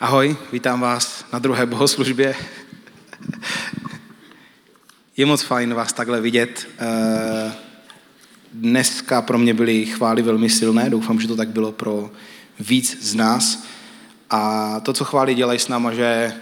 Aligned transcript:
Ahoj, 0.00 0.36
vítám 0.52 0.80
vás 0.80 1.24
na 1.32 1.38
druhé 1.38 1.66
bohoslužbě. 1.66 2.34
Je 5.16 5.26
moc 5.26 5.42
fajn 5.42 5.74
vás 5.74 5.92
takhle 5.92 6.20
vidět. 6.20 6.68
Eh, 6.78 7.52
dneska 8.52 9.22
pro 9.22 9.38
mě 9.38 9.54
byly 9.54 9.86
chvály 9.86 10.22
velmi 10.22 10.50
silné, 10.50 10.90
doufám, 10.90 11.20
že 11.20 11.28
to 11.28 11.36
tak 11.36 11.48
bylo 11.48 11.72
pro 11.72 12.10
víc 12.60 12.98
z 13.02 13.14
nás. 13.14 13.64
A 14.30 14.80
to, 14.80 14.92
co 14.92 15.04
chvály 15.04 15.34
dělají 15.34 15.58
s 15.58 15.68
náma, 15.68 15.92
že 15.92 16.34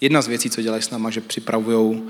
jedna 0.00 0.22
z 0.22 0.28
věcí, 0.28 0.50
co 0.50 0.62
dělají 0.62 0.82
s 0.82 0.90
náma, 0.90 1.10
že 1.10 1.20
připravují 1.20 2.02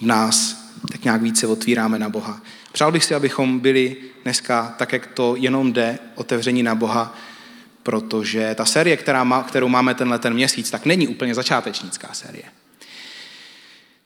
v 0.00 0.02
nás, 0.02 0.64
tak 0.92 1.04
nějak 1.04 1.22
více 1.22 1.46
otvíráme 1.46 1.98
na 1.98 2.08
Boha. 2.08 2.40
Přál 2.72 2.92
bych 2.92 3.04
si, 3.04 3.14
abychom 3.14 3.58
byli 3.58 3.96
dneska, 4.22 4.74
tak 4.78 4.92
jak 4.92 5.06
to 5.06 5.36
jenom 5.36 5.72
jde, 5.72 5.98
otevření 6.14 6.62
na 6.62 6.74
Boha, 6.74 7.14
protože 7.88 8.54
ta 8.54 8.64
série, 8.64 8.96
která 8.96 9.24
má, 9.24 9.42
kterou 9.42 9.68
máme 9.68 9.94
tenhle 9.94 10.18
ten 10.18 10.34
měsíc, 10.34 10.70
tak 10.70 10.86
není 10.86 11.08
úplně 11.08 11.34
začátečnická 11.34 12.08
série. 12.12 12.44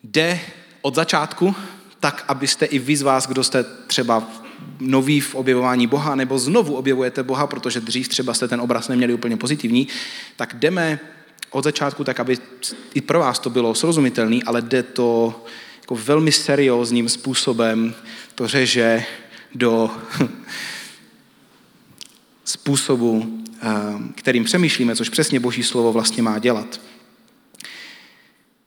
Jde 0.05 0.41
od 0.83 0.95
začátku, 0.95 1.55
tak 2.01 2.25
abyste 2.29 2.67
i 2.67 2.79
vy 2.79 2.97
z 2.97 3.03
vás, 3.03 3.27
kdo 3.27 3.45
jste 3.45 3.65
třeba 3.87 4.29
noví 4.81 5.21
v 5.21 5.35
objevování 5.35 5.87
Boha, 5.87 6.15
nebo 6.15 6.39
znovu 6.39 6.75
objevujete 6.75 7.23
Boha, 7.23 7.47
protože 7.47 7.81
dřív 7.81 8.09
třeba 8.09 8.35
jste 8.35 8.49
ten 8.49 8.61
obraz 8.61 8.89
neměli 8.89 9.15
úplně 9.15 9.37
pozitivní, 9.37 9.89
tak 10.37 10.55
jdeme 10.55 10.99
od 11.51 11.65
začátku 11.65 12.05
tak, 12.05 12.21
aby 12.21 12.39
i 12.95 13.01
pro 13.01 13.19
vás 13.19 13.39
to 13.39 13.51
bylo 13.51 13.75
srozumitelný, 13.75 14.43
ale 14.43 14.63
jde 14.63 14.83
to 14.83 15.43
jako 15.81 15.95
velmi 15.95 16.33
seriózním 16.33 17.09
způsobem, 17.09 17.95
to 18.35 18.49
řeže 18.49 19.05
do 19.55 19.91
způsobu, 22.45 23.42
kterým 24.15 24.45
přemýšlíme, 24.45 24.97
což 24.97 25.09
přesně 25.09 25.41
Boží 25.41 25.63
slovo 25.63 25.93
vlastně 25.93 26.23
má 26.23 26.39
dělat. 26.39 26.81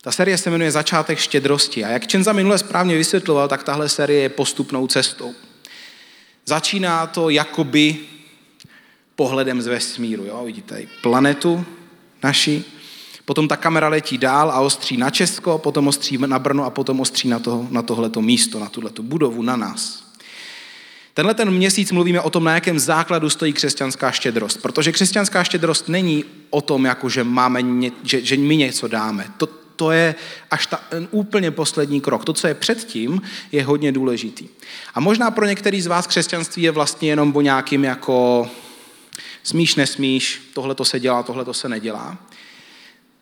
Ta 0.02 0.11
série 0.11 0.38
se 0.38 0.50
jmenuje 0.50 0.72
Začátek 0.72 1.20
štědrosti 1.20 1.83
a 1.83 1.89
jak 1.89 2.08
Čenza 2.08 2.33
minule 2.33 2.58
správně 2.58 2.97
vysvětloval, 2.97 3.47
tak 3.47 3.64
tahle 3.64 3.89
série 3.89 4.22
je 4.22 4.30
postupnou 4.30 4.88
cestou. 4.88 5.33
Začíná 6.45 7.08
to 7.08 7.30
jakoby 7.30 7.97
pohledem 9.16 9.61
z 9.61 9.67
vesmíru. 9.67 10.25
Jo? 10.25 10.45
Vidíte 10.45 10.67
tady 10.67 10.88
planetu 11.02 11.66
naši, 12.23 12.64
potom 13.25 13.48
ta 13.48 13.58
kamera 13.58 13.88
letí 13.88 14.17
dál 14.17 14.52
a 14.52 14.59
ostří 14.59 14.98
na 14.98 15.09
Česko, 15.09 15.58
potom 15.58 15.88
ostří 15.88 16.17
na 16.17 16.39
Brno 16.39 16.66
a 16.66 16.70
potom 16.70 17.00
ostří 17.00 17.27
na, 17.27 17.39
toho, 17.39 17.67
na 17.72 17.81
tohleto 17.81 18.22
místo, 18.22 18.59
na 18.59 18.70
tuhletu 18.70 19.03
budovu, 19.03 19.42
na 19.42 19.55
nás. 19.55 20.05
Tenhle 21.16 21.33
ten 21.33 21.52
měsíc 21.52 21.91
mluvíme 21.91 22.21
o 22.21 22.30
tom, 22.30 22.44
na 22.44 22.53
jakém 22.53 22.80
základu 22.80 23.30
stojí 23.30 23.53
křesťanská 23.53 24.11
štědrost. 24.11 24.61
Protože 24.61 24.91
křesťanská 24.91 25.44
štědrost 25.44 25.89
není 25.89 26.25
o 26.49 26.61
tom, 26.61 26.85
jako 26.85 27.09
že, 27.09 27.23
máme 27.23 27.61
ně, 27.61 27.91
že, 28.03 28.21
že 28.21 28.38
my 28.38 28.58
něco 28.58 28.88
dáme. 28.88 29.27
To, 29.38 29.47
to 29.75 29.91
je 29.91 30.16
až 30.52 30.67
ta, 30.67 30.77
ten 30.89 31.08
úplně 31.11 31.52
poslední 31.52 32.02
krok. 32.02 32.25
To, 32.25 32.33
co 32.33 32.47
je 32.47 32.53
předtím, 32.53 33.21
je 33.52 33.63
hodně 33.63 33.91
důležitý. 33.91 34.47
A 34.93 34.99
možná 34.99 35.31
pro 35.31 35.45
některý 35.45 35.81
z 35.81 35.88
vás 35.88 36.08
křesťanství 36.08 36.63
je 36.63 36.71
vlastně 36.71 37.09
jenom 37.09 37.36
o 37.36 37.41
nějakým 37.41 37.83
jako 37.83 38.47
smíš, 39.43 39.75
nesmíš, 39.75 40.52
tohle 40.53 40.75
to 40.75 40.86
se 40.86 40.99
dělá, 40.99 41.23
tohle 41.23 41.45
to 41.45 41.53
se 41.53 41.69
nedělá. 41.69 42.17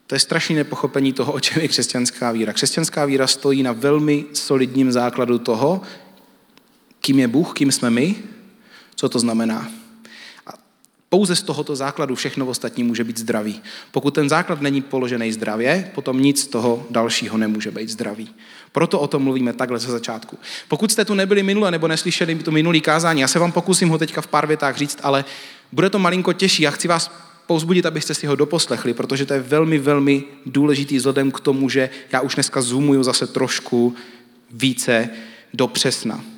To 0.07 0.15
je 0.15 0.19
strašné 0.19 0.55
nepochopení 0.55 1.13
toho, 1.13 1.33
o 1.33 1.39
čem 1.39 1.61
je 1.61 1.67
křesťanská 1.67 2.31
víra. 2.31 2.53
Křesťanská 2.53 3.05
víra 3.05 3.27
stojí 3.27 3.63
na 3.63 3.71
velmi 3.71 4.25
solidním 4.33 4.91
základu 4.91 5.37
toho, 5.37 5.81
kým 7.03 7.19
je 7.19 7.27
Bůh, 7.27 7.53
kým 7.53 7.71
jsme 7.71 7.89
my, 7.89 8.15
co 8.95 9.09
to 9.09 9.19
znamená. 9.19 9.71
A 10.47 10.51
pouze 11.09 11.35
z 11.35 11.41
tohoto 11.41 11.75
základu 11.75 12.15
všechno 12.15 12.45
ostatní 12.45 12.83
může 12.83 13.03
být 13.03 13.17
zdravý. 13.17 13.61
Pokud 13.91 14.13
ten 14.13 14.29
základ 14.29 14.61
není 14.61 14.81
položený 14.81 15.31
zdravě, 15.31 15.91
potom 15.95 16.21
nic 16.21 16.41
z 16.41 16.47
toho 16.47 16.87
dalšího 16.89 17.37
nemůže 17.37 17.71
být 17.71 17.89
zdravý. 17.89 18.29
Proto 18.71 18.99
o 18.99 19.07
tom 19.07 19.23
mluvíme 19.23 19.53
takhle 19.53 19.79
ze 19.79 19.91
začátku. 19.91 20.39
Pokud 20.67 20.91
jste 20.91 21.05
tu 21.05 21.13
nebyli 21.13 21.43
minule 21.43 21.71
nebo 21.71 21.87
neslyšeli 21.87 22.35
to 22.35 22.51
minulý 22.51 22.81
kázání, 22.81 23.21
já 23.21 23.27
se 23.27 23.39
vám 23.39 23.51
pokusím 23.51 23.89
ho 23.89 23.97
teďka 23.97 24.21
v 24.21 24.27
pár 24.27 24.47
větách 24.47 24.77
říct, 24.77 24.99
ale 25.03 25.25
bude 25.71 25.89
to 25.89 25.99
malinko 25.99 26.33
těžší. 26.33 26.63
Já 26.63 26.71
chci 26.71 26.87
vás 26.87 27.11
pouzbudit, 27.47 27.85
abyste 27.85 28.13
si 28.13 28.27
ho 28.27 28.35
doposlechli, 28.35 28.93
protože 28.93 29.25
to 29.25 29.33
je 29.33 29.39
velmi, 29.39 29.77
velmi 29.77 30.23
důležitý 30.45 30.97
vzhledem 30.97 31.31
k 31.31 31.39
tomu, 31.39 31.69
že 31.69 31.89
já 32.11 32.21
už 32.21 32.35
dneska 32.35 32.61
zoomuju 32.61 33.03
zase 33.03 33.27
trošku 33.27 33.95
více 34.51 35.09
do 35.53 35.67
přesna. 35.67 36.32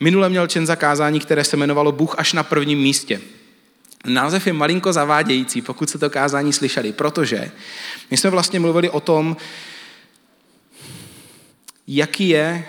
Minule 0.00 0.28
měl 0.28 0.46
Čen 0.46 0.66
zakázání, 0.66 1.20
které 1.20 1.44
se 1.44 1.56
jmenovalo 1.56 1.92
Bůh 1.92 2.14
až 2.18 2.32
na 2.32 2.42
prvním 2.42 2.78
místě. 2.78 3.20
Název 4.06 4.46
je 4.46 4.52
malinko 4.52 4.92
zavádějící, 4.92 5.62
pokud 5.62 5.90
se 5.90 5.98
to 5.98 6.10
kázání 6.10 6.52
slyšeli, 6.52 6.92
protože 6.92 7.50
my 8.10 8.16
jsme 8.16 8.30
vlastně 8.30 8.60
mluvili 8.60 8.90
o 8.90 9.00
tom, 9.00 9.36
jaký 11.86 12.28
je 12.28 12.64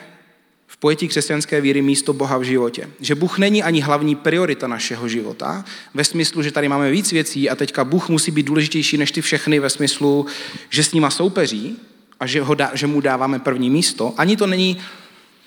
v 0.67 0.77
pojetí 0.77 1.07
křesťanské 1.07 1.61
víry 1.61 1.81
místo 1.81 2.13
Boha 2.13 2.37
v 2.37 2.43
životě. 2.43 2.89
Že 2.99 3.15
Bůh 3.15 3.37
není 3.37 3.63
ani 3.63 3.81
hlavní 3.81 4.15
priorita 4.15 4.67
našeho 4.67 5.07
života, 5.07 5.65
ve 5.93 6.03
smyslu, 6.03 6.43
že 6.43 6.51
tady 6.51 6.69
máme 6.69 6.91
víc 6.91 7.11
věcí 7.11 7.49
a 7.49 7.55
teďka 7.55 7.83
Bůh 7.83 8.09
musí 8.09 8.31
být 8.31 8.45
důležitější 8.45 8.97
než 8.97 9.11
ty 9.11 9.21
všechny, 9.21 9.59
ve 9.59 9.69
smyslu, 9.69 10.25
že 10.69 10.83
s 10.83 10.93
nima 10.93 11.09
soupeří 11.09 11.77
a 12.19 12.27
že, 12.27 12.41
ho 12.41 12.55
dá, 12.55 12.71
že 12.73 12.87
mu 12.87 13.01
dáváme 13.01 13.39
první 13.39 13.69
místo. 13.69 14.13
Ani 14.17 14.37
to 14.37 14.47
není 14.47 14.77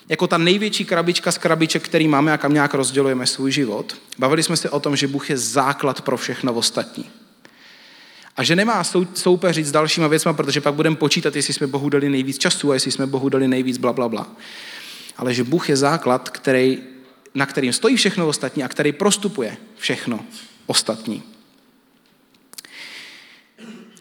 jako 0.09 0.27
ta 0.27 0.39
největší 0.39 0.85
krabička 0.85 1.33
z 1.33 1.39
krabiček, 1.39 1.85
který 1.85 2.09
máme 2.09 2.33
a 2.33 2.39
kam 2.39 2.53
nějak 2.53 2.75
rozdělujeme 2.75 3.27
svůj 3.27 3.53
život. 3.53 3.97
Bavili 4.19 4.43
jsme 4.43 4.57
se 4.57 4.71
o 4.71 4.81
tom, 4.81 4.97
že 4.97 5.07
Bůh 5.07 5.31
je 5.31 5.39
základ 5.39 6.01
pro 6.01 6.17
všechno 6.17 6.53
ostatní. 6.53 7.11
A 8.37 8.43
že 8.43 8.57
nemá 8.57 8.85
soupeřit 9.15 9.67
s 9.67 9.73
dalšíma 9.73 10.07
věcmi, 10.07 10.35
protože 10.35 10.61
pak 10.61 10.75
budeme 10.75 10.97
počítat, 10.97 11.37
jestli 11.37 11.55
jsme 11.55 11.67
Bohu 11.67 11.89
dali 11.89 12.09
nejvíc 12.09 12.39
času 12.39 12.71
a 12.71 12.75
jestli 12.75 12.91
jsme 12.91 13.07
Bohu 13.07 13.29
dali 13.29 13.49
nejvíc 13.49 13.77
bla, 13.79 13.93
bla, 13.93 14.09
bla. 14.09 14.27
Ale 15.17 15.35
že 15.35 15.45
Bůh 15.45 15.69
je 15.69 15.77
základ, 15.77 16.31
který, 16.31 16.79
na 17.35 17.47
kterým 17.47 17.73
stojí 17.73 17.97
všechno 17.97 18.29
ostatní 18.29 18.65
a 18.65 18.69
který 18.69 18.93
prostupuje 18.93 19.57
všechno 19.77 20.21
ostatní. 20.67 21.23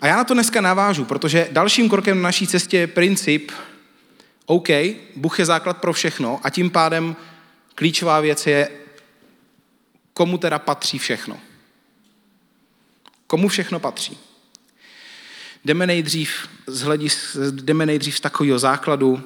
A 0.01 0.07
já 0.07 0.17
na 0.17 0.23
to 0.23 0.34
dneska 0.34 0.62
navážu, 0.62 1.06
protože 1.06 1.47
dalším 1.51 1.90
krokem 1.90 2.17
na 2.17 2.23
naší 2.23 2.47
cestě 2.47 2.78
je 2.78 2.88
princip, 2.88 3.51
OK, 4.50 4.68
Bůh 5.16 5.40
je 5.40 5.46
základ 5.46 5.78
pro 5.78 5.94
všechno 5.94 6.40
a 6.44 6.50
tím 6.50 6.69
pádem 6.69 7.16
klíčová 7.75 8.19
věc 8.19 8.47
je, 8.47 8.69
komu 10.13 10.38
teda 10.38 10.59
patří 10.59 10.97
všechno. 10.97 11.40
Komu 13.28 13.47
všechno 13.47 13.80
patří. 13.80 14.18
Jdeme 15.66 15.88
nejdřív 15.88 16.47
z, 16.68 16.81
hledis, 16.81 17.38
jdeme 17.52 17.85
nejdřív 17.85 18.18
z 18.18 18.22
takového 18.22 18.59
základu, 18.59 19.22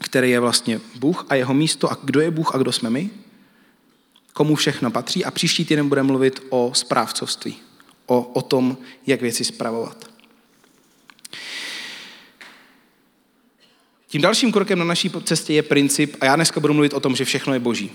který 0.00 0.30
je 0.30 0.40
vlastně 0.40 0.80
Bůh 0.94 1.26
a 1.28 1.34
jeho 1.34 1.54
místo 1.54 1.92
a 1.92 1.98
kdo 2.02 2.20
je 2.20 2.30
Bůh 2.30 2.54
a 2.54 2.58
kdo 2.58 2.72
jsme 2.72 2.90
my, 2.90 3.10
komu 4.32 4.54
všechno 4.54 4.90
patří 4.90 5.24
a 5.24 5.30
příští 5.30 5.64
týden 5.64 5.88
budeme 5.88 6.06
mluvit 6.06 6.42
o 6.50 6.70
správcovství, 6.74 7.56
o, 8.06 8.22
o 8.22 8.42
tom, 8.42 8.78
jak 9.06 9.20
věci 9.20 9.44
spravovat. 9.44 10.17
Tím 14.08 14.22
dalším 14.22 14.52
krokem 14.52 14.78
na 14.78 14.84
naší 14.84 15.10
cestě 15.24 15.52
je 15.52 15.62
princip, 15.62 16.16
a 16.20 16.24
já 16.24 16.36
dneska 16.36 16.60
budu 16.60 16.74
mluvit 16.74 16.94
o 16.94 17.00
tom, 17.00 17.16
že 17.16 17.24
všechno 17.24 17.54
je 17.54 17.60
boží. 17.60 17.92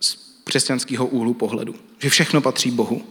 Z 0.00 0.18
křesťanského 0.44 1.06
úhlu 1.06 1.34
pohledu. 1.34 1.74
Že 1.98 2.10
všechno 2.10 2.40
patří 2.40 2.70
Bohu. 2.70 3.06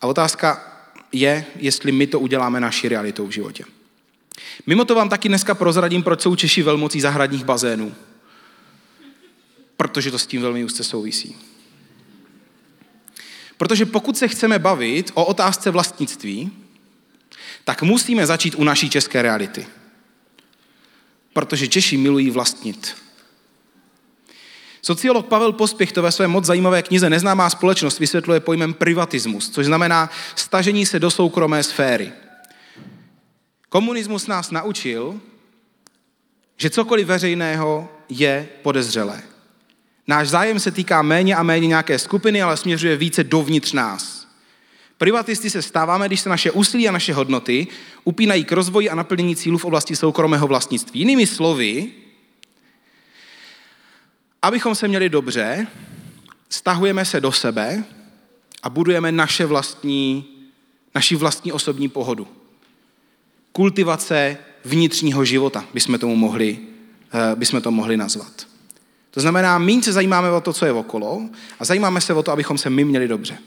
A 0.00 0.06
otázka 0.06 0.74
je, 1.12 1.44
jestli 1.56 1.92
my 1.92 2.06
to 2.06 2.20
uděláme 2.20 2.60
naší 2.60 2.88
realitou 2.88 3.26
v 3.26 3.30
životě. 3.30 3.64
Mimo 4.66 4.84
to 4.84 4.94
vám 4.94 5.08
taky 5.08 5.28
dneska 5.28 5.54
prozradím, 5.54 6.02
proč 6.02 6.20
jsou 6.20 6.36
Češi 6.36 6.62
velmocí 6.62 7.00
zahradních 7.00 7.44
bazénů. 7.44 7.94
Protože 9.76 10.10
to 10.10 10.18
s 10.18 10.26
tím 10.26 10.42
velmi 10.42 10.64
úzce 10.64 10.84
souvisí. 10.84 11.36
Protože 13.56 13.86
pokud 13.86 14.18
se 14.18 14.28
chceme 14.28 14.58
bavit 14.58 15.10
o 15.14 15.24
otázce 15.24 15.70
vlastnictví, 15.70 16.50
tak 17.64 17.82
musíme 17.82 18.26
začít 18.26 18.54
u 18.54 18.64
naší 18.64 18.90
české 18.90 19.22
reality 19.22 19.66
protože 21.38 21.68
Češi 21.68 21.96
milují 21.96 22.30
vlastnit. 22.30 22.96
Sociolog 24.82 25.26
Pavel 25.26 25.52
Pospěch 25.52 25.92
to 25.92 26.02
ve 26.02 26.12
své 26.12 26.28
moc 26.28 26.44
zajímavé 26.44 26.82
knize 26.82 27.10
Neznámá 27.10 27.50
společnost 27.50 27.98
vysvětluje 27.98 28.40
pojmem 28.40 28.74
privatismus, 28.74 29.50
což 29.50 29.66
znamená 29.66 30.10
stažení 30.34 30.86
se 30.86 30.98
do 30.98 31.10
soukromé 31.10 31.62
sféry. 31.62 32.12
Komunismus 33.68 34.26
nás 34.26 34.50
naučil, 34.50 35.20
že 36.56 36.70
cokoliv 36.70 37.06
veřejného 37.06 37.88
je 38.08 38.48
podezřelé. 38.62 39.22
Náš 40.06 40.28
zájem 40.28 40.60
se 40.60 40.70
týká 40.70 41.02
méně 41.02 41.36
a 41.36 41.42
méně 41.42 41.66
nějaké 41.66 41.98
skupiny, 41.98 42.42
ale 42.42 42.56
směřuje 42.56 42.96
více 42.96 43.24
dovnitř 43.24 43.72
nás. 43.72 44.17
Privatisty 44.98 45.50
se 45.50 45.62
stáváme, 45.62 46.06
když 46.06 46.20
se 46.20 46.28
naše 46.28 46.50
úsilí 46.50 46.88
a 46.88 46.92
naše 46.92 47.14
hodnoty 47.14 47.66
upínají 48.04 48.44
k 48.44 48.52
rozvoji 48.52 48.90
a 48.90 48.94
naplnění 48.94 49.36
cílů 49.36 49.58
v 49.58 49.64
oblasti 49.64 49.96
soukromého 49.96 50.46
vlastnictví. 50.46 51.00
Jinými 51.00 51.26
slovy, 51.26 51.92
abychom 54.42 54.74
se 54.74 54.88
měli 54.88 55.08
dobře, 55.08 55.66
stahujeme 56.48 57.04
se 57.04 57.20
do 57.20 57.32
sebe 57.32 57.84
a 58.62 58.70
budujeme 58.70 59.12
naše 59.12 59.46
vlastní, 59.46 60.24
naši 60.94 61.16
vlastní 61.16 61.52
osobní 61.52 61.88
pohodu. 61.88 62.28
Kultivace 63.52 64.38
vnitřního 64.64 65.24
života 65.24 65.64
bychom 65.74 65.98
tomu 65.98 66.16
mohli, 66.16 66.58
eh, 67.12 67.36
bychom 67.36 67.62
to 67.62 67.70
mohli 67.70 67.96
nazvat. 67.96 68.46
To 69.10 69.20
znamená, 69.20 69.58
méně 69.58 69.82
se 69.82 69.92
zajímáme 69.92 70.30
o 70.30 70.40
to, 70.40 70.52
co 70.52 70.66
je 70.66 70.72
okolo 70.72 71.22
a 71.60 71.64
zajímáme 71.64 72.00
se 72.00 72.14
o 72.14 72.22
to, 72.22 72.32
abychom 72.32 72.58
se 72.58 72.70
my 72.70 72.84
měli 72.84 73.08
dobře. 73.08 73.38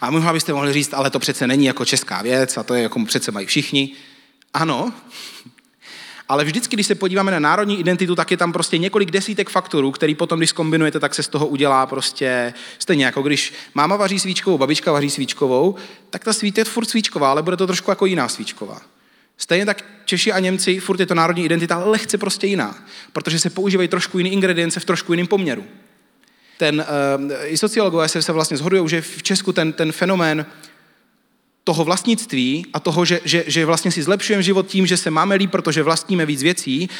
A 0.00 0.10
možná 0.10 0.32
byste 0.32 0.52
mohli 0.52 0.72
říct, 0.72 0.94
ale 0.94 1.10
to 1.10 1.18
přece 1.18 1.46
není 1.46 1.66
jako 1.66 1.84
česká 1.84 2.22
věc 2.22 2.56
a 2.56 2.62
to 2.62 2.74
je 2.74 2.82
jako 2.82 3.04
přece 3.04 3.32
mají 3.32 3.46
všichni. 3.46 3.92
Ano, 4.54 4.92
ale 6.28 6.44
vždycky, 6.44 6.76
když 6.76 6.86
se 6.86 6.94
podíváme 6.94 7.32
na 7.32 7.38
národní 7.38 7.80
identitu, 7.80 8.14
tak 8.14 8.30
je 8.30 8.36
tam 8.36 8.52
prostě 8.52 8.78
několik 8.78 9.10
desítek 9.10 9.50
faktorů, 9.50 9.90
který 9.90 10.14
potom, 10.14 10.40
když 10.40 10.52
kombinujete, 10.52 11.00
tak 11.00 11.14
se 11.14 11.22
z 11.22 11.28
toho 11.28 11.46
udělá 11.46 11.86
prostě 11.86 12.54
stejně 12.78 13.04
jako 13.04 13.22
když 13.22 13.52
máma 13.74 13.96
vaří 13.96 14.18
svíčkovou, 14.18 14.58
babička 14.58 14.92
vaří 14.92 15.10
svíčkovou, 15.10 15.74
tak 16.10 16.24
ta 16.24 16.32
svíť 16.32 16.58
je 16.58 16.64
furt 16.64 16.86
svíčková, 16.86 17.30
ale 17.30 17.42
bude 17.42 17.56
to 17.56 17.66
trošku 17.66 17.90
jako 17.90 18.06
jiná 18.06 18.28
svíčková. 18.28 18.80
Stejně 19.38 19.66
tak 19.66 19.84
Češi 20.04 20.32
a 20.32 20.38
Němci, 20.38 20.80
furt 20.80 21.00
je 21.00 21.06
to 21.06 21.14
národní 21.14 21.44
identita, 21.44 21.74
ale 21.74 21.90
lehce 21.90 22.18
prostě 22.18 22.46
jiná, 22.46 22.78
protože 23.12 23.38
se 23.38 23.50
používají 23.50 23.88
trošku 23.88 24.18
jiný 24.18 24.32
ingredience 24.32 24.80
v 24.80 24.84
trošku 24.84 25.12
jiném 25.12 25.26
poměru. 25.26 25.64
Ten, 26.58 26.84
uh, 27.18 27.32
I 27.44 27.58
sociologové 27.58 28.08
se, 28.08 28.22
se 28.22 28.32
vlastně 28.32 28.56
zhodují, 28.56 28.88
že 28.88 29.00
v 29.00 29.22
Česku 29.22 29.52
ten, 29.52 29.72
ten 29.72 29.92
fenomén 29.92 30.46
toho 31.64 31.84
vlastnictví 31.84 32.66
a 32.72 32.80
toho, 32.80 33.04
že, 33.04 33.20
že, 33.24 33.44
že 33.46 33.66
vlastně 33.66 33.90
si 33.90 34.02
zlepšujeme 34.02 34.42
život 34.42 34.66
tím, 34.66 34.86
že 34.86 34.96
se 34.96 35.10
máme 35.10 35.34
líp, 35.34 35.50
protože 35.50 35.82
vlastníme 35.82 36.26
víc 36.26 36.42
věcí 36.42 36.90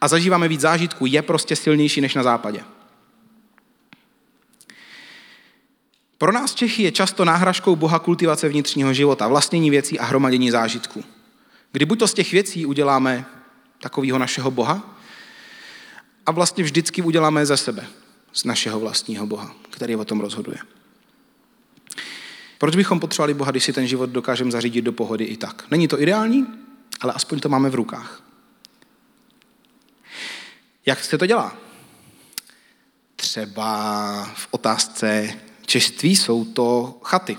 a 0.00 0.08
zažíváme 0.08 0.48
víc 0.48 0.60
zážitků, 0.60 1.06
je 1.06 1.22
prostě 1.22 1.56
silnější 1.56 2.00
než 2.00 2.14
na 2.14 2.22
západě. 2.22 2.60
Pro 6.18 6.32
nás 6.32 6.54
Čechy 6.54 6.82
je 6.82 6.92
často 6.92 7.24
náhražkou 7.24 7.76
Boha 7.76 7.98
kultivace 7.98 8.48
vnitřního 8.48 8.94
života, 8.94 9.28
vlastnění 9.28 9.70
věcí 9.70 9.98
a 9.98 10.04
hromadění 10.04 10.50
zážitků. 10.50 11.04
Kdy 11.72 11.84
buď 11.84 11.98
to 11.98 12.08
z 12.08 12.14
těch 12.14 12.32
věcí 12.32 12.66
uděláme 12.66 13.24
takového 13.80 14.18
našeho 14.18 14.50
Boha, 14.50 14.96
a 16.26 16.30
vlastně 16.30 16.64
vždycky 16.64 17.02
uděláme 17.02 17.46
ze 17.46 17.56
sebe, 17.56 17.86
z 18.36 18.44
našeho 18.44 18.80
vlastního 18.80 19.26
Boha, 19.26 19.54
který 19.70 19.96
o 19.96 20.04
tom 20.04 20.20
rozhoduje. 20.20 20.58
Proč 22.58 22.76
bychom 22.76 23.00
potřebovali 23.00 23.34
Boha, 23.34 23.50
když 23.50 23.64
si 23.64 23.72
ten 23.72 23.86
život 23.86 24.10
dokážeme 24.10 24.50
zařídit 24.50 24.82
do 24.82 24.92
pohody 24.92 25.24
i 25.24 25.36
tak? 25.36 25.70
Není 25.70 25.88
to 25.88 26.00
ideální, 26.00 26.46
ale 27.00 27.12
aspoň 27.12 27.40
to 27.40 27.48
máme 27.48 27.70
v 27.70 27.74
rukách. 27.74 28.22
Jak 30.86 31.04
se 31.04 31.18
to 31.18 31.26
dělá? 31.26 31.56
Třeba 33.16 34.34
v 34.34 34.48
otázce 34.50 35.40
češtví 35.66 36.16
jsou 36.16 36.44
to 36.44 36.98
chaty. 37.02 37.38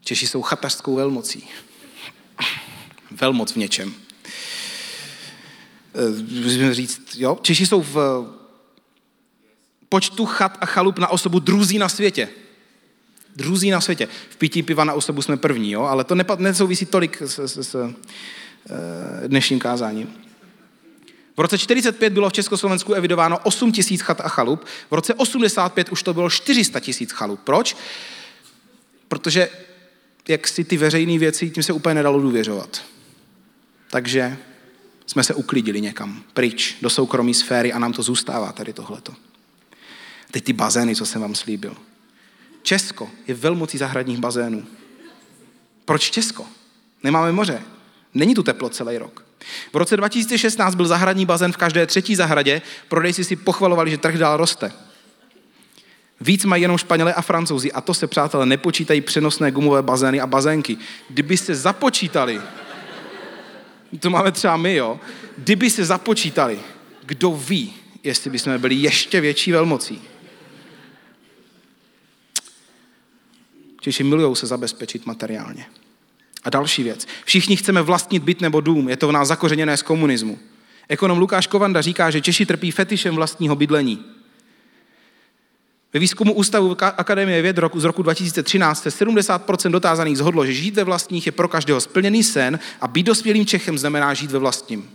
Češi 0.00 0.26
jsou 0.26 0.42
chatařskou 0.42 0.94
velmocí. 0.94 1.48
Velmoc 3.10 3.52
v 3.52 3.56
něčem. 3.56 4.03
Můžeme 6.42 6.74
říct, 6.74 7.16
jo? 7.16 7.38
Češi 7.42 7.66
jsou 7.66 7.82
v 7.82 8.24
počtu 9.88 10.26
chat 10.26 10.58
a 10.60 10.66
chalup 10.66 10.98
na 10.98 11.08
osobu 11.08 11.38
druzí 11.38 11.78
na 11.78 11.88
světě 11.88 12.28
druzí 13.36 13.70
na 13.70 13.80
světě. 13.80 14.08
V 14.30 14.36
pití 14.36 14.62
piva 14.62 14.84
na 14.84 14.92
osobu 14.92 15.22
jsme 15.22 15.36
první, 15.36 15.72
jo? 15.72 15.82
ale 15.82 16.04
to 16.04 16.14
nesouvisí 16.38 16.86
tolik 16.86 17.22
s, 17.22 17.38
s, 17.38 17.56
s 17.56 17.74
eh, 17.74 19.28
dnešním 19.28 19.58
kázáním. 19.58 20.14
V 21.36 21.40
roce 21.40 21.58
45 21.58 22.12
bylo 22.12 22.30
v 22.30 22.32
Československu 22.32 22.94
evidováno 22.94 23.38
8 23.38 23.72
tisíc 23.72 24.00
chat 24.00 24.20
a 24.20 24.28
chalup, 24.28 24.64
v 24.90 24.94
roce 24.94 25.14
85 25.14 25.88
už 25.88 26.02
to 26.02 26.14
bylo 26.14 26.30
400 26.30 26.80
tisíc 26.80 27.12
chalup. 27.12 27.40
Proč? 27.44 27.76
Protože 29.08 29.48
jak 30.28 30.48
si 30.48 30.64
ty 30.64 30.76
veřejné 30.76 31.18
věci, 31.18 31.50
tím 31.50 31.62
se 31.62 31.72
úplně 31.72 31.94
nedalo 31.94 32.20
důvěřovat. 32.20 32.82
Takže 33.90 34.36
jsme 35.06 35.24
se 35.24 35.34
uklidili 35.34 35.80
někam, 35.80 36.22
pryč, 36.32 36.76
do 36.82 36.90
soukromé 36.90 37.34
sféry 37.34 37.72
a 37.72 37.78
nám 37.78 37.92
to 37.92 38.02
zůstává 38.02 38.52
tady 38.52 38.72
tohleto. 38.72 39.12
Teď 40.30 40.44
ty 40.44 40.52
bazény, 40.52 40.96
co 40.96 41.06
jsem 41.06 41.20
vám 41.20 41.34
slíbil. 41.34 41.76
Česko 42.62 43.10
je 43.26 43.34
velmocí 43.34 43.78
zahradních 43.78 44.18
bazénů. 44.18 44.66
Proč 45.84 46.10
Česko? 46.10 46.46
Nemáme 47.02 47.32
moře. 47.32 47.62
Není 48.14 48.34
tu 48.34 48.42
teplo 48.42 48.68
celý 48.68 48.98
rok. 48.98 49.24
V 49.72 49.76
roce 49.76 49.96
2016 49.96 50.74
byl 50.74 50.86
zahradní 50.86 51.26
bazén 51.26 51.52
v 51.52 51.56
každé 51.56 51.86
třetí 51.86 52.16
zahradě, 52.16 52.62
prodejci 52.88 53.24
si 53.24 53.36
pochvalovali, 53.36 53.90
že 53.90 53.98
trh 53.98 54.18
dál 54.18 54.36
roste. 54.36 54.72
Víc 56.20 56.44
mají 56.44 56.62
jenom 56.62 56.78
Španělé 56.78 57.14
a 57.14 57.22
Francouzi 57.22 57.72
a 57.72 57.80
to 57.80 57.94
se, 57.94 58.06
přátelé, 58.06 58.46
nepočítají 58.46 59.00
přenosné 59.00 59.50
gumové 59.50 59.82
bazény 59.82 60.20
a 60.20 60.26
bazénky. 60.26 60.76
Kdyby 61.08 61.36
se 61.36 61.54
započítali, 61.54 62.40
to 64.00 64.10
máme 64.10 64.32
třeba 64.32 64.56
my, 64.56 64.74
jo, 64.74 65.00
kdyby 65.38 65.70
se 65.70 65.84
započítali, 65.84 66.60
kdo 67.06 67.30
ví, 67.30 67.74
jestli 68.02 68.30
bychom 68.30 68.58
byli 68.58 68.74
ještě 68.74 69.20
větší 69.20 69.52
velmocí. 69.52 70.02
Češi 73.80 74.04
milují 74.04 74.36
se 74.36 74.46
zabezpečit 74.46 75.06
materiálně. 75.06 75.66
A 76.44 76.50
další 76.50 76.82
věc. 76.82 77.06
Všichni 77.24 77.56
chceme 77.56 77.82
vlastnit 77.82 78.22
byt 78.22 78.40
nebo 78.40 78.60
dům. 78.60 78.88
Je 78.88 78.96
to 78.96 79.08
v 79.08 79.12
nás 79.12 79.28
zakořeněné 79.28 79.76
z 79.76 79.82
komunismu. 79.82 80.38
Ekonom 80.88 81.18
Lukáš 81.18 81.46
Kovanda 81.46 81.80
říká, 81.80 82.10
že 82.10 82.20
Češi 82.20 82.46
trpí 82.46 82.70
fetišem 82.70 83.14
vlastního 83.14 83.56
bydlení. 83.56 84.04
Ve 85.94 86.00
výzkumu 86.00 86.32
Ústavu 86.32 86.76
Akademie 86.82 87.42
věd 87.42 87.60
z 87.74 87.84
roku 87.84 88.02
2013 88.02 88.82
se 88.82 89.04
70% 89.04 89.70
dotázaných 89.70 90.18
zhodlo, 90.18 90.46
že 90.46 90.52
žít 90.52 90.74
ve 90.74 90.84
vlastních 90.84 91.26
je 91.26 91.32
pro 91.32 91.48
každého 91.48 91.80
splněný 91.80 92.22
sen 92.22 92.58
a 92.80 92.88
být 92.88 93.06
dospělým 93.06 93.46
Čechem 93.46 93.78
znamená 93.78 94.14
žít 94.14 94.30
ve 94.30 94.38
vlastním. 94.38 94.90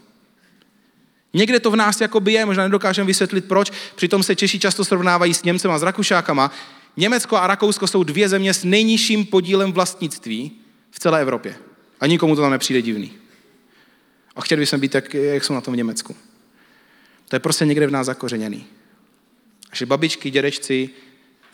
Někde 1.34 1.60
to 1.60 1.72
v 1.72 1.76
nás 1.76 2.02
jakoby 2.02 2.34
je, 2.34 2.46
možná 2.46 2.64
nedokážeme 2.64 3.08
vysvětlit 3.08 3.46
proč, 3.46 3.72
přitom 3.96 4.24
se 4.24 4.36
Češi 4.36 4.60
často 4.60 4.86
srovnávají 4.86 5.34
s 5.34 5.44
Němcem 5.44 5.72
a 5.72 5.80
s 5.80 5.84
Rakušákama, 5.84 6.52
Německo 6.98 7.38
a 7.38 7.48
Rakousko 7.48 7.88
jsou 7.88 8.04
dvě 8.04 8.30
země 8.30 8.54
s 8.54 8.64
nejnižším 8.64 9.26
podílem 9.26 9.72
vlastnictví 9.72 10.52
v 10.92 11.00
celé 11.00 11.22
Evropě. 11.22 11.56
A 12.00 12.08
nikomu 12.08 12.36
to 12.36 12.42
tam 12.42 12.52
nepřijde 12.52 12.82
divný. 12.82 13.14
A 14.36 14.42
chtěli 14.42 14.60
bychom 14.62 14.80
být, 14.80 14.96
jak, 14.96 15.14
jak 15.14 15.44
jsou 15.44 15.54
na 15.54 15.62
tom 15.62 15.74
v 15.74 15.78
Německu. 15.78 16.16
To 17.28 17.36
je 17.36 17.40
prostě 17.40 17.66
někde 17.66 17.88
v 17.88 17.92
nás 17.92 18.06
zakořeněný. 18.06 18.66
Že 19.74 19.86
babičky, 19.86 20.32
dědečci 20.32 20.90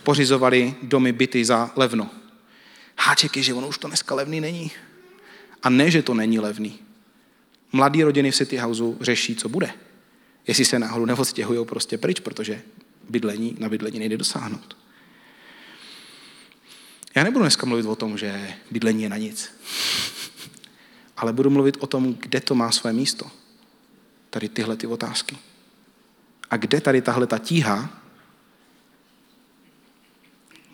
pořizovali 0.04 0.76
domy, 0.82 1.12
byty 1.12 1.46
za 1.46 1.72
levno. 1.76 2.10
Háček 2.98 3.38
je, 3.38 3.44
že 3.44 3.54
ono 3.54 3.68
už 3.68 3.78
to 3.78 3.88
dneska 3.88 4.16
levný 4.16 4.42
není. 4.42 4.72
A 5.64 5.70
ne, 5.70 5.92
že 5.92 6.02
to 6.02 6.14
není 6.14 6.40
levný. 6.40 6.80
Mladí 7.72 8.04
rodiny 8.04 8.32
v 8.32 8.36
City 8.36 8.58
Houseu 8.58 8.98
řeší, 9.02 9.36
co 9.36 9.50
bude. 9.50 9.74
Jestli 10.48 10.66
se 10.66 10.80
náhodou 10.80 11.06
neodstěhují 11.06 11.66
prostě 11.66 11.98
pryč, 11.98 12.20
protože 12.20 12.62
bydlení, 13.10 13.56
na 13.60 13.70
bydlení 13.70 14.00
nejde 14.00 14.18
dosáhnout. 14.18 14.78
Já 17.16 17.24
nebudu 17.24 17.44
dneska 17.44 17.66
mluvit 17.66 17.86
o 17.86 17.96
tom, 17.96 18.18
že 18.18 18.54
bydlení 18.72 19.04
je 19.04 19.10
na 19.10 19.18
nic. 19.18 19.52
Ale 21.18 21.34
budu 21.34 21.50
mluvit 21.50 21.78
o 21.80 21.88
tom, 21.88 22.14
kde 22.14 22.42
to 22.42 22.56
má 22.56 22.72
své 22.72 22.94
místo. 22.94 23.32
Tady 24.30 24.50
tyhle 24.50 24.78
ty 24.78 24.88
otázky. 24.88 25.38
A 26.50 26.58
kde 26.58 26.82
tady 26.82 27.02
tahle 27.02 27.28
ta 27.28 27.38
tíha 27.38 28.05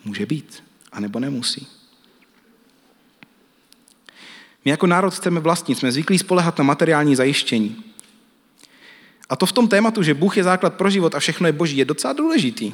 může 0.06 0.26
být, 0.26 0.64
anebo 0.92 1.20
nemusí. 1.20 1.68
My 4.66 4.72
jako 4.72 4.88
národ 4.88 5.14
chceme 5.14 5.40
vlastnit, 5.40 5.78
jsme 5.78 5.92
zvyklí 5.92 6.18
spolehat 6.18 6.58
na 6.58 6.64
materiální 6.64 7.16
zajištění. 7.16 7.84
A 9.30 9.36
to 9.36 9.46
v 9.46 9.52
tom 9.52 9.68
tématu, 9.68 10.04
že 10.04 10.14
Bůh 10.14 10.38
je 10.38 10.44
základ 10.44 10.74
pro 10.74 10.90
život 10.90 11.16
a 11.16 11.20
všechno 11.20 11.48
je 11.48 11.54
boží, 11.54 11.78
je 11.78 11.86
docela 11.86 12.14
důležitý. 12.14 12.74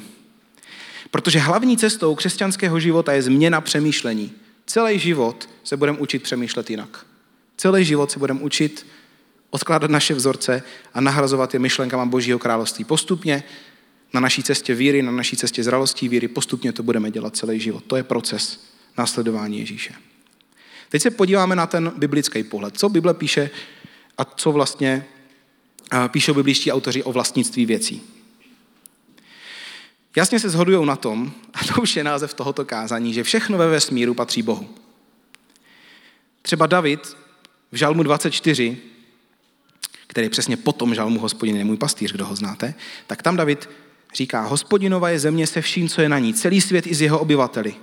Protože 1.10 1.38
hlavní 1.38 1.76
cestou 1.76 2.14
křesťanského 2.14 2.80
života 2.80 3.12
je 3.12 3.22
změna 3.22 3.60
přemýšlení. 3.60 4.32
Celý 4.66 4.98
život 4.98 5.48
se 5.64 5.76
budeme 5.76 5.98
učit 5.98 6.22
přemýšlet 6.22 6.70
jinak. 6.70 7.06
Celý 7.56 7.84
život 7.84 8.10
se 8.10 8.18
budeme 8.18 8.40
učit 8.40 8.86
odkládat 9.50 9.90
naše 9.90 10.14
vzorce 10.14 10.62
a 10.94 11.00
nahrazovat 11.00 11.54
je 11.54 11.60
myšlenkama 11.60 12.06
Božího 12.06 12.38
království. 12.38 12.84
Postupně 12.84 13.42
na 14.12 14.20
naší 14.20 14.42
cestě 14.42 14.74
víry, 14.74 15.02
na 15.02 15.12
naší 15.12 15.36
cestě 15.36 15.62
zralostí 15.62 16.08
víry, 16.08 16.28
postupně 16.28 16.72
to 16.72 16.82
budeme 16.82 17.10
dělat 17.10 17.36
celý 17.36 17.60
život. 17.60 17.84
To 17.86 17.96
je 17.96 18.02
proces 18.02 18.64
následování 18.98 19.58
Ježíše. 19.58 19.94
Teď 20.88 21.02
se 21.02 21.10
podíváme 21.10 21.56
na 21.56 21.66
ten 21.66 21.92
biblický 21.96 22.42
pohled. 22.42 22.78
Co 22.78 22.88
Bible 22.88 23.14
píše 23.14 23.50
a 24.18 24.24
co 24.24 24.52
vlastně 24.52 25.04
píšou 26.08 26.34
bibličtí 26.34 26.72
autoři 26.72 27.02
o 27.02 27.12
vlastnictví 27.12 27.66
věcí. 27.66 28.02
Jasně 30.16 30.40
se 30.40 30.50
shodují 30.50 30.86
na 30.86 30.96
tom, 30.96 31.32
a 31.54 31.64
to 31.64 31.82
už 31.82 31.96
je 31.96 32.04
název 32.04 32.34
tohoto 32.34 32.64
kázání, 32.64 33.14
že 33.14 33.22
všechno 33.22 33.58
ve 33.58 33.68
vesmíru 33.68 34.14
patří 34.14 34.42
Bohu. 34.42 34.74
Třeba 36.42 36.66
David 36.66 37.16
v 37.72 37.76
Žalmu 37.76 38.02
24, 38.02 38.78
který 40.06 40.28
přesně 40.28 40.56
potom 40.56 40.94
Žalmu 40.94 41.20
hospodin 41.20 41.56
je 41.56 41.64
můj 41.64 41.76
pastýř, 41.76 42.12
kdo 42.12 42.26
ho 42.26 42.36
znáte, 42.36 42.74
tak 43.06 43.22
tam 43.22 43.36
David 43.36 43.68
říká, 44.14 44.42
hospodinova 44.42 45.10
je 45.10 45.18
země 45.18 45.46
se 45.46 45.60
vším, 45.60 45.88
co 45.88 46.00
je 46.00 46.08
na 46.08 46.18
ní, 46.18 46.34
celý 46.34 46.60
svět 46.60 46.86
i 46.86 46.94
z 46.94 47.00
jeho 47.00 47.18
obyvateli. 47.18 47.74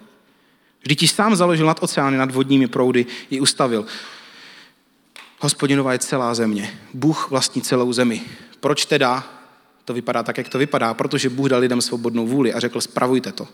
Vždyť 0.81 0.99
ti 0.99 1.07
sám 1.07 1.35
založil 1.35 1.65
nad 1.65 1.83
oceány, 1.83 2.17
nad 2.17 2.31
vodními 2.31 2.67
proudy, 2.67 3.05
i 3.29 3.39
ustavil. 3.41 3.85
Hospodinová 5.39 5.93
je 5.93 5.99
celá 5.99 6.35
země. 6.35 6.79
Bůh 6.93 7.29
vlastní 7.29 7.61
celou 7.61 7.93
zemi. 7.93 8.21
Proč 8.59 8.85
teda 8.85 9.23
to 9.85 9.93
vypadá 9.93 10.23
tak, 10.23 10.37
jak 10.37 10.49
to 10.49 10.57
vypadá? 10.57 10.93
Protože 10.93 11.29
Bůh 11.29 11.49
dal 11.49 11.59
lidem 11.59 11.81
svobodnou 11.81 12.27
vůli 12.27 12.53
a 12.53 12.59
řekl, 12.59 12.81
spravujte 12.81 13.31
to. 13.31 13.47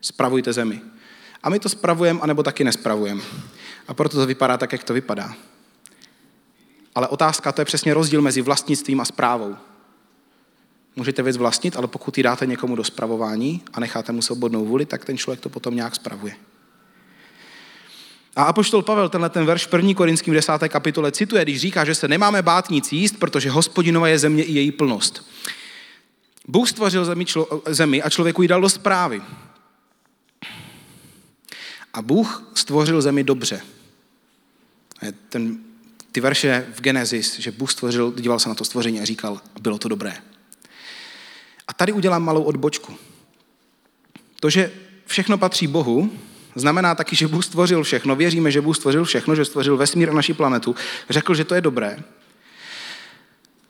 Spravujte 0.00 0.52
zemi. 0.52 0.80
A 1.42 1.50
my 1.50 1.58
to 1.58 1.68
spravujeme, 1.68 2.20
anebo 2.20 2.42
taky 2.42 2.64
nespravujeme. 2.64 3.22
A 3.88 3.94
proto 3.94 4.16
to 4.16 4.26
vypadá 4.26 4.56
tak, 4.56 4.72
jak 4.72 4.84
to 4.84 4.94
vypadá. 4.94 5.34
Ale 6.94 7.08
otázka, 7.08 7.52
to 7.52 7.60
je 7.60 7.64
přesně 7.64 7.94
rozdíl 7.94 8.22
mezi 8.22 8.42
vlastnictvím 8.42 9.00
a 9.00 9.04
správou. 9.04 9.56
Můžete 10.96 11.22
věc 11.22 11.36
vlastnit, 11.36 11.76
ale 11.76 11.86
pokud 11.86 12.18
ji 12.18 12.24
dáte 12.24 12.46
někomu 12.46 12.76
do 12.76 12.84
spravování 12.84 13.62
a 13.72 13.80
necháte 13.80 14.12
mu 14.12 14.22
svobodnou 14.22 14.64
vůli, 14.64 14.86
tak 14.86 15.04
ten 15.04 15.18
člověk 15.18 15.40
to 15.40 15.48
potom 15.48 15.76
nějak 15.76 15.94
spravuje. 15.94 16.34
A 18.36 18.42
apoštol 18.44 18.82
Pavel 18.82 19.08
tenhle 19.08 19.30
ten 19.30 19.46
verš 19.46 19.68
1. 19.76 19.94
Korinským 19.94 20.34
10. 20.34 20.52
kapitole 20.68 21.12
cituje, 21.12 21.42
když 21.42 21.60
říká, 21.60 21.84
že 21.84 21.94
se 21.94 22.08
nemáme 22.08 22.42
bát 22.42 22.70
nic 22.70 22.92
jíst, 22.92 23.16
protože 23.18 23.50
hospodinova 23.50 24.08
je 24.08 24.18
země 24.18 24.44
i 24.44 24.52
její 24.52 24.72
plnost. 24.72 25.26
Bůh 26.48 26.68
stvořil 26.68 27.04
zemi, 27.04 27.24
člo, 27.24 27.62
zemi 27.66 28.02
a 28.02 28.10
člověku 28.10 28.42
ji 28.42 28.48
dal 28.48 28.60
do 28.60 28.68
zprávy. 28.68 29.22
A 31.94 32.02
Bůh 32.02 32.50
stvořil 32.54 33.02
zemi 33.02 33.24
dobře. 33.24 33.60
Ten, 35.28 35.58
ty 36.12 36.20
verše 36.20 36.66
v 36.74 36.80
Genesis, 36.80 37.38
že 37.38 37.50
Bůh 37.50 37.72
stvořil, 37.72 38.12
díval 38.16 38.38
se 38.38 38.48
na 38.48 38.54
to 38.54 38.64
stvoření 38.64 39.00
a 39.00 39.04
říkal, 39.04 39.40
bylo 39.60 39.78
to 39.78 39.88
dobré. 39.88 40.31
A 41.68 41.72
tady 41.72 41.92
udělám 41.92 42.24
malou 42.24 42.42
odbočku. 42.42 42.94
To, 44.40 44.50
že 44.50 44.72
všechno 45.06 45.38
patří 45.38 45.66
Bohu, 45.66 46.10
znamená 46.54 46.94
taky, 46.94 47.16
že 47.16 47.28
Bůh 47.28 47.44
stvořil 47.44 47.82
všechno. 47.82 48.16
Věříme, 48.16 48.50
že 48.50 48.60
Bůh 48.60 48.76
stvořil 48.76 49.04
všechno, 49.04 49.34
že 49.34 49.44
stvořil 49.44 49.76
vesmír 49.76 50.10
a 50.10 50.12
naši 50.12 50.34
planetu. 50.34 50.76
Řekl, 51.10 51.34
že 51.34 51.44
to 51.44 51.54
je 51.54 51.60
dobré. 51.60 51.98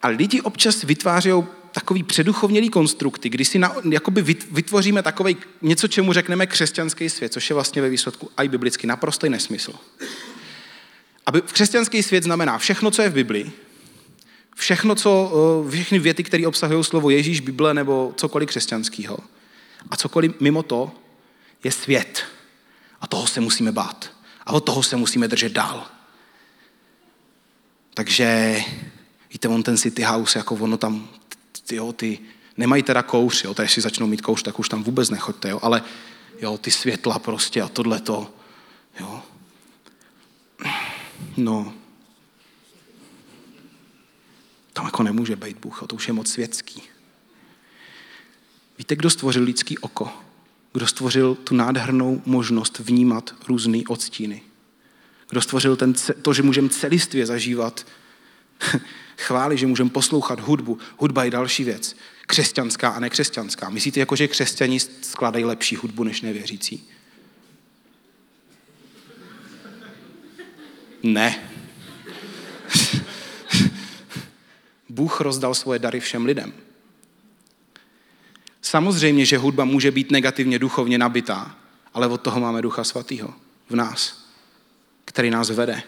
A 0.01 0.07
lidi 0.07 0.41
občas 0.41 0.83
vytvářejí 0.83 1.43
takový 1.71 2.03
předuchovnělý 2.03 2.69
konstrukty, 2.69 3.29
kdy 3.29 3.45
si 3.45 3.59
na, 3.59 3.75
jakoby 3.89 4.21
vytvoříme 4.51 5.03
takový 5.03 5.37
něco, 5.61 5.87
čemu 5.87 6.13
řekneme 6.13 6.47
křesťanský 6.47 7.09
svět, 7.09 7.33
což 7.33 7.49
je 7.49 7.53
vlastně 7.53 7.81
ve 7.81 7.89
výsledku 7.89 8.29
i 8.37 8.47
biblicky 8.47 8.87
naprostý 8.87 9.29
nesmysl. 9.29 9.73
Aby 11.25 11.41
křesťanský 11.41 12.03
svět 12.03 12.23
znamená 12.23 12.57
všechno, 12.57 12.91
co 12.91 13.01
je 13.01 13.09
v 13.09 13.13
Biblii, 13.13 13.51
všechno, 14.55 14.95
co, 14.95 15.31
eh, 15.67 15.71
všechny 15.71 15.99
věty, 15.99 16.23
které 16.23 16.47
obsahují 16.47 16.83
slovo 16.83 17.09
Ježíš, 17.09 17.39
Bible 17.39 17.73
nebo 17.73 18.13
cokoliv 18.17 18.49
křesťanského. 18.49 19.17
A 19.89 19.95
cokoliv 19.97 20.39
mimo 20.39 20.63
to 20.63 20.91
je 21.63 21.71
svět. 21.71 22.23
A 23.01 23.07
toho 23.07 23.27
se 23.27 23.41
musíme 23.41 23.71
bát. 23.71 24.11
A 24.45 24.53
od 24.53 24.59
toho 24.59 24.83
se 24.83 24.95
musíme 24.95 25.27
držet 25.27 25.51
dál. 25.51 25.87
Takže 27.93 28.57
víte, 29.33 29.47
on 29.47 29.63
ten 29.63 29.77
city 29.77 30.01
house, 30.01 30.39
jako 30.39 30.55
ono 30.55 30.77
tam, 30.77 31.07
ty, 31.67 31.75
jo, 31.75 31.93
ty 31.93 32.19
nemají 32.57 32.83
teda 32.83 33.03
kouř, 33.03 33.43
jo, 33.43 33.55
si 33.65 33.81
začnou 33.81 34.07
mít 34.07 34.21
kouř, 34.21 34.43
tak 34.43 34.59
už 34.59 34.69
tam 34.69 34.83
vůbec 34.83 35.09
nechoďte, 35.09 35.49
jo, 35.49 35.59
ale 35.61 35.83
jo, 36.41 36.57
ty 36.57 36.71
světla 36.71 37.19
prostě 37.19 37.61
a 37.61 37.67
tohleto, 37.67 38.33
jo. 38.99 39.21
No, 41.37 41.73
tam 44.73 44.85
jako 44.85 45.03
nemůže 45.03 45.35
být 45.35 45.57
Bůh, 45.57 45.83
to 45.87 45.95
už 45.95 46.07
je 46.07 46.13
moc 46.13 46.31
světský. 46.31 46.81
Víte, 48.77 48.95
kdo 48.95 49.09
stvořil 49.09 49.43
lidský 49.43 49.77
oko? 49.77 50.11
Kdo 50.73 50.87
stvořil 50.87 51.35
tu 51.35 51.55
nádhernou 51.55 52.21
možnost 52.25 52.79
vnímat 52.79 53.35
různé 53.47 53.77
odstíny? 53.87 54.41
Kdo 55.29 55.41
stvořil 55.41 55.75
ten, 55.75 55.93
to, 56.21 56.33
že 56.33 56.43
můžeme 56.43 56.69
celistvě 56.69 57.25
zažívat 57.25 57.85
chváli, 59.17 59.57
že 59.57 59.67
můžeme 59.67 59.89
poslouchat 59.89 60.39
hudbu. 60.39 60.79
Hudba 60.97 61.23
je 61.23 61.31
další 61.31 61.63
věc. 61.63 61.95
Křesťanská 62.27 62.89
a 62.89 62.99
nekřesťanská. 62.99 63.69
Myslíte, 63.69 63.99
jako, 63.99 64.15
že 64.15 64.27
křesťani 64.27 64.79
skládají 64.79 65.45
lepší 65.45 65.75
hudbu 65.75 66.03
než 66.03 66.21
nevěřící? 66.21 66.89
Ne. 71.03 71.52
Bůh 74.93 75.21
rozdal 75.21 75.53
svoje 75.53 75.79
dary 75.79 75.99
všem 75.99 76.25
lidem. 76.25 76.53
Samozřejmě, 78.61 79.25
že 79.25 79.37
hudba 79.37 79.65
může 79.65 79.91
být 79.91 80.11
negativně 80.11 80.59
duchovně 80.59 80.97
nabitá, 80.97 81.55
ale 81.93 82.07
od 82.07 82.21
toho 82.21 82.39
máme 82.39 82.61
Ducha 82.61 82.83
Svatého 82.83 83.33
v 83.69 83.75
nás, 83.75 84.27
který 85.05 85.29
nás 85.29 85.49
vede. 85.49 85.83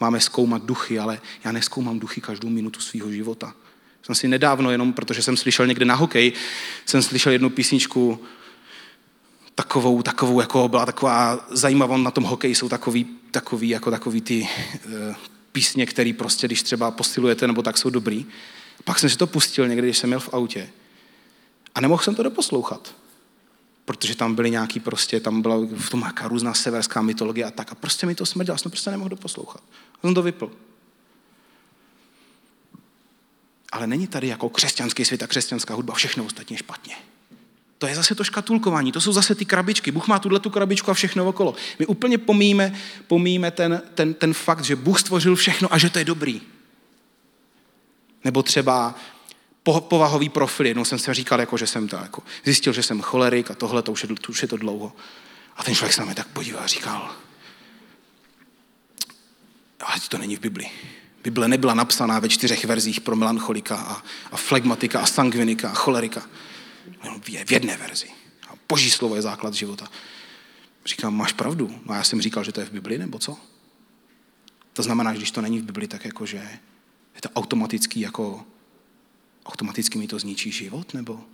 Máme 0.00 0.20
zkoumat 0.20 0.64
duchy, 0.64 0.98
ale 0.98 1.20
já 1.44 1.52
neskoumám 1.52 1.98
duchy 1.98 2.20
každou 2.20 2.48
minutu 2.48 2.80
svého 2.80 3.12
života. 3.12 3.54
Jsem 4.02 4.14
si 4.14 4.28
nedávno, 4.28 4.70
jenom 4.70 4.92
protože 4.92 5.22
jsem 5.22 5.36
slyšel 5.36 5.66
někde 5.66 5.84
na 5.84 5.94
hokej, 5.94 6.32
jsem 6.86 7.02
slyšel 7.02 7.32
jednu 7.32 7.50
písničku, 7.50 8.24
takovou, 9.54 10.02
takovou, 10.02 10.40
jako 10.40 10.68
byla 10.68 10.86
taková 10.86 11.46
zajímavá, 11.50 11.96
na 11.96 12.10
tom 12.10 12.24
hokeji 12.24 12.54
jsou 12.54 12.68
takový, 12.68 13.06
takový, 13.30 13.68
jako 13.68 13.90
takový 13.90 14.20
ty 14.20 14.48
uh, 14.86 15.14
písně, 15.54 15.86
které 15.86 16.12
prostě, 16.18 16.46
když 16.46 16.62
třeba 16.62 16.90
posilujete 16.90 17.46
nebo 17.46 17.62
tak, 17.62 17.78
jsou 17.78 17.90
dobrý. 17.90 18.26
Pak 18.84 18.98
jsem 18.98 19.10
si 19.10 19.16
to 19.16 19.26
pustil 19.26 19.68
někdy, 19.68 19.86
když 19.86 19.98
jsem 19.98 20.10
měl 20.10 20.20
v 20.20 20.34
autě. 20.34 20.70
A 21.74 21.80
nemohl 21.80 22.02
jsem 22.02 22.14
to 22.14 22.22
doposlouchat. 22.22 22.94
Protože 23.84 24.16
tam 24.16 24.34
byly 24.34 24.50
nějaký 24.50 24.80
prostě, 24.80 25.20
tam 25.20 25.42
byla 25.42 25.56
v 25.76 25.90
tom 25.90 26.00
nějaká 26.00 26.28
různá 26.28 26.54
severská 26.54 27.02
mytologie 27.02 27.44
a 27.44 27.50
tak. 27.50 27.72
A 27.72 27.74
prostě 27.74 28.06
mi 28.06 28.14
to 28.14 28.26
smrdělo, 28.26 28.58
jsem 28.58 28.70
prostě 28.70 28.90
nemohl 28.90 29.08
doposlouchat. 29.08 29.62
A 29.94 29.98
jsem 30.00 30.14
to 30.14 30.22
vypl. 30.22 30.50
Ale 33.72 33.86
není 33.86 34.06
tady 34.06 34.28
jako 34.28 34.48
křesťanský 34.48 35.04
svět 35.04 35.22
a 35.22 35.26
křesťanská 35.26 35.74
hudba, 35.74 35.94
všechno 35.94 36.24
ostatně 36.24 36.56
špatně. 36.56 36.96
To 37.78 37.86
je 37.86 37.94
zase 37.94 38.14
to 38.14 38.24
škatulkování, 38.24 38.92
to 38.92 39.00
jsou 39.00 39.12
zase 39.12 39.34
ty 39.34 39.44
krabičky. 39.44 39.90
Bůh 39.90 40.06
má 40.08 40.18
tuhle 40.18 40.40
tu 40.40 40.50
krabičku 40.50 40.90
a 40.90 40.94
všechno 40.94 41.28
okolo. 41.28 41.54
My 41.78 41.86
úplně 41.86 42.18
pomíme, 42.18 42.74
pomíme 43.06 43.50
ten, 43.50 43.82
ten, 43.94 44.14
ten 44.14 44.34
fakt, 44.34 44.64
že 44.64 44.76
Bůh 44.76 45.00
stvořil 45.00 45.36
všechno 45.36 45.74
a 45.74 45.78
že 45.78 45.90
to 45.90 45.98
je 45.98 46.04
dobrý. 46.04 46.40
Nebo 48.24 48.42
třeba 48.42 48.94
po, 49.62 49.80
povahový 49.80 50.28
profil. 50.28 50.66
Jednou 50.66 50.84
jsem 50.84 50.98
se 50.98 51.14
říkal, 51.14 51.40
jako, 51.40 51.56
že 51.56 51.66
jsem 51.66 51.88
to 51.88 51.96
jako, 51.96 52.22
zjistil, 52.44 52.72
že 52.72 52.82
jsem 52.82 53.00
cholerik 53.00 53.50
a 53.50 53.54
tohle, 53.54 53.82
to 53.82 53.92
už 53.92 54.02
je, 54.02 54.08
to 54.08 54.32
už 54.32 54.42
je 54.42 54.48
to 54.48 54.56
dlouho. 54.56 54.92
A 55.56 55.64
ten 55.64 55.74
člověk 55.74 55.92
se 55.92 56.00
na 56.00 56.04
mě 56.04 56.14
tak 56.14 56.26
podíval 56.26 56.62
a 56.64 56.66
říkal, 56.66 57.14
ale 59.80 60.00
to 60.08 60.18
není 60.18 60.36
v 60.36 60.40
Bibli. 60.40 60.70
Bible 61.22 61.48
nebyla 61.48 61.74
napsaná 61.74 62.18
ve 62.18 62.28
čtyřech 62.28 62.64
verzích 62.64 63.00
pro 63.00 63.16
melancholika 63.16 63.76
a, 63.76 64.02
a 64.32 64.36
flegmatika 64.36 65.00
a 65.00 65.06
sangvinika 65.06 65.70
a 65.70 65.74
cholerika 65.74 66.22
v 67.44 67.52
jedné 67.52 67.76
verzi. 67.76 68.08
A 68.48 68.52
boží 68.68 68.90
slovo 68.90 69.16
je 69.16 69.22
základ 69.22 69.54
života. 69.54 69.88
Říkám, 70.86 71.16
máš 71.16 71.32
pravdu. 71.32 71.80
No 71.86 71.94
a 71.94 71.96
já 71.96 72.04
jsem 72.04 72.20
říkal, 72.20 72.44
že 72.44 72.52
to 72.52 72.60
je 72.60 72.66
v 72.66 72.72
Bibli, 72.72 72.98
nebo 72.98 73.18
co? 73.18 73.36
To 74.72 74.82
znamená, 74.82 75.12
že 75.12 75.18
když 75.18 75.30
to 75.30 75.40
není 75.40 75.58
v 75.60 75.64
Bibli, 75.64 75.88
tak 75.88 76.04
jakože 76.04 76.36
je 77.14 77.20
to 77.20 77.28
automaticky 77.28 78.00
jako 78.00 78.46
automaticky 79.46 79.98
mi 79.98 80.08
to 80.08 80.18
zničí 80.18 80.52
život, 80.52 80.94
nebo? 80.94 81.24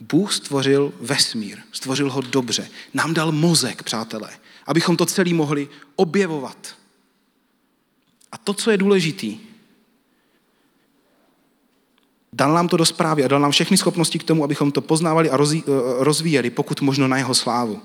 Bůh 0.00 0.32
stvořil 0.32 0.92
vesmír, 1.00 1.58
stvořil 1.72 2.10
ho 2.10 2.20
dobře. 2.20 2.70
Nám 2.94 3.14
dal 3.14 3.32
mozek, 3.32 3.82
přátelé, 3.82 4.38
abychom 4.66 4.96
to 4.96 5.06
celý 5.06 5.34
mohli 5.34 5.68
objevovat. 5.96 6.76
A 8.32 8.38
to, 8.38 8.54
co 8.54 8.70
je 8.70 8.76
důležitý, 8.76 9.40
Dal 12.38 12.52
nám 12.52 12.68
to 12.68 12.76
do 12.76 12.84
zprávy 12.84 13.24
a 13.24 13.28
dal 13.28 13.40
nám 13.40 13.50
všechny 13.50 13.76
schopnosti 13.76 14.18
k 14.18 14.24
tomu, 14.24 14.44
abychom 14.44 14.72
to 14.72 14.80
poznávali 14.80 15.30
a 15.30 15.38
eh, 15.56 15.62
rozvíjeli, 15.98 16.50
pokud 16.50 16.80
možno 16.80 17.08
na 17.08 17.16
jeho 17.16 17.34
slávu. 17.34 17.80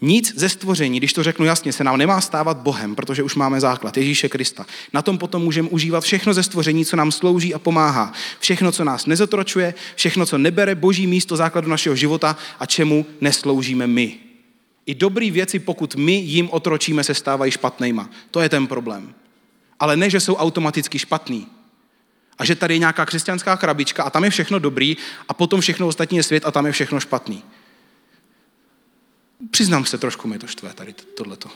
Nic 0.00 0.32
ze 0.36 0.48
stvoření, 0.48 0.98
když 0.98 1.12
to 1.12 1.22
řeknu 1.22 1.44
jasně, 1.46 1.72
se 1.72 1.84
nám 1.84 1.98
nemá 1.98 2.20
stávat 2.20 2.56
Bohem, 2.56 2.94
protože 2.94 3.22
už 3.22 3.34
máme 3.34 3.60
základ 3.60 3.96
Ježíše 3.96 4.28
Krista. 4.28 4.66
Na 4.92 5.02
tom 5.02 5.18
potom 5.18 5.42
můžeme 5.42 5.68
užívat 5.68 6.04
všechno 6.04 6.34
ze 6.34 6.42
stvoření, 6.42 6.84
co 6.84 6.96
nám 6.96 7.12
slouží 7.12 7.54
a 7.54 7.58
pomáhá. 7.58 8.12
Všechno, 8.40 8.72
co 8.72 8.84
nás 8.84 9.06
nezotročuje, 9.06 9.74
všechno, 9.94 10.26
co 10.26 10.38
nebere 10.38 10.74
boží 10.74 11.06
místo 11.06 11.36
základu 11.36 11.70
našeho 11.70 11.96
života 11.96 12.36
a 12.58 12.66
čemu 12.66 13.06
nesloužíme 13.20 13.86
my. 13.86 14.16
I 14.86 14.94
dobré 14.94 15.30
věci, 15.30 15.58
pokud 15.58 15.94
my 15.94 16.12
jim 16.12 16.48
otročíme, 16.50 17.04
se 17.04 17.14
stávají 17.14 17.52
špatnýma. 17.52 18.10
To 18.30 18.40
je 18.40 18.48
ten 18.48 18.66
problém. 18.66 19.14
Ale 19.80 19.96
ne, 19.96 20.10
že 20.10 20.20
jsou 20.20 20.34
automaticky 20.34 20.98
špatný. 20.98 21.46
A 22.42 22.44
že 22.44 22.54
tady 22.54 22.74
je 22.74 22.78
nějaká 22.78 23.06
křesťanská 23.06 23.56
krabička 23.56 24.02
a 24.02 24.10
tam 24.10 24.24
je 24.24 24.30
všechno 24.30 24.58
dobrý 24.58 24.96
a 25.28 25.34
potom 25.34 25.60
všechno 25.60 25.86
ostatní 25.86 26.16
je 26.16 26.22
svět 26.22 26.46
a 26.46 26.50
tam 26.50 26.66
je 26.66 26.72
všechno 26.72 27.00
špatný. 27.00 27.44
Přiznám 29.50 29.84
se, 29.84 29.98
trošku 29.98 30.28
mi 30.28 30.38
to 30.38 30.46
štve 30.46 30.72
tady 30.74 30.92
tohleto. 30.92 31.50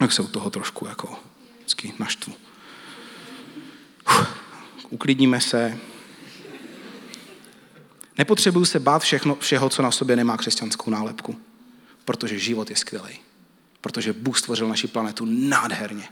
Jak 0.00 0.12
se 0.12 0.22
u 0.22 0.26
toho 0.26 0.50
trošku 0.50 0.86
jako 0.86 1.18
vždycky 1.58 1.92
naštvu. 1.98 2.34
Uf, 4.08 4.28
uklidníme 4.90 5.40
se. 5.40 5.78
Nepotřebuju 8.18 8.64
se 8.64 8.80
bát 8.80 9.02
všechno, 9.02 9.34
všeho, 9.34 9.68
co 9.68 9.82
na 9.82 9.90
sobě 9.90 10.16
nemá 10.16 10.36
křesťanskou 10.36 10.90
nálepku. 10.90 11.40
Protože 12.04 12.38
život 12.38 12.70
je 12.70 12.76
skvělý. 12.76 13.18
Protože 13.80 14.12
Bůh 14.12 14.38
stvořil 14.38 14.68
naši 14.68 14.86
planetu 14.86 15.24
nádherně. 15.28 16.08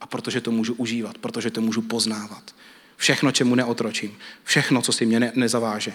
A 0.00 0.06
protože 0.06 0.40
to 0.40 0.50
můžu 0.50 0.74
užívat, 0.74 1.18
protože 1.18 1.50
to 1.50 1.60
můžu 1.60 1.82
poznávat. 1.82 2.54
Všechno, 3.02 3.32
čemu 3.32 3.54
neotročím, 3.54 4.18
všechno, 4.44 4.82
co 4.82 4.92
si 4.92 5.06
mě 5.06 5.20
ne- 5.20 5.32
nezaváže, 5.34 5.92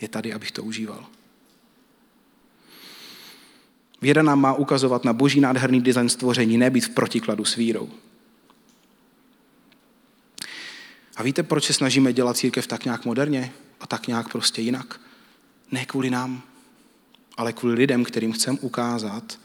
je 0.00 0.08
tady, 0.08 0.32
abych 0.32 0.52
to 0.52 0.62
užíval. 0.62 1.06
Věda 4.02 4.22
nám 4.22 4.40
má 4.40 4.54
ukazovat 4.54 5.04
na 5.04 5.12
boží 5.12 5.40
nádherný 5.40 5.80
design 5.80 6.08
stvoření, 6.08 6.58
nebýt 6.58 6.84
v 6.84 6.88
protikladu 6.88 7.44
s 7.44 7.56
vírou. 7.56 7.90
A 11.16 11.22
víte, 11.22 11.42
proč 11.42 11.64
se 11.64 11.72
snažíme 11.72 12.12
dělat 12.12 12.36
církev 12.36 12.66
tak 12.66 12.84
nějak 12.84 13.04
moderně 13.04 13.52
a 13.80 13.86
tak 13.86 14.06
nějak 14.06 14.28
prostě 14.28 14.62
jinak? 14.62 15.00
Ne 15.70 15.86
kvůli 15.86 16.10
nám, 16.10 16.42
ale 17.36 17.52
kvůli 17.52 17.74
lidem, 17.74 18.04
kterým 18.04 18.32
chcem 18.32 18.58
ukázat 18.60 19.38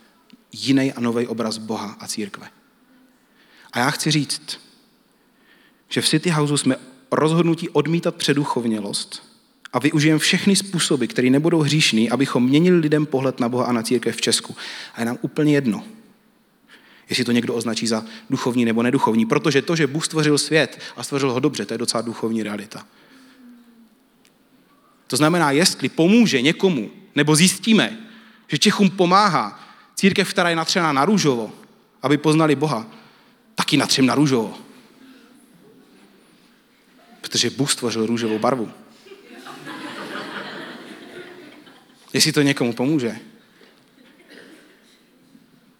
jiný 0.51 0.93
a 0.93 0.99
nový 0.99 1.27
obraz 1.27 1.57
Boha 1.57 1.97
a 1.99 2.07
církve. 2.07 2.49
A 3.71 3.79
já 3.79 3.89
chci 3.89 4.11
říct, 4.11 4.68
že 5.89 6.01
v 6.01 6.09
City 6.09 6.29
Houseu 6.29 6.57
jsme 6.57 6.75
rozhodnutí 7.11 7.69
odmítat 7.69 8.15
předuchovnělost 8.15 9.23
a 9.73 9.79
využijeme 9.79 10.19
všechny 10.19 10.55
způsoby, 10.55 11.05
které 11.05 11.29
nebudou 11.29 11.59
hříšný, 11.59 12.09
abychom 12.09 12.43
měnili 12.43 12.77
lidem 12.77 13.05
pohled 13.05 13.39
na 13.39 13.49
Boha 13.49 13.65
a 13.65 13.71
na 13.71 13.83
církev 13.83 14.15
v 14.15 14.21
Česku. 14.21 14.55
A 14.95 15.01
je 15.01 15.05
nám 15.05 15.17
úplně 15.21 15.53
jedno, 15.53 15.83
jestli 17.09 17.25
to 17.25 17.31
někdo 17.31 17.53
označí 17.53 17.87
za 17.87 18.05
duchovní 18.29 18.65
nebo 18.65 18.83
neduchovní, 18.83 19.25
protože 19.25 19.61
to, 19.61 19.75
že 19.75 19.87
Bůh 19.87 20.05
stvořil 20.05 20.37
svět 20.37 20.79
a 20.97 21.03
stvořil 21.03 21.31
ho 21.31 21.39
dobře, 21.39 21.65
to 21.65 21.73
je 21.73 21.77
docela 21.77 22.01
duchovní 22.01 22.43
realita. 22.43 22.85
To 25.07 25.17
znamená, 25.17 25.51
jestli 25.51 25.89
pomůže 25.89 26.41
někomu, 26.41 26.89
nebo 27.15 27.35
zjistíme, 27.35 27.97
že 28.47 28.57
Čechům 28.57 28.89
pomáhá 28.89 29.59
církev, 29.95 30.29
která 30.29 30.49
je 30.49 30.55
natřená 30.55 30.93
na 30.93 31.05
růžovo, 31.05 31.51
aby 32.01 32.17
poznali 32.17 32.55
Boha, 32.55 32.85
taky 33.55 33.77
natřem 33.77 34.05
na 34.05 34.15
růžovo. 34.15 34.68
Protože 37.21 37.49
Bůh 37.49 37.71
stvořil 37.71 38.05
růžovou 38.05 38.39
barvu. 38.39 38.71
Jestli 42.13 42.31
to 42.31 42.41
někomu 42.41 42.73
pomůže. 42.73 43.17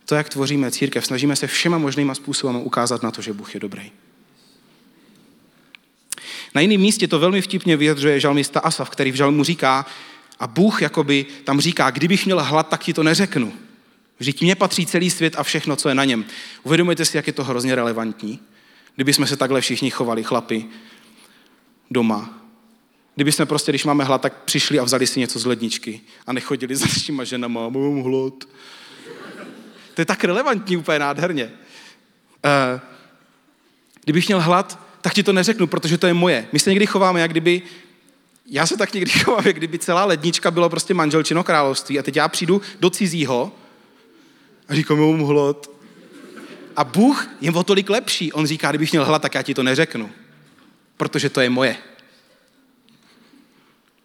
To, 0.06 0.16
jak 0.16 0.30
tvoříme 0.30 0.72
církev, 0.72 1.06
snažíme 1.06 1.36
se 1.36 1.48
všema 1.48 1.78
možnýma 1.78 2.16
způsoby 2.16 2.58
ukázat 2.58 3.04
na 3.04 3.12
to, 3.12 3.22
že 3.22 3.34
Bůh 3.34 3.54
je 3.54 3.60
dobrý. 3.60 3.92
Na 6.56 6.62
jiném 6.62 6.82
místě 6.82 7.08
to 7.08 7.20
velmi 7.20 7.42
vtipně 7.42 7.78
vyjadřuje 7.78 8.20
žalmista 8.20 8.60
Asaf, 8.60 8.90
který 8.90 9.12
v 9.12 9.16
žalmu 9.16 9.44
říká, 9.44 9.86
a 10.40 10.48
Bůh 10.48 10.82
jakoby 10.82 11.26
tam 11.44 11.62
říká, 11.62 11.90
kdybych 11.90 12.26
měl 12.26 12.44
hlad, 12.44 12.70
tak 12.70 12.84
ti 12.84 12.94
to 12.94 13.04
neřeknu. 13.04 13.54
Vždyť 14.20 14.42
mně 14.42 14.56
patří 14.56 14.86
celý 14.86 15.10
svět 15.10 15.36
a 15.38 15.44
všechno, 15.44 15.76
co 15.76 15.90
je 15.90 15.96
na 15.96 16.06
něm. 16.06 16.26
Uvědomujete 16.64 17.06
si, 17.06 17.18
jak 17.18 17.28
je 17.28 17.34
to 17.34 17.44
hrozně 17.44 17.76
relevantní? 17.76 18.40
Kdyby 18.96 19.14
jsme 19.14 19.28
se 19.28 19.38
takhle 19.38 19.62
všichni 19.62 19.92
chovali, 19.92 20.24
chlapi, 20.24 20.66
doma. 21.92 22.40
Kdyby 23.16 23.32
jsme 23.32 23.46
prostě, 23.46 23.72
když 23.72 23.86
máme 23.86 24.04
hlad, 24.04 24.22
tak 24.22 24.44
přišli 24.44 24.80
a 24.80 24.84
vzali 24.84 25.08
si 25.08 25.20
něco 25.20 25.40
z 25.40 25.46
ledničky 25.46 26.02
a 26.28 26.34
nechodili 26.34 26.76
za 26.76 26.86
našima 26.86 27.24
ženama, 27.24 27.70
mám 27.70 28.02
hlad. 28.02 28.34
To 29.94 30.02
je 30.02 30.06
tak 30.06 30.24
relevantní 30.24 30.78
úplně 30.78 31.00
nádherně. 31.00 31.46
Uh, 31.46 32.82
kdybych 34.04 34.28
měl 34.28 34.42
hlad, 34.42 34.80
tak 35.02 35.14
ti 35.14 35.24
to 35.24 35.34
neřeknu, 35.34 35.68
protože 35.68 35.98
to 35.98 36.08
je 36.08 36.14
moje. 36.14 36.48
My 36.52 36.60
se 36.60 36.70
někdy 36.70 36.86
chováme, 36.86 37.22
jak 37.22 37.32
kdyby, 37.32 37.62
já 38.46 38.66
se 38.66 38.78
tak 38.78 38.94
někdy 38.94 39.12
chovám, 39.24 39.48
jak 39.48 39.56
kdyby 39.56 39.80
celá 39.80 40.06
lednička 40.06 40.52
bylo 40.52 40.70
prostě 40.70 40.94
manželčino 40.94 41.44
království 41.44 42.00
a 42.00 42.04
teď 42.04 42.16
já 42.16 42.28
přijdu 42.28 42.62
do 42.80 42.90
cizího 42.90 43.52
a 44.68 44.76
říkám, 44.76 45.00
mám 45.00 45.20
hlad. 45.20 45.70
A 46.76 46.84
Bůh 46.84 47.28
je 47.42 47.52
o 47.52 47.64
tolik 47.64 47.90
lepší. 47.90 48.34
On 48.34 48.48
říká, 48.48 48.70
kdybych 48.70 48.92
měl 48.92 49.06
hlad, 49.06 49.22
tak 49.22 49.36
já 49.36 49.42
ti 49.42 49.54
to 49.54 49.64
neřeknu, 49.64 50.10
protože 51.00 51.30
to 51.30 51.42
je 51.42 51.50
moje. 51.50 51.78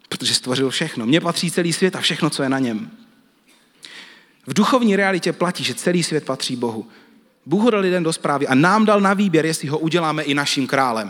Protože 0.09 0.33
stvořil 0.33 0.69
všechno. 0.69 1.05
Mně 1.05 1.21
patří 1.21 1.51
celý 1.51 1.73
svět 1.73 1.95
a 1.95 2.01
všechno, 2.01 2.29
co 2.29 2.43
je 2.43 2.49
na 2.49 2.59
něm. 2.59 2.91
V 4.47 4.53
duchovní 4.53 4.95
realitě 4.95 5.33
platí, 5.33 5.63
že 5.63 5.73
celý 5.73 6.03
svět 6.03 6.25
patří 6.25 6.55
Bohu. 6.55 6.87
Bůh 7.45 7.63
ho 7.63 7.69
dal 7.69 7.81
lidem 7.81 8.03
do 8.03 8.13
zprávy 8.13 8.47
a 8.47 8.55
nám 8.55 8.85
dal 8.85 9.01
na 9.01 9.13
výběr, 9.13 9.45
jestli 9.45 9.67
ho 9.67 9.79
uděláme 9.79 10.23
i 10.23 10.33
naším 10.33 10.67
králem. 10.67 11.07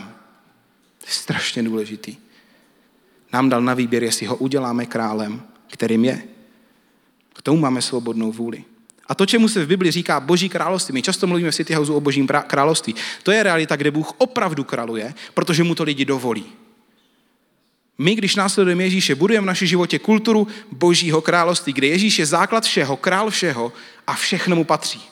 To 0.98 1.06
je 1.06 1.12
strašně 1.12 1.62
důležitý. 1.62 2.16
Nám 3.32 3.48
dal 3.48 3.62
na 3.62 3.74
výběr, 3.74 4.04
jestli 4.04 4.26
ho 4.26 4.36
uděláme 4.36 4.86
králem, 4.86 5.42
kterým 5.66 6.04
je. 6.04 6.22
K 7.32 7.42
tomu 7.42 7.58
máme 7.58 7.82
svobodnou 7.82 8.32
vůli. 8.32 8.64
A 9.08 9.14
to, 9.14 9.26
čemu 9.26 9.48
se 9.48 9.64
v 9.64 9.68
Bibli 9.68 9.90
říká 9.90 10.20
Boží 10.20 10.48
království, 10.48 10.92
my 10.92 11.02
často 11.02 11.26
mluvíme 11.26 11.50
v 11.50 11.54
City 11.54 11.74
Houseu 11.74 11.94
o 11.94 12.00
Božím 12.00 12.26
království, 12.26 12.94
to 13.22 13.32
je 13.32 13.42
realita, 13.42 13.76
kde 13.76 13.90
Bůh 13.90 14.12
opravdu 14.18 14.64
králuje, 14.64 15.14
protože 15.34 15.64
mu 15.64 15.74
to 15.74 15.82
lidi 15.82 16.04
dovolí. 16.04 16.46
My, 17.98 18.14
když 18.14 18.36
následujeme 18.36 18.82
Ježíše, 18.82 19.14
budujeme 19.14 19.44
v 19.44 19.46
našem 19.46 19.68
životě 19.68 19.98
kulturu 19.98 20.48
Božího 20.72 21.20
království, 21.20 21.72
kde 21.72 21.86
Ježíš 21.86 22.18
je 22.18 22.26
základ 22.26 22.64
všeho, 22.64 22.96
král 22.96 23.30
všeho 23.30 23.72
a 24.06 24.14
všechno 24.14 24.56
mu 24.56 24.64
patří. 24.64 25.02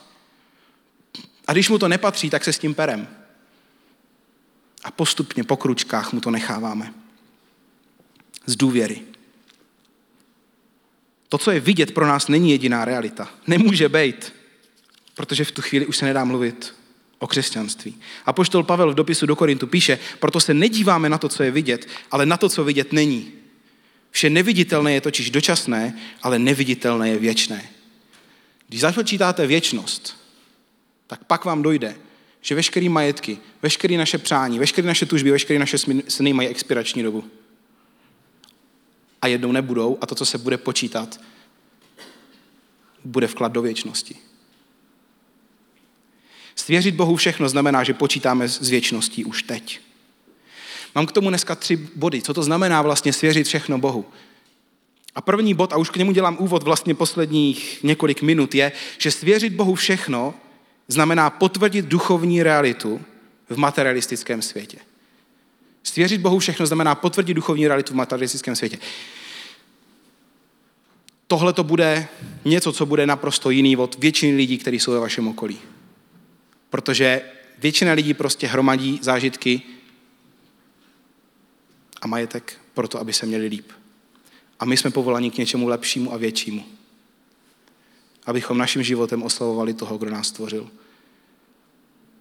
A 1.47 1.53
když 1.53 1.69
mu 1.69 1.79
to 1.79 1.89
nepatří, 1.89 2.31
tak 2.31 2.45
se 2.45 2.53
s 2.53 2.59
tím 2.59 2.75
perem. 2.75 3.09
A 4.85 4.91
postupně 4.91 5.45
po 5.45 5.57
kručkách 5.57 6.13
mu 6.13 6.21
to 6.21 6.31
necháváme. 6.31 6.95
Z 8.47 8.57
důvěry. 8.57 9.14
To, 11.29 11.39
co 11.39 11.51
je 11.51 11.61
vidět 11.61 11.95
pro 11.95 12.07
nás, 12.07 12.29
není 12.29 12.51
jediná 12.51 12.85
realita. 12.85 13.29
Nemůže 13.47 13.89
být, 13.89 14.33
protože 15.15 15.45
v 15.45 15.53
tu 15.53 15.63
chvíli 15.63 15.87
už 15.87 15.97
se 15.97 16.05
nedá 16.05 16.25
mluvit 16.25 16.75
o 17.19 17.27
křesťanství. 17.27 17.95
A 18.27 18.33
poštol 18.33 18.63
Pavel 18.63 18.93
v 18.93 18.95
dopisu 18.95 19.27
do 19.27 19.37
Korintu 19.37 19.67
píše, 19.67 19.99
proto 20.19 20.41
se 20.41 20.55
nedíváme 20.55 21.09
na 21.09 21.19
to, 21.19 21.29
co 21.29 21.43
je 21.43 21.51
vidět, 21.51 21.89
ale 22.11 22.27
na 22.27 22.37
to, 22.37 22.49
co 22.49 22.65
vidět 22.65 22.93
není. 22.93 23.33
Vše 24.11 24.31
neviditelné 24.31 24.93
je 24.93 25.01
totiž 25.01 25.31
dočasné, 25.31 25.99
ale 26.23 26.39
neviditelné 26.39 27.09
je 27.09 27.19
věčné. 27.19 27.69
Když 28.69 28.81
započítáte 28.81 29.47
věčnost, 29.47 30.17
tak 31.07 31.25
pak 31.25 31.45
vám 31.45 31.63
dojde, 31.63 31.95
že 32.41 32.55
veškeré 32.55 32.89
majetky, 32.89 33.39
veškeré 33.63 33.97
naše 33.97 34.19
přání, 34.19 34.59
veškeré 34.59 34.89
naše 34.89 35.07
tužby, 35.07 35.31
veškeré 35.31 35.59
naše 35.59 35.79
sny 36.09 36.33
mají 36.33 36.49
expirační 36.49 37.03
dobu. 37.03 37.25
A 39.25 39.27
jednou 39.27 39.53
nebudou 39.53 39.99
a 40.01 40.07
to, 40.07 40.15
co 40.15 40.27
se 40.27 40.39
bude 40.39 40.57
počítat, 40.57 41.21
bude 43.05 43.27
vklad 43.27 43.53
do 43.53 43.63
věčnosti. 43.63 44.17
Svěřit 46.55 46.95
Bohu 46.95 47.17
všechno 47.17 47.49
znamená, 47.49 47.85
že 47.85 47.95
počítáme 47.95 48.49
s 48.49 48.71
věčností 48.71 49.25
už 49.25 49.43
teď. 49.43 49.81
Mám 50.95 51.07
k 51.07 51.13
tomu 51.13 51.29
dneska 51.29 51.55
tři 51.55 51.77
body. 51.77 52.23
Co 52.23 52.35
to 52.35 52.43
znamená 52.43 52.83
vlastně 52.83 53.13
svěřit 53.13 53.47
všechno 53.47 53.79
Bohu? 53.79 54.05
A 55.15 55.21
první 55.21 55.55
bod, 55.55 55.73
a 55.73 55.77
už 55.77 55.91
k 55.91 55.97
němu 55.97 56.13
dělám 56.13 56.37
úvod 56.41 56.63
vlastně 56.63 56.95
posledních 56.95 57.83
několik 57.83 58.23
minut, 58.23 58.55
je, 58.55 58.73
že 58.99 59.11
svěřit 59.11 59.53
Bohu 59.53 59.75
všechno 59.75 60.35
znamená 60.89 61.31
potvrdit 61.31 61.85
duchovní 61.85 62.43
realitu 62.43 63.01
v 63.49 63.57
materialistickém 63.57 64.43
světě. 64.43 64.79
Svěřit 65.85 66.21
Bohu 66.21 66.39
všechno 66.39 66.67
znamená 66.67 66.95
potvrdit 66.95 67.35
duchovní 67.35 67.69
realitu 67.69 67.93
v 67.93 67.97
materialistickém 67.97 68.57
světě. 68.57 68.79
Tohle 71.27 71.53
to 71.53 71.65
bude 71.65 72.09
něco, 72.45 72.73
co 72.73 72.87
bude 72.87 73.07
naprosto 73.07 73.51
jiný 73.51 73.77
od 73.77 73.99
většiny 73.99 74.37
lidí, 74.37 74.59
kteří 74.59 74.81
jsou 74.81 74.93
ve 74.93 74.99
vašem 74.99 75.29
okolí. 75.29 75.59
Protože 76.71 77.23
většina 77.59 77.93
lidí 77.93 78.15
prostě 78.15 78.47
hromadí 78.47 78.99
zážitky 79.03 79.63
a 82.01 82.07
majetek 82.07 82.61
proto, 82.75 83.01
aby 83.01 83.13
se 83.13 83.27
měli 83.27 83.47
líp. 83.47 83.73
A 84.61 84.65
my 84.65 84.77
jsme 84.77 84.91
povoláni 84.91 85.31
k 85.31 85.39
něčemu 85.39 85.69
lepšímu 85.69 86.13
a 86.13 86.17
většímu. 86.17 86.65
Abychom 88.27 88.59
naším 88.59 88.83
životem 88.83 89.23
oslavovali 89.23 89.75
toho, 89.75 89.99
kdo 89.99 90.11
nás 90.11 90.29
stvořil 90.29 90.71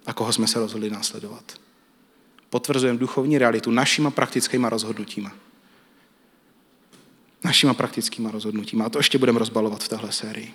a 0.06 0.13
koho 0.13 0.34
jsme 0.34 0.47
se 0.47 0.60
rozhodli 0.60 0.89
následovat. 0.89 1.62
Potvrzujeme 2.53 2.99
duchovní 2.99 3.37
realitu 3.37 3.71
našima 3.71 4.11
praktickýma 4.11 4.69
rozhodnutíma. 4.69 5.31
Našima 7.43 7.73
praktickýma 7.73 8.31
rozhodnutíma. 8.31 8.85
A 8.85 8.89
to 8.89 8.99
ještě 8.99 9.17
budeme 9.17 9.39
rozbalovat 9.39 9.83
v 9.83 9.87
téhle 9.87 10.11
sérii. 10.11 10.53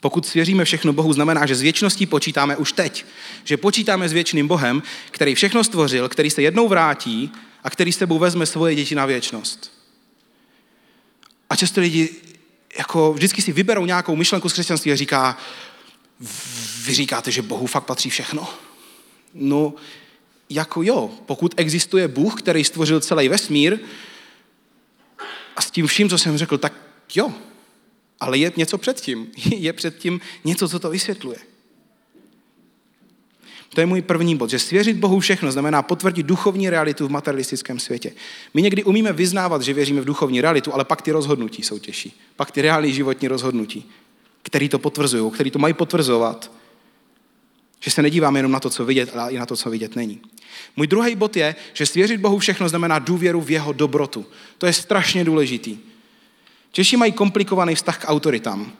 Pokud 0.00 0.26
svěříme 0.26 0.64
všechno 0.64 0.92
Bohu, 0.92 1.12
znamená, 1.12 1.46
že 1.46 1.54
s 1.54 1.60
věčností 1.60 2.06
počítáme 2.06 2.56
už 2.56 2.72
teď. 2.72 3.04
Že 3.44 3.56
počítáme 3.56 4.08
s 4.08 4.12
věčným 4.12 4.48
Bohem, 4.48 4.82
který 5.10 5.34
všechno 5.34 5.64
stvořil, 5.64 6.08
který 6.08 6.30
se 6.30 6.42
jednou 6.42 6.68
vrátí 6.68 7.32
a 7.64 7.70
který 7.70 7.92
s 7.92 7.98
sebou 7.98 8.18
vezme 8.18 8.46
svoje 8.46 8.74
děti 8.74 8.94
na 8.94 9.06
věčnost. 9.06 9.72
A 11.50 11.56
často 11.56 11.80
lidi 11.80 12.14
jako 12.78 13.12
vždycky 13.12 13.42
si 13.42 13.52
vyberou 13.52 13.86
nějakou 13.86 14.16
myšlenku 14.16 14.48
z 14.48 14.52
křesťanství 14.52 14.92
a 14.92 14.96
říká, 14.96 15.38
vy 16.84 16.94
říkáte, 16.94 17.30
že 17.30 17.42
Bohu 17.42 17.66
fakt 17.66 17.84
patří 17.84 18.10
všechno? 18.10 18.48
No, 19.34 19.74
jako 20.50 20.82
jo, 20.82 21.10
pokud 21.26 21.54
existuje 21.56 22.08
Bůh, 22.08 22.42
který 22.42 22.64
stvořil 22.64 23.00
celý 23.00 23.28
vesmír 23.28 23.78
a 25.56 25.62
s 25.62 25.70
tím 25.70 25.86
vším, 25.86 26.08
co 26.08 26.18
jsem 26.18 26.38
řekl, 26.38 26.58
tak 26.58 26.72
jo, 27.14 27.32
Ale 28.20 28.38
je 28.38 28.52
něco 28.56 28.78
předtím. 28.78 29.26
Je 29.56 29.72
předtím 29.72 30.20
něco, 30.44 30.68
co 30.68 30.78
to 30.78 30.90
vysvětluje. 30.90 31.38
To 33.74 33.80
je 33.80 33.86
můj 33.86 34.02
první 34.02 34.36
bod, 34.36 34.50
že 34.50 34.58
svěřit 34.58 34.96
Bohu 34.96 35.20
všechno 35.20 35.52
znamená 35.52 35.82
potvrdit 35.82 36.26
duchovní 36.26 36.70
realitu 36.70 37.08
v 37.08 37.10
materialistickém 37.10 37.78
světě. 37.78 38.12
My 38.54 38.62
někdy 38.62 38.84
umíme 38.84 39.12
vyznávat, 39.12 39.62
že 39.62 39.72
věříme 39.72 40.00
v 40.00 40.04
duchovní 40.04 40.40
realitu, 40.40 40.74
ale 40.74 40.84
pak 40.84 41.02
ty 41.02 41.10
rozhodnutí 41.10 41.62
jsou 41.62 41.78
těžší. 41.78 42.20
Pak 42.36 42.50
ty 42.50 42.62
reální 42.62 42.92
životní 42.92 43.28
rozhodnutí, 43.28 43.90
který 44.42 44.68
to 44.68 44.78
potvrzují, 44.78 45.30
který 45.30 45.50
to 45.50 45.58
mají 45.58 45.74
potvrzovat. 45.74 46.50
Že 47.80 47.90
se 47.90 48.02
nedíváme 48.02 48.38
jenom 48.38 48.52
na 48.52 48.60
to, 48.60 48.70
co 48.70 48.84
vidět, 48.84 49.16
ale 49.16 49.32
i 49.32 49.38
na 49.38 49.46
to, 49.46 49.56
co 49.56 49.70
vidět 49.70 49.96
není. 49.96 50.20
Můj 50.76 50.86
druhý 50.86 51.16
bod 51.16 51.36
je, 51.36 51.54
že 51.72 51.86
svěřit 51.86 52.20
Bohu 52.20 52.38
všechno 52.38 52.68
znamená 52.68 52.98
důvěru 52.98 53.40
v 53.40 53.50
jeho 53.50 53.72
dobrotu. 53.72 54.26
To 54.58 54.66
je 54.66 54.72
strašně 54.72 55.24
důležitý. 55.24 55.78
Češi 56.72 56.96
mají 56.96 57.12
komplikovaný 57.12 57.74
vztah 57.74 57.98
k 57.98 58.08
autoritám 58.08 58.72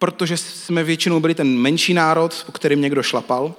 protože 0.00 0.36
jsme 0.36 0.84
většinou 0.84 1.20
byli 1.20 1.34
ten 1.34 1.58
menší 1.58 1.94
národ, 1.94 2.42
po 2.46 2.52
kterým 2.52 2.80
někdo 2.80 3.02
šlapal, 3.02 3.54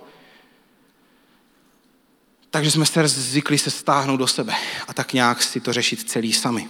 takže 2.50 2.72
jsme 2.72 2.86
se 2.86 3.08
zvykli 3.08 3.58
se 3.58 3.72
stáhnout 3.72 4.18
do 4.18 4.28
sebe 4.28 4.54
a 4.88 4.94
tak 4.94 5.14
nějak 5.14 5.44
si 5.44 5.60
to 5.60 5.74
řešit 5.74 6.10
celý 6.10 6.34
sami. 6.34 6.68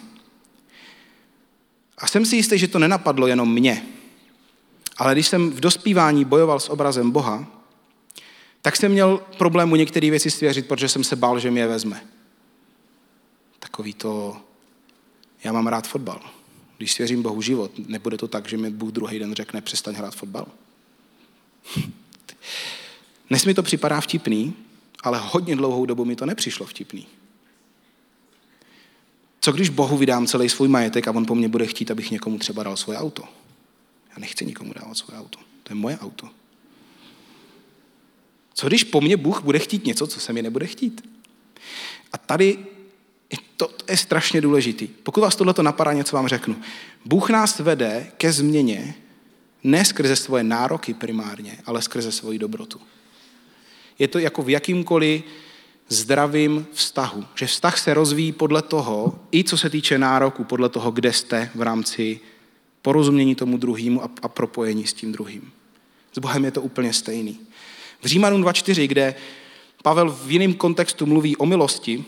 A 1.98 2.08
jsem 2.08 2.26
si 2.26 2.36
jistý, 2.36 2.58
že 2.58 2.68
to 2.68 2.80
nenapadlo 2.80 3.28
jenom 3.28 3.54
mě. 3.54 3.86
Ale 5.02 5.14
když 5.14 5.28
jsem 5.28 5.52
v 5.52 5.60
dospívání 5.60 6.26
bojoval 6.26 6.60
s 6.60 6.70
obrazem 6.70 7.12
Boha, 7.12 7.48
tak 8.62 8.76
jsem 8.76 8.92
měl 8.92 9.22
problém 9.38 9.70
mu 9.70 9.76
některé 9.76 10.10
věci 10.10 10.32
svěřit, 10.32 10.68
protože 10.68 10.90
jsem 10.90 11.04
se 11.04 11.16
bál, 11.16 11.40
že 11.40 11.52
mě 11.52 11.62
je 11.62 11.68
vezme. 11.68 12.02
Takový 13.60 13.94
to, 13.94 14.38
já 15.44 15.52
mám 15.52 15.68
rád 15.68 15.88
fotbal. 15.88 16.22
Když 16.78 16.94
svěřím 16.94 17.22
Bohu 17.22 17.42
život, 17.42 17.72
nebude 17.88 18.18
to 18.18 18.28
tak, 18.28 18.50
že 18.50 18.58
mi 18.58 18.70
Bůh 18.70 18.92
druhý 18.92 19.20
den 19.20 19.34
řekne, 19.34 19.62
přestaň 19.62 19.96
hrát 19.96 20.16
fotbal. 20.16 20.48
Dnes 23.30 23.46
mi 23.46 23.54
to 23.54 23.64
připadá 23.64 24.02
vtipný, 24.02 24.54
ale 25.04 25.20
hodně 25.24 25.56
dlouhou 25.56 25.86
dobu 25.86 26.06
mi 26.06 26.16
to 26.16 26.26
nepřišlo 26.26 26.66
vtipný. 26.66 27.08
Co 29.40 29.52
když 29.52 29.70
Bohu 29.70 29.98
vydám 29.98 30.28
celý 30.28 30.50
svůj 30.50 30.68
majetek 30.68 31.08
a 31.08 31.12
on 31.12 31.26
po 31.26 31.36
mně 31.36 31.48
bude 31.50 31.68
chtít, 31.68 31.92
abych 31.92 32.12
někomu 32.12 32.38
třeba 32.38 32.64
dal 32.64 32.78
svoje 32.78 33.00
auto? 33.00 33.41
Já 34.12 34.20
nechci 34.20 34.46
nikomu 34.46 34.74
dávat 34.74 34.98
svoje 34.98 35.20
auto. 35.20 35.40
To 35.64 35.72
je 35.72 35.76
moje 35.76 35.98
auto. 36.00 36.30
Co 38.54 38.68
když 38.68 38.84
po 38.84 39.02
mně 39.02 39.18
Bůh 39.18 39.44
bude 39.44 39.60
chtít 39.60 39.86
něco, 39.86 40.08
co 40.08 40.20
se 40.20 40.34
mi 40.34 40.42
nebude 40.42 40.68
chtít? 40.68 41.10
A 42.12 42.18
tady 42.18 42.58
to, 43.58 43.68
to 43.68 43.86
je 43.92 43.98
strašně 43.98 44.42
důležitý. 44.42 44.88
Pokud 44.88 45.22
vás 45.22 45.36
tohle 45.36 45.54
napadá, 45.62 45.94
něco 45.94 46.16
vám 46.16 46.28
řeknu. 46.28 46.56
Bůh 47.06 47.30
nás 47.30 47.60
vede 47.60 48.12
ke 48.18 48.32
změně 48.32 48.96
ne 49.64 49.86
skrze 49.86 50.16
svoje 50.16 50.44
nároky 50.44 50.94
primárně, 50.94 51.58
ale 51.66 51.82
skrze 51.82 52.12
svoji 52.12 52.40
dobrotu. 52.40 52.82
Je 54.00 54.08
to 54.08 54.20
jako 54.20 54.42
v 54.44 54.50
jakýmkoliv 54.50 55.24
zdravým 55.90 56.68
vztahu. 56.74 57.26
Že 57.36 57.46
vztah 57.46 57.80
se 57.80 57.94
rozvíjí 57.94 58.32
podle 58.32 58.62
toho, 58.62 59.20
i 59.32 59.44
co 59.44 59.58
se 59.58 59.70
týče 59.70 59.98
nároku, 59.98 60.44
podle 60.44 60.70
toho, 60.70 60.92
kde 60.92 61.14
jste 61.14 61.50
v 61.56 61.62
rámci 61.62 62.20
porozumění 62.82 63.36
tomu 63.36 63.58
druhému 63.58 64.04
a, 64.04 64.10
a 64.22 64.28
propojení 64.28 64.88
s 64.88 64.94
tím 64.94 65.12
druhým. 65.12 65.52
S 66.14 66.20
Bohem 66.20 66.46
je 66.46 66.52
to 66.52 66.62
úplně 66.62 66.94
stejný. 66.94 67.40
V 68.02 68.06
Římanům 68.06 68.44
2.4, 68.44 68.88
kde 68.88 69.16
Pavel 69.84 70.12
v 70.12 70.32
jiném 70.32 70.54
kontextu 70.54 71.06
mluví 71.06 71.38
o 71.38 71.46
milosti, 71.46 72.06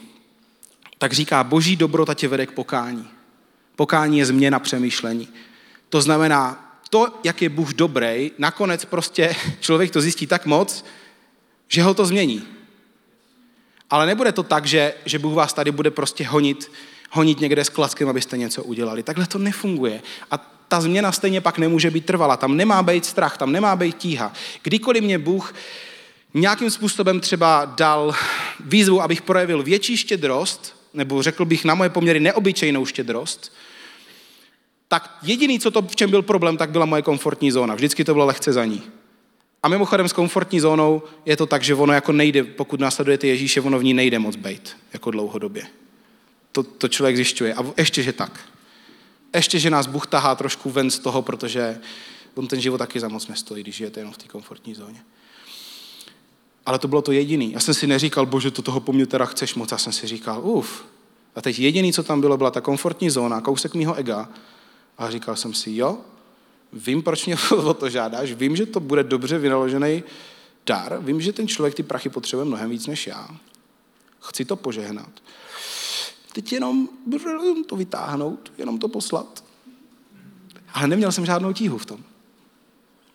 tak 0.97 1.13
říká, 1.13 1.43
boží 1.43 1.75
dobrota 1.75 2.13
tě 2.13 2.27
vede 2.27 2.45
k 2.45 2.51
pokání. 2.51 3.07
Pokání 3.75 4.19
je 4.19 4.25
změna 4.25 4.59
přemýšlení. 4.59 5.27
To 5.89 6.01
znamená, 6.01 6.73
to, 6.89 7.07
jak 7.23 7.41
je 7.41 7.49
Bůh 7.49 7.73
dobrý, 7.73 8.31
nakonec 8.37 8.85
prostě 8.85 9.35
člověk 9.59 9.91
to 9.91 10.01
zjistí 10.01 10.27
tak 10.27 10.45
moc, 10.45 10.85
že 11.67 11.83
ho 11.83 11.93
to 11.93 12.05
změní. 12.05 12.43
Ale 13.89 14.05
nebude 14.05 14.31
to 14.31 14.43
tak, 14.43 14.65
že, 14.65 14.93
že 15.05 15.19
Bůh 15.19 15.33
vás 15.33 15.53
tady 15.53 15.71
bude 15.71 15.91
prostě 15.91 16.25
honit, 16.25 16.71
honit 17.11 17.39
někde 17.39 17.65
s 17.65 17.69
klackem, 17.69 18.09
abyste 18.09 18.37
něco 18.37 18.63
udělali. 18.63 19.03
Takhle 19.03 19.27
to 19.27 19.37
nefunguje. 19.37 20.01
A 20.31 20.52
ta 20.73 20.81
změna 20.81 21.11
stejně 21.11 21.41
pak 21.41 21.57
nemůže 21.57 21.91
být 21.91 22.05
trvala. 22.05 22.37
Tam 22.37 22.57
nemá 22.57 22.83
být 22.83 23.05
strach, 23.05 23.37
tam 23.37 23.51
nemá 23.51 23.75
být 23.75 23.97
tíha. 23.97 24.33
Kdykoliv 24.63 25.03
mě 25.03 25.19
Bůh 25.19 25.53
nějakým 26.33 26.69
způsobem 26.71 27.19
třeba 27.19 27.65
dal 27.65 28.15
výzvu, 28.59 29.01
abych 29.01 29.21
projevil 29.21 29.63
větší 29.63 29.97
štědrost, 29.97 30.75
nebo 30.93 31.23
řekl 31.23 31.45
bych 31.45 31.65
na 31.65 31.75
moje 31.75 31.89
poměry 31.89 32.19
neobyčejnou 32.19 32.85
štědrost, 32.85 33.53
tak 34.87 35.17
jediný, 35.23 35.59
co 35.59 35.71
to, 35.71 35.81
v 35.81 35.95
čem 35.95 36.09
byl 36.09 36.21
problém, 36.21 36.57
tak 36.57 36.69
byla 36.69 36.85
moje 36.85 37.01
komfortní 37.01 37.51
zóna. 37.51 37.75
Vždycky 37.75 38.03
to 38.03 38.13
bylo 38.13 38.25
lehce 38.25 38.53
za 38.53 38.65
ní. 38.65 38.83
A 39.63 39.67
mimochodem 39.67 40.09
s 40.09 40.13
komfortní 40.13 40.59
zónou 40.59 41.01
je 41.25 41.37
to 41.37 41.45
tak, 41.45 41.63
že 41.63 41.75
ono 41.75 41.93
jako 41.93 42.11
nejde, 42.11 42.43
pokud 42.43 42.79
následujete 42.79 43.27
Ježíše, 43.27 43.61
ono 43.61 43.79
v 43.79 43.83
ní 43.83 43.93
nejde 43.93 44.19
moc 44.19 44.35
být, 44.35 44.77
jako 44.93 45.11
dlouhodobě. 45.11 45.63
To, 46.51 46.63
to 46.63 46.87
člověk 46.87 47.15
zjišťuje. 47.15 47.53
A 47.53 47.63
ještě, 47.77 48.03
že 48.03 48.13
tak. 48.13 48.52
Ještě, 49.33 49.59
že 49.59 49.69
nás 49.69 49.87
Bůh 49.87 50.07
tahá 50.07 50.35
trošku 50.35 50.69
ven 50.69 50.91
z 50.91 50.99
toho, 50.99 51.21
protože 51.21 51.79
on 52.35 52.47
ten 52.47 52.61
život 52.61 52.77
taky 52.77 52.99
za 52.99 53.07
moc 53.07 53.27
nestojí, 53.27 53.63
když 53.63 53.75
žijete 53.75 53.99
jenom 53.99 54.13
v 54.13 54.17
té 54.17 54.27
komfortní 54.27 54.75
zóně. 54.75 55.03
Ale 56.65 56.79
to 56.79 56.87
bylo 56.87 57.01
to 57.01 57.11
jediný. 57.11 57.51
Já 57.51 57.59
jsem 57.59 57.73
si 57.73 57.87
neříkal, 57.87 58.25
bože, 58.25 58.51
to 58.51 58.61
toho 58.61 58.79
po 58.79 58.93
mně 58.93 59.05
teda 59.05 59.25
chceš 59.25 59.55
moc. 59.55 59.71
Já 59.71 59.77
jsem 59.77 59.93
si 59.93 60.07
říkal, 60.07 60.41
uf. 60.43 60.85
A 61.35 61.41
teď 61.41 61.59
jediný, 61.59 61.93
co 61.93 62.03
tam 62.03 62.21
bylo, 62.21 62.37
byla 62.37 62.51
ta 62.51 62.61
komfortní 62.61 63.09
zóna, 63.09 63.41
kousek 63.41 63.73
mýho 63.73 63.95
ega. 63.95 64.29
A 64.97 65.09
říkal 65.09 65.35
jsem 65.35 65.53
si, 65.53 65.75
jo, 65.75 65.97
vím, 66.73 67.03
proč 67.03 67.25
mě 67.25 67.35
o 67.51 67.73
to 67.73 67.89
žádáš, 67.89 68.31
vím, 68.31 68.55
že 68.55 68.65
to 68.65 68.79
bude 68.79 69.03
dobře 69.03 69.37
vynaložený 69.37 70.03
dar, 70.65 70.97
vím, 71.01 71.21
že 71.21 71.33
ten 71.33 71.47
člověk 71.47 71.75
ty 71.75 71.83
prachy 71.83 72.09
potřebuje 72.09 72.45
mnohem 72.45 72.69
víc 72.69 72.87
než 72.87 73.07
já. 73.07 73.27
Chci 74.19 74.45
to 74.45 74.55
požehnat. 74.55 75.09
Teď 76.33 76.53
jenom 76.53 76.89
to 77.67 77.75
vytáhnout, 77.75 78.51
jenom 78.57 78.79
to 78.79 78.87
poslat. 78.87 79.43
Ale 80.73 80.87
neměl 80.87 81.11
jsem 81.11 81.25
žádnou 81.25 81.53
tíhu 81.53 81.77
v 81.77 81.85
tom. 81.85 81.99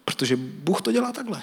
Protože 0.05 0.37
Bůh 0.37 0.83
to 0.83 0.93
dělá 0.93 1.13
takhle. 1.13 1.43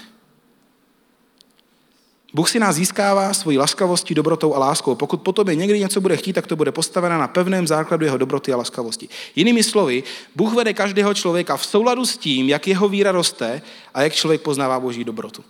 Bůh 2.34 2.50
si 2.50 2.60
nás 2.60 2.76
získává 2.76 3.34
svojí 3.34 3.58
laskavostí, 3.58 4.14
dobrotou 4.14 4.54
a 4.54 4.60
láskou. 4.60 4.96
Pokud 4.96 5.22
po 5.22 5.32
tobě 5.32 5.56
někdy 5.56 5.80
něco 5.80 6.02
bude 6.02 6.18
chtít, 6.18 6.34
tak 6.34 6.48
to 6.48 6.56
bude 6.56 6.72
postaveno 6.72 7.18
na 7.18 7.28
pevném 7.28 7.68
základu 7.68 8.06
jeho 8.06 8.18
dobroty 8.18 8.54
a 8.54 8.58
laskavosti. 8.58 9.10
Jinými 9.36 9.64
slovy, 9.64 10.04
Bůh 10.36 10.54
vede 10.54 10.74
každého 10.74 11.14
člověka 11.14 11.58
v 11.58 11.66
souladu 11.66 12.06
s 12.06 12.18
tím, 12.18 12.50
jak 12.50 12.68
jeho 12.68 12.90
víra 12.90 13.12
roste 13.12 13.62
a 13.94 14.02
jak 14.02 14.14
člověk 14.14 14.42
poznává 14.42 14.80
boží 14.80 15.04
dobrotu. 15.04 15.44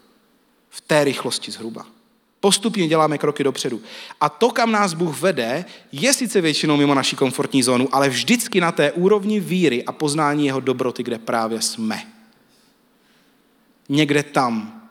V 0.69 0.81
té 0.81 1.03
rychlosti 1.03 1.51
zhruba. 1.51 1.85
Postupně 2.45 2.88
děláme 2.88 3.17
kroky 3.17 3.43
dopředu. 3.43 3.81
A 4.21 4.29
to, 4.29 4.49
kam 4.49 4.71
nás 4.71 4.93
Bůh 4.93 5.21
vede, 5.21 5.65
je 5.91 6.13
sice 6.13 6.41
většinou 6.41 6.77
mimo 6.77 6.93
naší 6.93 7.15
komfortní 7.15 7.63
zónu, 7.63 7.89
ale 7.91 8.10
vždycky 8.10 8.62
na 8.62 8.71
té 8.71 8.91
úrovni 8.91 9.39
víry 9.39 9.86
a 9.86 9.91
poznání 9.91 10.45
jeho 10.45 10.60
dobroty, 10.60 11.03
kde 11.03 11.17
právě 11.17 11.62
jsme. 11.62 12.12
Někde 13.89 14.23
tam, 14.23 14.81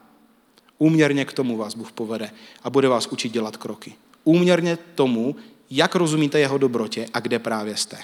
Úměrně 0.77 1.25
k 1.25 1.33
tomu 1.33 1.57
vás 1.57 1.75
Bůh 1.75 1.91
povede 1.91 2.31
a 2.63 2.69
bude 2.69 2.87
vás 2.87 3.07
učit 3.07 3.31
dělat 3.31 3.57
kroky. 3.57 3.93
Úměrně 4.23 4.77
tomu, 4.95 5.35
jak 5.69 5.95
rozumíte 5.95 6.39
jeho 6.39 6.57
dobrotě 6.57 7.07
a 7.13 7.19
kde 7.19 7.39
právě 7.39 7.77
jste. 7.77 7.97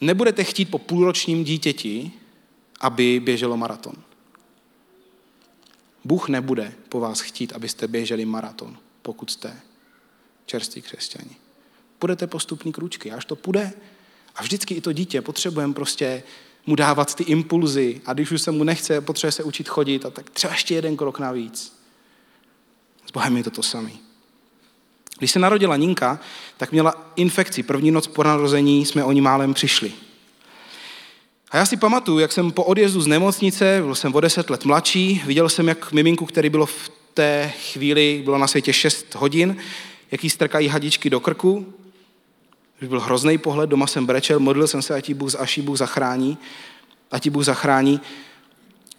Nebudete 0.00 0.44
chtít 0.44 0.70
po 0.70 0.78
půlročním 0.78 1.44
dítěti, 1.44 2.10
aby 2.80 3.20
běželo 3.20 3.56
maraton. 3.56 3.94
Bůh 6.06 6.28
nebude 6.28 6.72
po 6.88 7.00
vás 7.00 7.20
chtít, 7.20 7.52
abyste 7.52 7.88
běželi 7.88 8.24
maraton, 8.24 8.78
pokud 9.02 9.30
jste 9.30 9.60
čerství 10.46 10.82
křesťani. 10.82 11.36
Budete 12.00 12.26
postupní 12.26 12.72
kručky, 12.72 13.12
až 13.12 13.24
to 13.24 13.36
půjde. 13.36 13.72
A 14.36 14.42
vždycky 14.42 14.74
i 14.74 14.80
to 14.80 14.92
dítě 14.92 15.22
potřebujeme 15.22 15.74
prostě 15.74 16.22
mu 16.66 16.76
dávat 16.76 17.14
ty 17.14 17.24
impulzy 17.24 18.00
a 18.06 18.12
když 18.12 18.30
už 18.30 18.42
se 18.42 18.50
mu 18.50 18.64
nechce, 18.64 19.00
potřebuje 19.00 19.32
se 19.32 19.42
učit 19.42 19.68
chodit 19.68 20.06
a 20.06 20.10
tak 20.10 20.30
třeba 20.30 20.52
ještě 20.52 20.74
jeden 20.74 20.96
krok 20.96 21.18
navíc. 21.18 21.78
S 23.06 23.10
Bohem 23.12 23.36
je 23.36 23.44
to 23.44 23.50
to 23.50 23.62
samý. 23.62 23.98
Když 25.18 25.30
se 25.30 25.38
narodila 25.38 25.76
Ninka, 25.76 26.20
tak 26.56 26.72
měla 26.72 27.12
infekci. 27.16 27.62
První 27.62 27.90
noc 27.90 28.06
po 28.06 28.22
narození 28.22 28.86
jsme 28.86 29.04
o 29.04 29.12
ní 29.12 29.20
málem 29.20 29.54
přišli. 29.54 29.92
Já 31.56 31.66
si 31.66 31.76
pamatuju, 31.76 32.18
jak 32.18 32.32
jsem 32.32 32.52
po 32.52 32.64
odjezdu 32.64 33.00
z 33.00 33.06
nemocnice, 33.06 33.80
byl 33.84 33.94
jsem 33.94 34.14
o 34.14 34.20
deset 34.20 34.50
let 34.50 34.64
mladší, 34.64 35.22
viděl 35.26 35.48
jsem, 35.48 35.68
jak 35.68 35.92
miminku, 35.92 36.26
který 36.26 36.50
bylo 36.50 36.66
v 36.66 36.90
té 37.14 37.52
chvíli, 37.72 38.20
bylo 38.24 38.38
na 38.38 38.46
světě 38.46 38.72
6 38.72 39.14
hodin, 39.14 39.56
jaký 40.10 40.30
strkají 40.30 40.68
hadičky 40.68 41.10
do 41.10 41.20
krku. 41.20 41.74
Byl 42.88 43.00
hrozný 43.00 43.38
pohled, 43.38 43.70
doma 43.70 43.86
jsem 43.86 44.06
brečel, 44.06 44.40
modlil 44.40 44.66
jsem 44.66 44.82
se, 44.82 44.94
ať 44.94 45.12
Bůh, 45.12 45.34
až 45.34 45.58
Bůh 45.58 45.78
zachrání, 45.78 46.38
ať 47.10 47.28
Bůh 47.28 47.44
zachrání. 47.44 48.00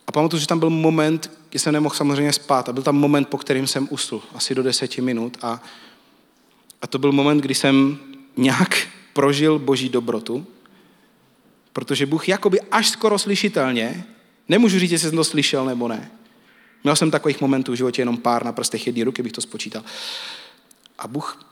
A 0.08 0.12
pamatuju, 0.12 0.40
že 0.40 0.48
tam 0.48 0.60
byl 0.60 0.70
moment, 0.70 1.32
kdy 1.50 1.60
jsem 1.60 1.74
nemohl 1.74 1.96
samozřejmě 1.96 2.34
spát 2.34 2.70
a 2.70 2.74
byl 2.74 2.84
tam 2.84 2.96
moment, 2.96 3.28
po 3.28 3.38
kterým 3.38 3.68
jsem 3.68 3.88
usl, 3.92 4.22
asi 4.36 4.56
do 4.56 4.64
deseti 4.64 5.02
minut. 5.02 5.38
A, 5.42 5.62
a 6.82 6.88
to 6.88 7.00
byl 7.00 7.12
moment, 7.12 7.38
kdy 7.38 7.56
jsem 7.56 7.98
nějak 8.38 8.88
prožil 9.14 9.60
boží 9.60 9.90
dobrotu 9.90 10.48
Protože 11.78 12.06
Bůh 12.06 12.30
jakoby 12.30 12.62
až 12.62 12.90
skoro 12.90 13.20
slyšitelně, 13.20 14.04
nemůžu 14.50 14.80
říct, 14.80 14.92
jestli 14.92 15.10
jsem 15.10 15.18
to 15.18 15.24
slyšel 15.24 15.66
nebo 15.66 15.88
ne. 15.88 16.12
Měl 16.84 16.96
jsem 16.96 17.12
takových 17.12 17.42
momentů 17.42 17.72
v 17.72 17.76
životě 17.76 18.02
jenom 18.02 18.18
pár 18.18 18.46
na 18.46 18.52
prstech 18.52 18.88
jedné 18.88 19.04
ruky, 19.04 19.24
bych 19.24 19.32
to 19.32 19.42
spočítal. 19.42 19.84
A 20.98 21.08
Bůh 21.08 21.46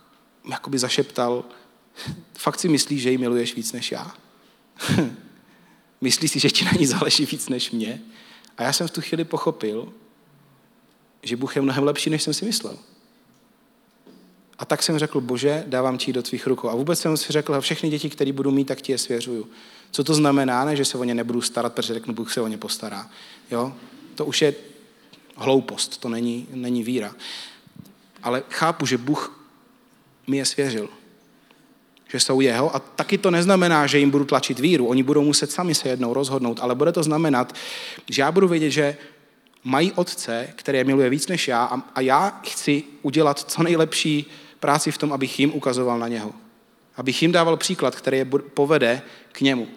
jakoby 0.49 0.79
zašeptal, 0.79 1.45
fakt 2.38 2.59
si 2.59 2.69
myslíš, 2.69 3.01
že 3.01 3.11
ji 3.11 3.17
miluješ 3.17 3.55
víc 3.55 3.71
než 3.71 3.91
já? 3.91 4.15
Myslíš 6.01 6.31
si, 6.31 6.39
že 6.39 6.49
ti 6.49 6.65
na 6.65 6.71
ní 6.79 6.85
záleží 6.85 7.25
víc 7.25 7.49
než 7.49 7.71
mě? 7.71 8.01
A 8.57 8.63
já 8.63 8.73
jsem 8.73 8.88
v 8.88 8.91
tu 8.91 9.01
chvíli 9.01 9.23
pochopil, 9.23 9.93
že 11.23 11.38
Bůh 11.38 11.55
je 11.55 11.61
mnohem 11.61 11.83
lepší, 11.83 12.09
než 12.09 12.23
jsem 12.23 12.33
si 12.33 12.45
myslel. 12.45 12.77
A 14.59 14.65
tak 14.65 14.83
jsem 14.83 14.99
řekl, 14.99 15.21
bože, 15.21 15.63
dávám 15.67 15.97
ti 15.97 16.13
do 16.13 16.23
tvých 16.23 16.47
rukou. 16.47 16.69
A 16.69 16.75
vůbec 16.75 16.99
jsem 16.99 17.17
si 17.17 17.33
řekl, 17.33 17.61
všechny 17.61 17.89
děti, 17.89 18.09
které 18.09 18.33
budu 18.33 18.51
mít, 18.51 18.65
tak 18.65 18.81
ti 18.81 18.91
je 18.91 18.97
svěřuju. 18.97 19.49
Co 19.91 20.03
to 20.03 20.13
znamená? 20.13 20.65
Ne, 20.65 20.75
že 20.75 20.85
se 20.85 20.97
o 20.97 21.03
ně 21.03 21.15
nebudu 21.15 21.41
starat, 21.41 21.73
protože 21.73 21.93
řeknu, 21.93 22.13
Bůh 22.13 22.33
se 22.33 22.41
o 22.41 22.47
ně 22.47 22.57
postará. 22.57 23.09
Jo? 23.51 23.73
To 24.15 24.25
už 24.25 24.41
je 24.41 24.53
hloupost, 25.35 25.97
to 25.97 26.09
není, 26.09 26.47
není 26.53 26.83
víra. 26.83 27.15
Ale 28.23 28.43
chápu, 28.49 28.85
že 28.85 28.97
Bůh 28.97 29.45
mi 30.27 30.37
je 30.37 30.45
svěřil. 30.45 30.89
Že 32.07 32.19
jsou 32.19 32.41
jeho 32.41 32.75
a 32.75 32.79
taky 32.79 33.17
to 33.17 33.31
neznamená, 33.31 33.87
že 33.87 33.99
jim 33.99 34.11
budu 34.11 34.25
tlačit 34.25 34.59
víru. 34.59 34.87
Oni 34.87 35.03
budou 35.03 35.23
muset 35.23 35.51
sami 35.51 35.75
se 35.75 35.89
jednou 35.89 36.13
rozhodnout, 36.13 36.59
ale 36.61 36.75
bude 36.75 36.91
to 36.91 37.03
znamenat, 37.03 37.55
že 38.09 38.21
já 38.21 38.31
budu 38.31 38.47
vědět, 38.47 38.69
že 38.69 38.97
mají 39.63 39.91
otce, 39.91 40.47
které 40.55 40.83
miluje 40.83 41.09
víc 41.09 41.27
než 41.27 41.47
já 41.47 41.65
a, 41.65 41.79
a 41.95 42.01
já 42.01 42.39
chci 42.45 42.83
udělat 43.01 43.39
co 43.39 43.63
nejlepší 43.63 44.31
práci 44.65 44.91
v 44.91 44.97
tom, 44.97 45.13
abych 45.13 45.39
jim 45.39 45.54
ukazoval 45.54 45.99
na 45.99 46.08
něho. 46.08 46.34
Abych 46.97 47.21
jim 47.21 47.32
dával 47.32 47.58
příklad, 47.58 47.95
který 47.95 48.17
je 48.17 48.25
povede 48.25 49.01
k 49.32 49.41
němu. 49.41 49.67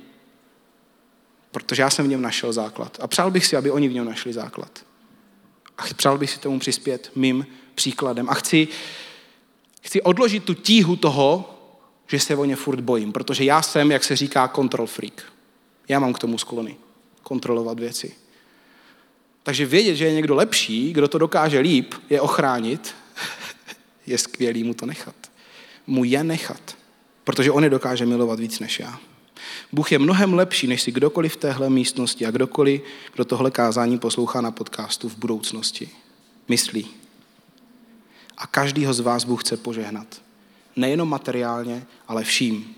Protože 1.50 1.82
já 1.82 1.90
jsem 1.90 2.06
v 2.06 2.08
něm 2.08 2.22
našel 2.22 2.52
základ. 2.52 2.96
A 3.00 3.06
přál 3.06 3.30
bych 3.30 3.46
si, 3.46 3.56
aby 3.56 3.70
oni 3.70 3.88
v 3.88 3.92
něm 3.92 4.04
našli 4.04 4.32
základ. 4.32 4.84
A 5.78 5.82
přál 5.96 6.18
bych 6.18 6.30
si 6.30 6.38
tomu 6.38 6.58
přispět 6.58 7.10
mým 7.14 7.46
příkladem. 7.74 8.28
A 8.28 8.34
chci, 8.34 8.68
chci 9.80 10.02
odložit 10.02 10.44
tu 10.44 10.54
tíhu 10.54 10.96
toho, 10.96 11.54
že 12.06 12.20
se 12.20 12.36
o 12.36 12.44
ně 12.44 12.56
furt 12.56 12.80
bojím. 12.80 13.12
Protože 13.12 13.44
já 13.44 13.62
jsem, 13.62 13.92
jak 13.92 14.04
se 14.04 14.16
říká, 14.16 14.48
control 14.48 14.86
freak. 14.86 15.32
Já 15.88 16.00
mám 16.00 16.12
k 16.12 16.18
tomu 16.18 16.38
sklony. 16.38 16.76
Kontrolovat 17.22 17.80
věci. 17.80 18.14
Takže 19.42 19.66
vědět, 19.66 19.96
že 19.96 20.04
je 20.04 20.12
někdo 20.12 20.34
lepší, 20.34 20.92
kdo 20.92 21.08
to 21.08 21.18
dokáže 21.18 21.58
líp, 21.58 21.94
je 22.10 22.20
ochránit, 22.20 22.94
je 24.08 24.18
skvělý 24.18 24.64
mu 24.64 24.74
to 24.74 24.86
nechat. 24.86 25.14
Mu 25.86 26.04
je 26.04 26.24
nechat, 26.24 26.76
protože 27.24 27.50
on 27.50 27.64
je 27.64 27.70
dokáže 27.70 28.06
milovat 28.06 28.40
víc 28.40 28.60
než 28.60 28.80
já. 28.80 29.00
Bůh 29.72 29.92
je 29.92 29.98
mnohem 29.98 30.34
lepší, 30.34 30.66
než 30.66 30.82
si 30.82 30.92
kdokoliv 30.92 31.32
v 31.32 31.36
téhle 31.36 31.70
místnosti 31.70 32.26
a 32.26 32.30
kdokoliv, 32.30 32.82
kdo 33.14 33.24
tohle 33.24 33.50
kázání 33.50 33.98
poslouchá 33.98 34.40
na 34.40 34.50
podcastu 34.50 35.08
v 35.08 35.16
budoucnosti, 35.16 35.90
myslí. 36.48 36.86
A 38.38 38.46
každýho 38.46 38.94
z 38.94 39.00
vás 39.00 39.24
Bůh 39.24 39.44
chce 39.44 39.56
požehnat. 39.56 40.22
Nejenom 40.76 41.08
materiálně, 41.08 41.86
ale 42.08 42.24
vším. 42.24 42.74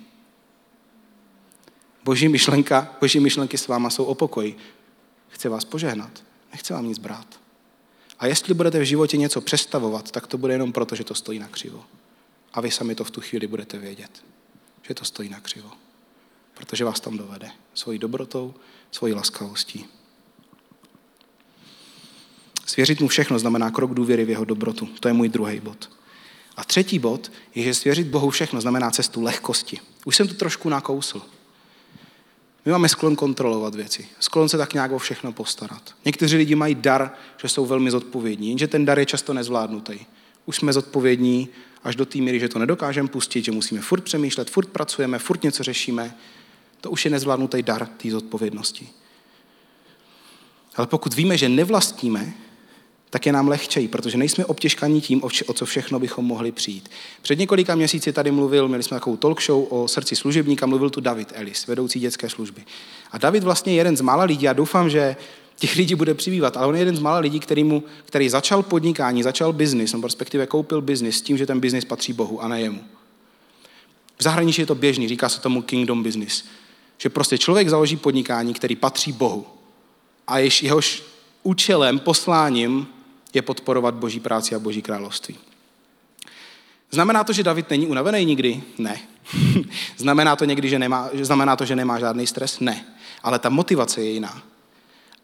Boží 2.04 2.28
myšlenka, 2.28 2.96
boží 3.00 3.20
myšlenky 3.20 3.58
s 3.58 3.68
váma 3.68 3.90
jsou 3.90 4.04
o 4.04 4.14
pokoji. 4.14 4.56
Chce 5.28 5.48
vás 5.48 5.64
požehnat. 5.64 6.24
Nechce 6.52 6.74
vám 6.74 6.86
nic 6.86 6.98
brát. 6.98 7.40
A 8.20 8.26
jestli 8.26 8.54
budete 8.54 8.78
v 8.78 8.82
životě 8.82 9.16
něco 9.16 9.40
přestavovat, 9.40 10.10
tak 10.10 10.26
to 10.26 10.38
bude 10.38 10.54
jenom 10.54 10.72
proto, 10.72 10.94
že 10.94 11.04
to 11.04 11.14
stojí 11.14 11.38
na 11.38 11.48
křivo. 11.48 11.84
A 12.52 12.60
vy 12.60 12.70
sami 12.70 12.94
to 12.94 13.04
v 13.04 13.10
tu 13.10 13.20
chvíli 13.20 13.46
budete 13.46 13.78
vědět, 13.78 14.24
že 14.88 14.94
to 14.94 15.04
stojí 15.04 15.28
na 15.28 15.40
křivo. 15.40 15.70
Protože 16.54 16.84
vás 16.84 17.00
tam 17.00 17.16
dovede 17.16 17.50
svojí 17.74 17.98
dobrotou, 17.98 18.54
svojí 18.90 19.14
laskavostí. 19.14 19.86
Svěřit 22.66 23.00
mu 23.00 23.08
všechno 23.08 23.38
znamená 23.38 23.70
krok 23.70 23.94
důvěry 23.94 24.24
v 24.24 24.30
jeho 24.30 24.44
dobrotu. 24.44 24.88
To 25.00 25.08
je 25.08 25.14
můj 25.14 25.28
druhý 25.28 25.60
bod. 25.60 25.90
A 26.56 26.64
třetí 26.64 26.98
bod 26.98 27.32
je, 27.54 27.62
že 27.62 27.74
svěřit 27.74 28.06
Bohu 28.06 28.30
všechno 28.30 28.60
znamená 28.60 28.90
cestu 28.90 29.22
lehkosti. 29.22 29.78
Už 30.04 30.16
jsem 30.16 30.28
to 30.28 30.34
trošku 30.34 30.68
nakousl. 30.68 31.22
My 32.64 32.72
máme 32.72 32.88
sklon 32.88 33.16
kontrolovat 33.16 33.74
věci, 33.74 34.08
sklon 34.20 34.48
se 34.48 34.58
tak 34.58 34.74
nějak 34.74 34.92
o 34.92 34.98
všechno 34.98 35.32
postarat. 35.32 35.94
Někteří 36.04 36.36
lidi 36.36 36.54
mají 36.54 36.74
dar, 36.74 37.12
že 37.42 37.48
jsou 37.48 37.66
velmi 37.66 37.90
zodpovědní, 37.90 38.48
jenže 38.48 38.66
ten 38.66 38.84
dar 38.84 38.98
je 38.98 39.06
často 39.06 39.32
nezvládnutý. 39.34 39.98
Už 40.46 40.56
jsme 40.56 40.72
zodpovědní 40.72 41.48
až 41.84 41.96
do 41.96 42.06
té 42.06 42.18
míry, 42.18 42.40
že 42.40 42.48
to 42.48 42.58
nedokážeme 42.58 43.08
pustit, 43.08 43.44
že 43.44 43.52
musíme 43.52 43.80
furt 43.80 44.00
přemýšlet, 44.00 44.50
furt 44.50 44.68
pracujeme, 44.68 45.18
furt 45.18 45.42
něco 45.42 45.62
řešíme. 45.62 46.14
To 46.80 46.90
už 46.90 47.04
je 47.04 47.10
nezvládnutý 47.10 47.62
dar 47.62 47.86
té 47.86 48.10
zodpovědnosti. 48.10 48.88
Ale 50.76 50.86
pokud 50.86 51.14
víme, 51.14 51.38
že 51.38 51.48
nevlastníme, 51.48 52.32
tak 53.10 53.26
je 53.26 53.32
nám 53.32 53.48
lehčej, 53.48 53.88
protože 53.88 54.18
nejsme 54.18 54.44
obtěžkaní 54.44 55.00
tím, 55.00 55.22
o 55.46 55.52
co 55.52 55.66
všechno 55.66 56.00
bychom 56.00 56.24
mohli 56.24 56.52
přijít. 56.52 56.90
Před 57.22 57.38
několika 57.38 57.74
měsíci 57.74 58.12
tady 58.12 58.30
mluvil, 58.30 58.68
měli 58.68 58.82
jsme 58.82 58.94
takovou 58.94 59.16
talk 59.16 59.42
show 59.42 59.66
o 59.68 59.88
srdci 59.88 60.16
služebníka, 60.16 60.66
mluvil 60.66 60.90
tu 60.90 61.00
David 61.00 61.32
Ellis, 61.34 61.66
vedoucí 61.66 62.00
dětské 62.00 62.28
služby. 62.28 62.62
A 63.10 63.18
David 63.18 63.42
vlastně 63.42 63.72
je 63.72 63.76
jeden 63.76 63.96
z 63.96 64.00
mála 64.00 64.24
lidí, 64.24 64.48
a 64.48 64.52
doufám, 64.52 64.90
že 64.90 65.16
těch 65.56 65.76
lidí 65.76 65.94
bude 65.94 66.14
přibývat, 66.14 66.56
ale 66.56 66.66
on 66.66 66.74
je 66.74 66.80
jeden 66.80 66.96
z 66.96 67.00
mála 67.00 67.18
lidí, 67.18 67.40
který, 67.40 67.64
mu, 67.64 67.82
který 68.04 68.28
začal 68.28 68.62
podnikání, 68.62 69.22
začal 69.22 69.52
biznis, 69.52 69.92
nebo 69.92 70.06
respektive 70.06 70.46
koupil 70.46 70.80
biznis 70.80 71.18
s 71.18 71.22
tím, 71.22 71.38
že 71.38 71.46
ten 71.46 71.60
biznis 71.60 71.84
patří 71.84 72.12
Bohu 72.12 72.42
a 72.42 72.48
ne 72.48 72.60
jemu. 72.60 72.80
V 74.18 74.22
zahraničí 74.22 74.62
je 74.62 74.66
to 74.66 74.74
běžný, 74.74 75.08
říká 75.08 75.28
se 75.28 75.40
tomu 75.40 75.62
kingdom 75.62 76.02
business. 76.02 76.44
Že 76.98 77.08
prostě 77.08 77.38
člověk 77.38 77.68
založí 77.68 77.96
podnikání, 77.96 78.54
který 78.54 78.76
patří 78.76 79.12
Bohu. 79.12 79.46
A 80.26 80.38
jež, 80.38 80.62
jehož 80.62 81.02
účelem, 81.42 81.98
posláním 81.98 82.86
je 83.34 83.42
podporovat 83.42 83.94
boží 83.94 84.20
práci 84.20 84.54
a 84.54 84.58
boží 84.58 84.82
království. 84.82 85.38
Znamená 86.90 87.24
to, 87.24 87.32
že 87.32 87.42
David 87.42 87.70
není 87.70 87.86
unavený 87.86 88.24
nikdy? 88.24 88.62
Ne. 88.78 89.00
znamená, 89.96 90.36
to 90.36 90.44
někdy, 90.44 90.68
že 90.68 90.78
nemá, 90.78 91.10
znamená 91.22 91.56
to, 91.56 91.64
že 91.64 91.76
nemá 91.76 91.98
žádný 91.98 92.26
stres? 92.26 92.60
Ne. 92.60 92.84
Ale 93.22 93.38
ta 93.38 93.48
motivace 93.48 94.00
je 94.00 94.10
jiná. 94.10 94.42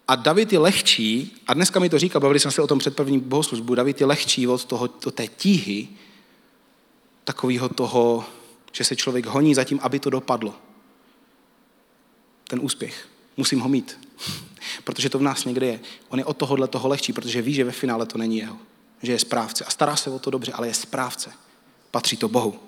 A 0.09 0.17
David 0.17 0.53
je 0.53 0.59
lehčí, 0.59 1.33
a 1.47 1.55
dneska 1.55 1.81
mi 1.81 1.89
to 1.89 1.99
říká, 1.99 2.21
bavili 2.21 2.41
jsme 2.41 2.51
se 2.51 2.63
o 2.63 2.67
tom 2.67 2.79
před 2.79 2.97
první 2.97 3.19
bohoslužbu, 3.19 3.75
David 3.75 4.01
je 4.01 4.07
lehčí 4.07 4.49
od, 4.49 4.65
toho, 4.65 4.89
od 5.07 5.15
té 5.15 5.27
tíhy, 5.27 5.89
takového 7.25 7.69
toho, 7.69 8.25
že 8.73 8.85
se 8.85 8.97
člověk 8.97 9.27
honí 9.27 9.55
za 9.55 9.65
tím, 9.65 9.81
aby 9.83 9.99
to 9.99 10.11
dopadlo. 10.11 10.55
Ten 12.49 12.61
úspěch. 12.63 13.09
Musím 13.37 13.61
ho 13.61 13.69
mít. 13.69 13.99
Protože 14.85 15.11
to 15.11 15.19
v 15.19 15.23
nás 15.23 15.45
někde 15.45 15.67
je. 15.67 15.81
On 16.09 16.19
je 16.19 16.25
od 16.25 16.37
tohohle 16.37 16.69
toho 16.69 16.89
lehčí, 16.89 17.13
protože 17.13 17.43
ví, 17.43 17.55
že 17.55 17.65
ve 17.65 17.73
finále 17.73 18.07
to 18.07 18.19
není 18.19 18.39
jeho. 18.39 18.59
Že 19.03 19.13
je 19.13 19.19
správce. 19.19 19.65
A 19.65 19.71
stará 19.71 19.97
se 19.97 20.11
o 20.11 20.19
to 20.19 20.31
dobře, 20.31 20.53
ale 20.53 20.67
je 20.67 20.75
správce. 20.75 21.33
Patří 21.91 22.17
to 22.17 22.29
Bohu. 22.29 22.59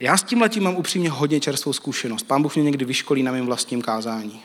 Já 0.00 0.16
s 0.16 0.22
tím 0.22 0.40
letím 0.40 0.62
mám 0.62 0.76
upřímně 0.76 1.10
hodně 1.10 1.40
čerstvou 1.40 1.72
zkušenost. 1.72 2.22
Pán 2.22 2.42
Bůh 2.42 2.54
mě 2.54 2.64
někdy 2.64 2.84
vyškolí 2.84 3.22
na 3.22 3.32
mém 3.32 3.46
vlastním 3.46 3.82
kázání. 3.82 4.42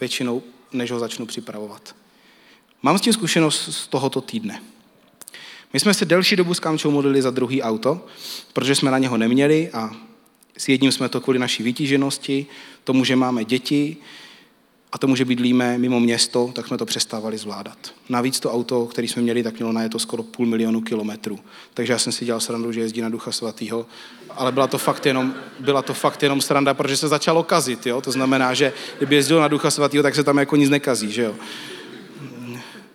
Většinou, 0.00 0.42
než 0.72 0.90
ho 0.90 0.98
začnu 0.98 1.26
připravovat. 1.26 1.96
Mám 2.82 2.98
s 2.98 3.00
tím 3.00 3.12
zkušenost 3.12 3.68
z 3.74 3.86
tohoto 3.86 4.20
týdne. 4.20 4.62
My 5.72 5.80
jsme 5.80 5.94
se 5.94 6.04
delší 6.04 6.36
dobu 6.36 6.54
s 6.54 6.60
Kamčou 6.60 6.90
modlili 6.90 7.22
za 7.22 7.30
druhý 7.30 7.62
auto, 7.62 8.06
protože 8.52 8.74
jsme 8.74 8.90
na 8.90 8.98
něho 8.98 9.16
neměli 9.16 9.70
a 9.70 9.96
s 10.58 10.68
jedním 10.68 10.92
jsme 10.92 11.08
to 11.08 11.20
kvůli 11.20 11.38
naší 11.38 11.62
vytíženosti, 11.62 12.46
tomu, 12.84 13.04
že 13.04 13.16
máme 13.16 13.44
děti 13.44 13.96
a 14.92 14.98
tomu, 14.98 15.16
že 15.16 15.24
bydlíme 15.24 15.78
mimo 15.78 16.00
město, 16.00 16.50
tak 16.54 16.66
jsme 16.66 16.78
to 16.78 16.86
přestávali 16.86 17.38
zvládat. 17.38 17.78
Navíc 18.08 18.40
to 18.40 18.52
auto, 18.52 18.86
který 18.86 19.08
jsme 19.08 19.22
měli, 19.22 19.42
tak 19.42 19.54
mělo 19.54 19.72
na 19.72 19.82
je 19.82 19.88
to 19.88 19.98
skoro 19.98 20.22
půl 20.22 20.46
milionu 20.46 20.80
kilometrů. 20.80 21.38
Takže 21.74 21.92
já 21.92 21.98
jsem 21.98 22.12
si 22.12 22.24
dělal 22.24 22.40
srandu, 22.40 22.72
že 22.72 22.80
jezdí 22.80 23.00
na 23.00 23.08
Ducha 23.08 23.32
Svatého, 23.32 23.86
ale 24.30 24.52
byla 24.52 24.66
to 24.66 24.78
fakt 24.78 25.06
jenom, 25.06 25.34
byla 25.60 25.82
to 25.82 25.94
fakt 25.94 26.22
jenom 26.22 26.40
sranda, 26.40 26.74
protože 26.74 26.96
se 26.96 27.08
začalo 27.08 27.42
kazit. 27.42 27.86
Jo? 27.86 28.00
To 28.00 28.12
znamená, 28.12 28.54
že 28.54 28.72
kdyby 28.98 29.14
jezdil 29.14 29.40
na 29.40 29.48
Ducha 29.48 29.70
Svatého, 29.70 30.02
tak 30.02 30.14
se 30.14 30.24
tam 30.24 30.38
jako 30.38 30.56
nic 30.56 30.70
nekazí. 30.70 31.12
Že 31.12 31.22
jo? 31.22 31.34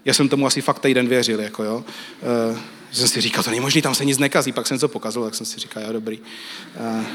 Já 0.06 0.14
jsem 0.14 0.30
tomu 0.30 0.48
asi 0.48 0.62
fakt 0.62 0.80
týden 0.80 1.08
věřil. 1.08 1.40
Jako, 1.40 1.64
jo? 1.64 1.84
Uh, 2.52 2.58
jsem 2.92 3.08
si 3.08 3.22
říkal, 3.22 3.44
to 3.44 3.50
není 3.50 3.60
možné, 3.60 3.82
tam 3.82 3.96
se 3.96 4.06
nic 4.06 4.18
nekazí. 4.18 4.52
Pak 4.52 4.68
jsem 4.68 4.80
to 4.80 4.88
pokazil, 4.88 5.24
tak 5.24 5.36
jsem 5.36 5.46
si 5.46 5.60
říkal, 5.60 5.84
jo, 5.84 5.94
dobrý. 5.94 6.20
Uh, 6.20 7.06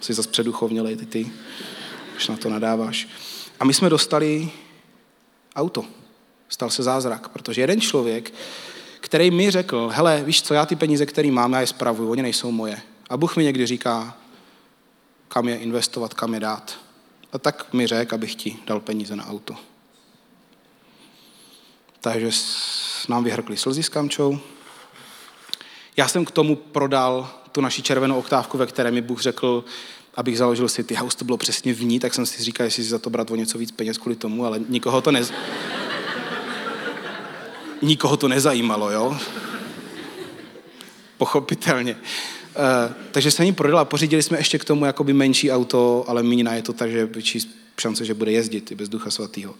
si 0.00 0.14
zase 0.14 0.28
předuchovnělej 0.28 0.96
ty, 0.96 1.06
ty, 1.06 1.32
když 2.14 2.28
na 2.28 2.36
to 2.36 2.50
nadáváš. 2.50 3.08
A 3.60 3.64
my 3.64 3.74
jsme 3.74 3.90
dostali 3.90 4.50
auto. 5.56 5.84
Stal 6.48 6.70
se 6.70 6.82
zázrak, 6.82 7.28
protože 7.28 7.60
jeden 7.60 7.80
člověk, 7.80 8.34
který 9.00 9.30
mi 9.30 9.50
řekl, 9.50 9.90
hele, 9.92 10.22
víš 10.24 10.42
co, 10.42 10.54
já 10.54 10.66
ty 10.66 10.76
peníze, 10.76 11.06
které 11.06 11.30
mám, 11.30 11.52
já 11.52 11.60
je 11.60 11.66
spravuju, 11.66 12.10
oni 12.10 12.22
nejsou 12.22 12.50
moje. 12.50 12.82
A 13.10 13.16
Bůh 13.16 13.36
mi 13.36 13.44
někdy 13.44 13.66
říká, 13.66 14.16
kam 15.28 15.48
je 15.48 15.56
investovat, 15.56 16.14
kam 16.14 16.34
je 16.34 16.40
dát. 16.40 16.78
A 17.32 17.38
tak 17.38 17.72
mi 17.72 17.86
řekl, 17.86 18.14
abych 18.14 18.34
ti 18.34 18.56
dal 18.66 18.80
peníze 18.80 19.16
na 19.16 19.26
auto. 19.26 19.56
Takže 22.02 22.30
nám 23.08 23.24
vyhrkli 23.24 23.56
slzy 23.56 23.82
s 23.82 23.88
kamčou. 23.88 24.38
Já 25.96 26.08
jsem 26.08 26.24
k 26.24 26.30
tomu 26.30 26.56
prodal 26.56 27.30
tu 27.52 27.60
naši 27.60 27.82
červenou 27.82 28.18
oktávku, 28.18 28.58
ve 28.58 28.66
které 28.66 28.90
mi 28.90 29.00
Bůh 29.00 29.20
řekl, 29.20 29.64
abych 30.14 30.38
založil 30.38 30.68
City 30.68 30.94
House, 30.94 31.16
to 31.16 31.24
bylo 31.24 31.38
přesně 31.38 31.74
v 31.74 31.84
ní, 31.84 32.00
tak 32.00 32.14
jsem 32.14 32.26
si 32.26 32.42
říkal, 32.42 32.64
jestli 32.64 32.84
si 32.84 32.90
za 32.90 32.98
to 32.98 33.10
brát 33.10 33.30
o 33.30 33.36
něco 33.36 33.58
víc 33.58 33.70
peněz 33.70 33.98
kvůli 33.98 34.16
tomu, 34.16 34.46
ale 34.46 34.60
nikoho 34.68 35.00
to 35.00 35.12
nez... 35.12 35.32
nikoho 37.82 38.16
to 38.16 38.28
nezajímalo, 38.28 38.90
jo? 38.90 39.18
Pochopitelně. 41.18 41.94
Uh, 41.94 42.92
takže 43.10 43.30
jsem 43.30 43.46
ji 43.46 43.52
prodal 43.52 43.78
a 43.78 43.84
pořídili 43.84 44.22
jsme 44.22 44.38
ještě 44.38 44.58
k 44.58 44.64
tomu 44.64 44.84
jakoby 44.84 45.12
menší 45.12 45.52
auto, 45.52 46.04
ale 46.08 46.22
mína 46.22 46.54
je 46.54 46.62
to 46.62 46.72
tak, 46.72 46.90
že 46.90 47.06
větší 47.06 47.52
šance, 47.80 48.04
že 48.04 48.14
bude 48.14 48.32
jezdit 48.32 48.72
i 48.72 48.74
bez 48.74 48.88
ducha 48.88 49.10
svatého. 49.10 49.54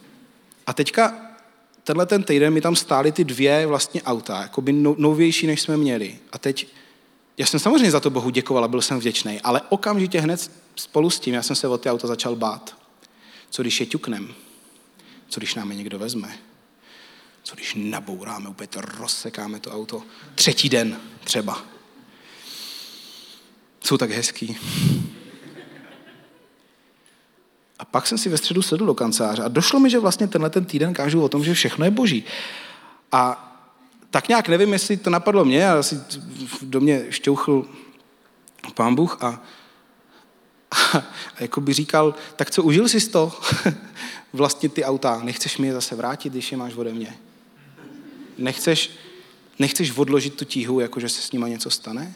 A 0.66 0.72
teďka 0.72 1.31
tenhle 1.84 2.06
ten 2.06 2.22
týden 2.22 2.52
mi 2.52 2.60
tam 2.60 2.76
stály 2.76 3.12
ty 3.12 3.24
dvě 3.24 3.66
vlastně 3.66 4.02
auta, 4.02 4.42
jakoby 4.42 4.72
no, 4.72 4.94
novější, 4.98 5.46
než 5.46 5.60
jsme 5.60 5.76
měli. 5.76 6.18
A 6.32 6.38
teď, 6.38 6.66
já 7.38 7.46
jsem 7.46 7.60
samozřejmě 7.60 7.90
za 7.90 8.00
to 8.00 8.10
Bohu 8.10 8.30
děkoval 8.30 8.64
a 8.64 8.68
byl 8.68 8.82
jsem 8.82 8.98
vděčný, 8.98 9.40
ale 9.40 9.60
okamžitě 9.68 10.20
hned 10.20 10.50
spolu 10.76 11.10
s 11.10 11.20
tím, 11.20 11.34
já 11.34 11.42
jsem 11.42 11.56
se 11.56 11.68
o 11.68 11.78
ty 11.78 11.90
auto 11.90 12.06
začal 12.06 12.36
bát. 12.36 12.76
Co 13.50 13.62
když 13.62 13.80
je 13.80 13.86
ťuknem? 13.86 14.34
Co 15.28 15.40
když 15.40 15.54
nám 15.54 15.70
je 15.70 15.76
někdo 15.76 15.98
vezme? 15.98 16.38
Co 17.42 17.54
když 17.54 17.74
nabouráme, 17.78 18.48
úplně 18.48 18.66
to 18.66 18.80
rozsekáme 18.80 19.60
to 19.60 19.70
auto? 19.70 20.02
Třetí 20.34 20.68
den 20.68 21.00
třeba. 21.24 21.62
Jsou 23.84 23.96
tak 23.96 24.10
hezký. 24.10 24.56
A 27.82 27.84
pak 27.84 28.06
jsem 28.06 28.18
si 28.18 28.28
ve 28.28 28.36
středu 28.36 28.62
sedl 28.62 28.86
do 28.86 28.94
kanceláře 28.94 29.42
a 29.42 29.48
došlo 29.48 29.80
mi, 29.80 29.90
že 29.90 29.98
vlastně 29.98 30.28
tenhle 30.28 30.50
ten 30.50 30.64
týden 30.64 30.94
kážu 30.94 31.22
o 31.22 31.28
tom, 31.28 31.44
že 31.44 31.54
všechno 31.54 31.84
je 31.84 31.90
boží. 31.90 32.24
A 33.12 33.48
tak 34.10 34.28
nějak 34.28 34.48
nevím, 34.48 34.72
jestli 34.72 34.96
to 34.96 35.10
napadlo 35.10 35.44
mě, 35.44 35.68
ale 35.68 35.78
asi 35.78 36.00
do 36.62 36.80
mě 36.80 37.06
šťouchl 37.10 37.68
pán 38.74 38.94
Bůh 38.94 39.22
a, 39.22 39.42
a, 40.70 40.98
a 40.98 41.40
jako 41.40 41.60
by 41.60 41.72
říkal, 41.72 42.14
tak 42.36 42.50
co, 42.50 42.62
užil 42.62 42.88
jsi 42.88 43.08
to? 43.08 43.40
vlastně 44.32 44.68
ty 44.68 44.84
auta, 44.84 45.20
nechceš 45.22 45.58
mi 45.58 45.66
je 45.66 45.72
zase 45.72 45.96
vrátit, 45.96 46.32
když 46.32 46.52
je 46.52 46.58
máš 46.58 46.74
ode 46.74 46.92
mě? 46.92 47.18
Nechceš, 48.38 48.90
nechceš 49.58 49.96
odložit 49.96 50.34
tu 50.34 50.44
tíhu, 50.44 50.80
jakože 50.80 51.08
se 51.08 51.22
s 51.22 51.32
nima 51.32 51.48
něco 51.48 51.70
stane? 51.70 52.14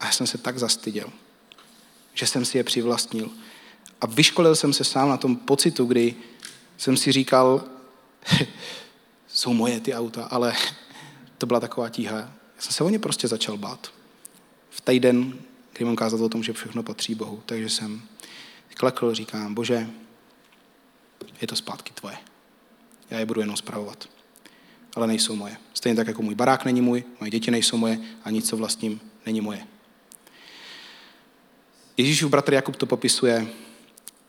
A 0.00 0.06
já 0.06 0.12
jsem 0.12 0.26
se 0.26 0.38
tak 0.38 0.58
zastyděl, 0.58 1.10
že 2.14 2.26
jsem 2.26 2.44
si 2.44 2.58
je 2.58 2.64
přivlastnil. 2.64 3.30
A 4.00 4.06
vyškolil 4.06 4.56
jsem 4.56 4.72
se 4.72 4.84
sám 4.84 5.08
na 5.08 5.16
tom 5.16 5.36
pocitu, 5.36 5.84
kdy 5.84 6.14
jsem 6.76 6.96
si 6.96 7.12
říkal, 7.12 7.64
jsou 9.28 9.52
moje 9.52 9.80
ty 9.80 9.94
auta, 9.94 10.24
ale 10.24 10.54
to 11.38 11.46
byla 11.46 11.60
taková 11.60 11.88
tíha. 11.88 12.16
Já 12.56 12.62
jsem 12.62 12.72
se 12.72 12.84
o 12.84 12.88
ně 12.88 12.98
prostě 12.98 13.28
začal 13.28 13.56
bát. 13.56 13.92
V 14.70 14.80
týden, 14.80 15.38
kdy 15.72 15.84
mám 15.84 15.96
kázat 15.96 16.20
o 16.20 16.28
tom, 16.28 16.42
že 16.42 16.52
všechno 16.52 16.82
patří 16.82 17.14
Bohu. 17.14 17.42
Takže 17.46 17.68
jsem 17.68 18.02
klekl, 18.74 19.14
říkám, 19.14 19.54
bože, 19.54 19.90
je 21.40 21.46
to 21.46 21.56
zpátky 21.56 21.92
tvoje. 21.92 22.16
Já 23.10 23.18
je 23.18 23.26
budu 23.26 23.40
jenom 23.40 23.56
zpravovat. 23.56 24.08
Ale 24.94 25.06
nejsou 25.06 25.36
moje. 25.36 25.56
Stejně 25.74 25.96
tak, 25.96 26.06
jako 26.06 26.22
můj 26.22 26.34
barák 26.34 26.64
není 26.64 26.80
můj, 26.80 27.04
moje 27.20 27.30
děti 27.30 27.50
nejsou 27.50 27.76
moje 27.76 27.98
a 28.24 28.30
nic, 28.30 28.48
co 28.48 28.56
vlastním, 28.56 29.00
není 29.26 29.40
moje. 29.40 29.66
Ježíšův 31.96 32.30
bratr 32.30 32.54
Jakub 32.54 32.76
to 32.76 32.86
popisuje 32.86 33.46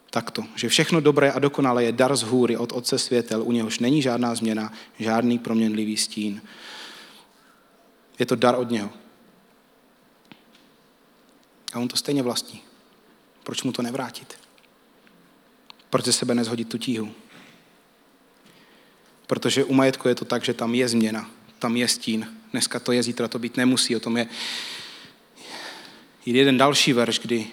takto, 0.10 0.44
že 0.56 0.70
všechno 0.70 1.02
dobré 1.02 1.32
a 1.32 1.40
dokonalé 1.40 1.84
je 1.84 1.92
dar 1.92 2.16
z 2.16 2.24
hůry 2.24 2.58
od 2.58 2.72
Otce 2.72 3.00
světel, 3.00 3.44
u 3.44 3.52
něhož 3.52 3.80
není 3.80 4.02
žádná 4.02 4.36
změna, 4.36 4.74
žádný 5.00 5.40
proměnlivý 5.40 5.98
stín. 5.98 6.42
Je 8.20 8.26
to 8.26 8.36
dar 8.36 8.56
od 8.56 8.72
něho. 8.72 8.90
A 11.74 11.80
on 11.80 11.88
to 11.88 11.96
stejně 11.96 12.24
vlastní. 12.24 12.62
Proč 13.44 13.64
mu 13.64 13.72
to 13.72 13.82
nevrátit? 13.82 14.40
Proč 15.90 16.06
ze 16.06 16.14
sebe 16.14 16.36
nezhodit 16.36 16.70
tu 16.70 16.78
tíhu? 16.78 17.12
Protože 19.28 19.64
u 19.64 19.74
majetku 19.74 20.08
je 20.08 20.16
to 20.16 20.26
tak, 20.26 20.44
že 20.44 20.54
tam 20.54 20.76
je 20.76 20.88
změna, 20.88 21.30
tam 21.60 21.78
je 21.78 21.88
stín. 21.88 22.34
Dneska 22.52 22.80
to 22.80 22.92
je, 22.92 23.04
zítra 23.04 23.28
to 23.28 23.40
být 23.40 23.58
nemusí. 23.58 23.96
O 23.96 24.00
tom 24.00 24.18
je 24.18 24.28
jeden 26.26 26.58
další 26.58 26.94
verš, 26.94 27.20
kdy 27.20 27.48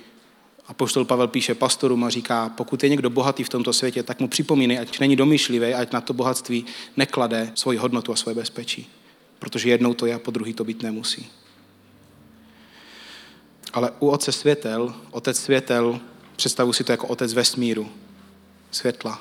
a 0.66 0.74
poštol 0.74 1.05
Pavel 1.05 1.29
píše 1.29 1.55
pastorům 1.55 2.05
a 2.05 2.11
říká, 2.11 2.48
pokud 2.48 2.83
je 2.83 2.88
někdo 2.88 3.11
bohatý 3.11 3.44
v 3.44 3.48
tomto 3.48 3.72
světě, 3.72 4.03
tak 4.03 4.20
mu 4.20 4.29
připomínej, 4.29 4.79
ať 4.79 5.00
není 5.00 5.16
domyšlivý, 5.16 5.74
ať 5.74 5.92
na 5.92 6.00
to 6.00 6.12
bohatství 6.12 6.64
neklade 6.96 7.53
svoji 7.55 7.79
hodnotu 7.79 8.12
a 8.12 8.16
svoje 8.16 8.35
bezpečí. 8.35 8.90
Protože 9.38 9.70
jednou 9.70 9.94
to 9.94 10.07
je 10.07 10.14
a 10.14 10.18
po 10.18 10.31
druhý 10.31 10.55
to 10.55 10.64
být 10.64 10.83
nemusí. 10.83 11.31
Ale 13.72 13.90
u 13.98 14.09
Otce 14.09 14.33
světel, 14.33 14.94
Otec 15.11 15.37
světel, 15.37 16.00
představu 16.37 16.72
si 16.72 16.85
to 16.85 16.92
jako 16.92 17.07
Otec 17.07 17.35
vesmíru, 17.35 17.88
světla, 18.70 19.20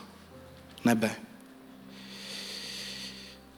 nebe. 0.86 1.16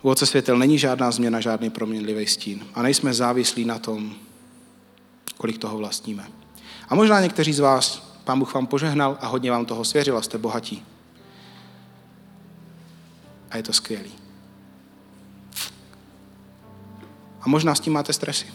U 0.01 0.09
Otce 0.09 0.25
světel 0.25 0.57
není 0.57 0.77
žádná 0.77 1.11
změna, 1.11 1.39
žádný 1.39 1.69
proměnlivý 1.69 2.27
stín. 2.27 2.67
A 2.73 2.81
nejsme 2.81 3.13
závislí 3.13 3.65
na 3.65 3.79
tom, 3.79 4.15
kolik 5.37 5.57
toho 5.57 5.77
vlastníme. 5.77 6.44
A 6.89 6.95
možná 6.95 7.19
někteří 7.19 7.53
z 7.53 7.59
vás, 7.59 7.97
pán 8.23 8.39
Bůh 8.39 8.53
vám 8.53 8.67
požehnal 8.67 9.17
a 9.21 9.27
hodně 9.27 9.51
vám 9.51 9.65
toho 9.65 9.85
svěřil 9.85 10.17
a 10.17 10.21
jste 10.21 10.37
bohatí. 10.37 10.85
A 13.51 13.57
je 13.57 13.63
to 13.63 13.73
skvělý. 13.73 14.11
A 17.41 17.49
možná 17.49 17.75
s 17.75 17.79
tím 17.79 17.93
máte 17.93 18.13
stresy. 18.13 18.47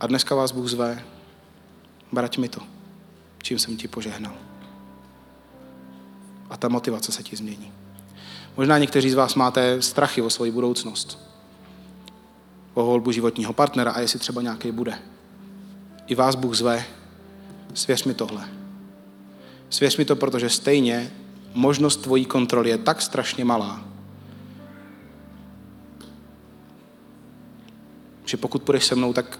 A 0.00 0.06
dneska 0.06 0.34
vás 0.34 0.52
Bůh 0.52 0.68
zve, 0.68 1.04
brať 2.12 2.38
mi 2.38 2.48
to, 2.48 2.60
čím 3.42 3.58
jsem 3.58 3.76
ti 3.76 3.88
požehnal. 3.88 4.34
A 6.50 6.56
ta 6.56 6.68
motivace 6.68 7.12
se 7.12 7.22
ti 7.22 7.36
změní. 7.36 7.72
Možná 8.56 8.78
někteří 8.78 9.10
z 9.10 9.14
vás 9.14 9.34
máte 9.34 9.82
strachy 9.82 10.22
o 10.22 10.30
svoji 10.30 10.50
budoucnost 10.50 11.28
o 12.74 12.84
volbu 12.84 13.12
životního 13.12 13.52
partnera 13.52 13.90
a 13.90 14.00
jestli 14.00 14.18
třeba 14.18 14.42
nějaký 14.42 14.72
bude. 14.72 14.98
I 16.06 16.14
vás 16.14 16.34
Bůh 16.34 16.54
zve, 16.54 16.84
svěř 17.74 18.04
mi 18.04 18.14
tohle. 18.14 18.48
Svěř 19.70 19.96
mi 19.96 20.04
to, 20.04 20.16
protože 20.16 20.48
stejně 20.48 21.12
možnost 21.54 21.96
tvojí 21.96 22.24
kontroly 22.24 22.70
je 22.70 22.78
tak 22.78 23.02
strašně 23.02 23.44
malá, 23.44 23.84
že 28.24 28.36
pokud 28.36 28.62
půjdeš 28.62 28.84
se 28.84 28.94
mnou, 28.94 29.12
tak 29.12 29.38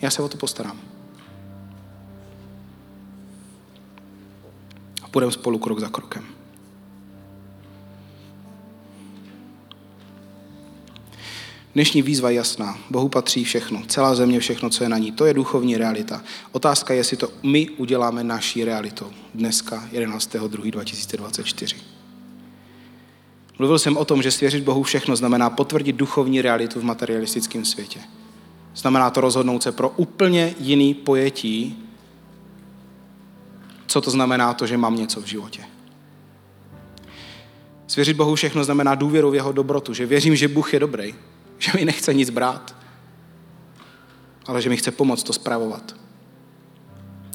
já 0.00 0.10
se 0.10 0.22
o 0.22 0.28
to 0.28 0.36
postarám. 0.36 0.80
A 5.02 5.08
půjdeme 5.08 5.32
spolu 5.32 5.58
krok 5.58 5.80
za 5.80 5.88
krokem. 5.88 6.39
Dnešní 11.74 12.02
výzva 12.02 12.30
je 12.30 12.36
jasná. 12.36 12.78
Bohu 12.90 13.08
patří 13.08 13.44
všechno. 13.44 13.82
Celá 13.86 14.14
země, 14.14 14.40
všechno, 14.40 14.70
co 14.70 14.84
je 14.84 14.88
na 14.88 14.98
ní. 14.98 15.12
To 15.12 15.26
je 15.26 15.34
duchovní 15.34 15.76
realita. 15.76 16.22
Otázka 16.52 16.94
je, 16.94 17.00
jestli 17.00 17.16
to 17.16 17.28
my 17.42 17.70
uděláme 17.70 18.24
naší 18.24 18.64
realitou. 18.64 19.06
Dneska, 19.34 19.88
11.2.2024. 19.92 21.76
Mluvil 23.58 23.78
jsem 23.78 23.96
o 23.96 24.04
tom, 24.04 24.22
že 24.22 24.30
svěřit 24.30 24.64
Bohu 24.64 24.82
všechno 24.82 25.16
znamená 25.16 25.50
potvrdit 25.50 25.96
duchovní 25.96 26.42
realitu 26.42 26.80
v 26.80 26.84
materialistickém 26.84 27.64
světě. 27.64 28.00
Znamená 28.74 29.10
to 29.10 29.20
rozhodnout 29.20 29.62
se 29.62 29.72
pro 29.72 29.88
úplně 29.88 30.54
jiný 30.58 30.94
pojetí, 30.94 31.78
co 33.86 34.00
to 34.00 34.10
znamená 34.10 34.54
to, 34.54 34.66
že 34.66 34.76
mám 34.76 34.96
něco 34.96 35.20
v 35.20 35.24
životě. 35.24 35.62
Svěřit 37.86 38.16
Bohu 38.16 38.34
všechno 38.34 38.64
znamená 38.64 38.94
důvěru 38.94 39.30
v 39.30 39.34
jeho 39.34 39.52
dobrotu, 39.52 39.94
že 39.94 40.06
věřím, 40.06 40.36
že 40.36 40.48
Bůh 40.48 40.74
je 40.74 40.80
dobrý, 40.80 41.14
že 41.64 41.72
mi 41.74 41.84
nechce 41.84 42.14
nic 42.14 42.30
brát, 42.30 42.76
ale 44.46 44.62
že 44.62 44.68
mi 44.68 44.76
chce 44.76 44.90
pomoct 44.90 45.22
to 45.22 45.32
zpravovat. 45.32 45.96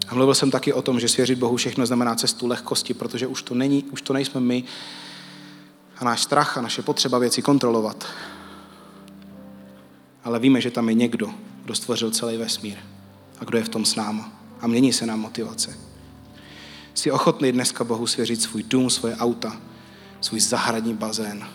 A 0.07 0.15
mluvil 0.15 0.35
jsem 0.35 0.51
taky 0.51 0.73
o 0.73 0.81
tom, 0.81 0.99
že 0.99 1.07
svěřit 1.07 1.39
Bohu 1.39 1.55
všechno 1.55 1.85
znamená 1.85 2.15
cestu 2.15 2.47
lehkosti, 2.47 2.93
protože 2.93 3.27
už 3.27 3.43
to, 3.43 3.55
není, 3.55 3.83
už 3.83 4.01
to 4.01 4.13
nejsme 4.13 4.41
my 4.41 4.63
a 5.97 6.05
náš 6.05 6.23
strach 6.23 6.57
a 6.57 6.61
naše 6.61 6.81
potřeba 6.81 7.19
věci 7.19 7.41
kontrolovat. 7.41 8.05
Ale 10.23 10.39
víme, 10.39 10.61
že 10.61 10.71
tam 10.71 10.89
je 10.89 10.95
někdo, 10.95 11.33
kdo 11.63 11.75
stvořil 11.75 12.11
celý 12.11 12.37
vesmír 12.37 12.77
a 13.39 13.45
kdo 13.45 13.57
je 13.57 13.63
v 13.63 13.69
tom 13.69 13.85
s 13.85 13.95
náma. 13.95 14.31
A 14.61 14.67
mění 14.67 14.93
se 14.93 15.05
nám 15.05 15.19
motivace. 15.19 15.77
Jsi 16.93 17.11
ochotný 17.11 17.51
dneska 17.51 17.83
Bohu 17.83 18.07
svěřit 18.07 18.41
svůj 18.41 18.63
dům, 18.63 18.89
svoje 18.89 19.15
auta, 19.15 19.57
svůj 20.21 20.39
zahradní 20.39 20.93
bazén, 20.93 21.47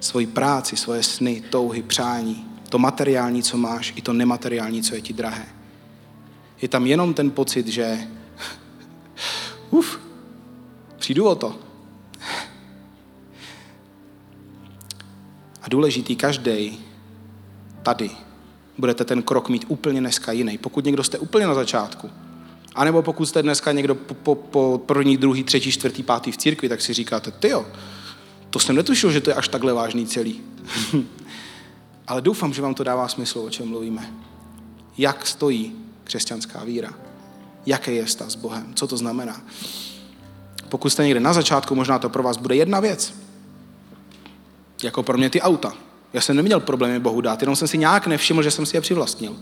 svoji 0.00 0.26
práci, 0.26 0.76
svoje 0.76 1.02
sny, 1.02 1.42
touhy, 1.50 1.82
přání, 1.82 2.46
to 2.68 2.78
materiální, 2.78 3.42
co 3.42 3.56
máš, 3.56 3.92
i 3.96 4.02
to 4.02 4.12
nemateriální, 4.12 4.82
co 4.82 4.94
je 4.94 5.00
ti 5.00 5.12
drahé. 5.12 5.46
Je 6.62 6.68
tam 6.68 6.86
jenom 6.86 7.14
ten 7.14 7.30
pocit, 7.30 7.66
že 7.66 7.98
uf, 9.70 10.00
přijdu 10.98 11.24
o 11.28 11.34
to. 11.34 11.58
A 15.62 15.68
důležitý 15.68 16.16
každý 16.16 16.80
tady 17.82 18.10
budete 18.78 19.04
ten 19.04 19.22
krok 19.22 19.48
mít 19.48 19.64
úplně 19.68 20.00
dneska 20.00 20.32
jiný. 20.32 20.58
Pokud 20.58 20.84
někdo 20.84 21.04
jste 21.04 21.18
úplně 21.18 21.46
na 21.46 21.54
začátku, 21.54 22.10
anebo 22.74 23.02
pokud 23.02 23.26
jste 23.26 23.42
dneska 23.42 23.72
někdo 23.72 23.94
po, 23.94 24.14
po, 24.14 24.34
po 24.34 24.82
první, 24.86 25.16
druhý, 25.16 25.44
třetí, 25.44 25.72
čtvrtý, 25.72 26.02
pátý 26.02 26.32
v 26.32 26.36
církvi, 26.36 26.68
tak 26.68 26.80
si 26.80 26.92
říkáte, 26.92 27.30
ty 27.30 27.48
jo, 27.48 27.66
to 28.50 28.58
jsem 28.58 28.76
netušil, 28.76 29.12
že 29.12 29.20
to 29.20 29.30
je 29.30 29.34
až 29.34 29.48
takhle 29.48 29.72
vážný 29.72 30.06
celý. 30.06 30.40
Ale 32.06 32.22
doufám, 32.22 32.52
že 32.52 32.62
vám 32.62 32.74
to 32.74 32.84
dává 32.84 33.08
smysl, 33.08 33.38
o 33.38 33.50
čem 33.50 33.68
mluvíme. 33.68 34.12
Jak 34.98 35.26
stojí 35.26 35.72
křesťanská 36.04 36.64
víra? 36.64 36.94
Jaký 37.66 37.94
je 37.94 38.06
stav 38.06 38.30
s 38.30 38.34
Bohem? 38.34 38.74
Co 38.74 38.86
to 38.86 38.96
znamená? 38.96 39.40
Pokud 40.68 40.90
jste 40.90 41.04
někde 41.04 41.20
na 41.20 41.32
začátku, 41.32 41.74
možná 41.74 41.98
to 41.98 42.08
pro 42.08 42.22
vás 42.22 42.36
bude 42.36 42.56
jedna 42.56 42.80
věc. 42.80 43.14
Jako 44.82 45.02
pro 45.02 45.18
mě 45.18 45.30
ty 45.30 45.40
auta. 45.40 45.72
Já 46.12 46.20
jsem 46.20 46.36
neměl 46.36 46.60
problémy 46.60 46.98
Bohu 46.98 47.20
dát, 47.20 47.42
jenom 47.42 47.56
jsem 47.56 47.68
si 47.68 47.78
nějak 47.78 48.06
nevšiml, 48.06 48.42
že 48.42 48.50
jsem 48.50 48.66
si 48.66 48.76
je 48.76 48.80
přivlastnil. 48.80 49.36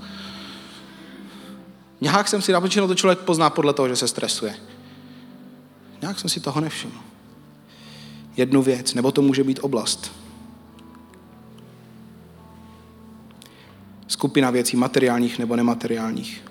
Nějak 2.01 2.29
jsem 2.29 2.43
si, 2.43 2.55
a 2.55 2.61
to 2.61 2.95
člověk 2.95 3.19
pozná 3.19 3.51
podle 3.51 3.73
toho, 3.73 3.89
že 3.89 3.97
se 3.97 4.09
stresuje. 4.09 4.55
Nějak 6.01 6.19
jsem 6.19 6.31
si 6.31 6.41
toho 6.41 6.61
nevšiml. 6.61 7.08
Jednu 8.39 8.63
věc, 8.63 8.95
nebo 8.95 9.13
to 9.13 9.23
může 9.23 9.45
být 9.45 9.59
oblast. 9.63 10.13
Skupina 14.09 14.51
věcí 14.51 14.77
materiálních 14.77 15.39
nebo 15.39 15.57
nemateriálních. 15.57 16.45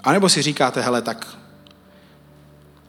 A 0.00 0.12
nebo 0.12 0.28
si 0.28 0.42
říkáte, 0.42 0.80
hele, 0.80 1.02
tak 1.02 1.38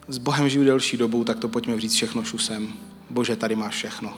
s 0.08 0.18
Bohem 0.18 0.48
žiju 0.48 0.64
delší 0.64 0.96
dobu, 0.96 1.24
tak 1.24 1.38
to 1.38 1.48
pojďme 1.48 1.80
říct 1.80 1.94
všechno 1.94 2.24
šusem. 2.24 2.72
Bože, 3.10 3.36
tady 3.36 3.56
máš 3.56 3.74
všechno. 3.74 4.14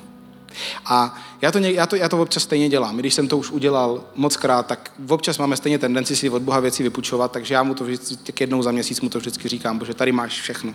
A 0.85 1.19
já 1.43 1.53
to, 1.53 1.59
já, 1.59 1.87
to, 1.87 1.97
já 1.97 2.09
to 2.09 2.23
občas 2.23 2.43
stejně 2.43 2.69
dělám. 2.69 2.97
Když 2.97 3.15
jsem 3.15 3.29
to 3.29 3.39
už 3.39 3.51
udělal 3.51 4.05
moc 4.15 4.37
krát, 4.37 4.67
tak 4.67 4.93
občas 5.09 5.39
máme 5.39 5.57
stejně 5.57 5.79
tendenci 5.79 6.17
si 6.17 6.31
od 6.31 6.43
Boha 6.43 6.61
věci 6.61 6.83
vypučovat, 6.83 7.33
takže 7.33 7.55
já 7.55 7.63
mu 7.63 7.75
to 7.75 7.85
vždycky, 7.85 8.43
jednou 8.43 8.63
za 8.63 8.71
měsíc 8.71 9.01
mu 9.01 9.09
to 9.09 9.19
vždycky 9.19 9.49
říkám, 9.49 9.79
bože, 9.79 9.95
tady 9.95 10.13
máš 10.13 10.41
všechno. 10.41 10.75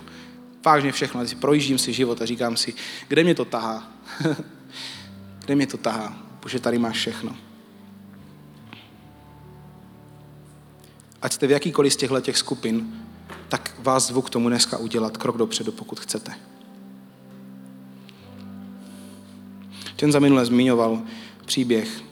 Vážně 0.64 0.92
všechno. 0.92 1.24
Projíždím 1.40 1.78
si 1.78 1.92
život 1.92 2.22
a 2.22 2.26
říkám 2.26 2.56
si, 2.56 2.74
kde 3.08 3.24
mě 3.24 3.34
to 3.34 3.44
tahá? 3.44 3.92
kde 5.44 5.54
mě 5.54 5.66
to 5.66 5.76
tahá? 5.76 6.18
Bože, 6.42 6.58
tady 6.58 6.78
máš 6.78 6.96
všechno. 6.96 7.36
Ať 11.22 11.32
jste 11.32 11.46
v 11.46 11.50
jakýkoliv 11.50 11.92
z 11.92 11.96
těchto 11.96 12.20
těch 12.20 12.36
skupin, 12.36 13.04
tak 13.48 13.74
vás 13.78 14.06
zvu 14.06 14.22
k 14.22 14.30
tomu 14.30 14.48
dneska 14.48 14.78
udělat 14.78 15.16
krok 15.16 15.36
dopředu, 15.36 15.72
pokud 15.72 16.00
chcete. 16.00 16.34
Ten 19.96 20.12
za 20.12 20.18
minule 20.18 20.46
zmiňoval 20.46 21.02
příběh, 21.46 22.02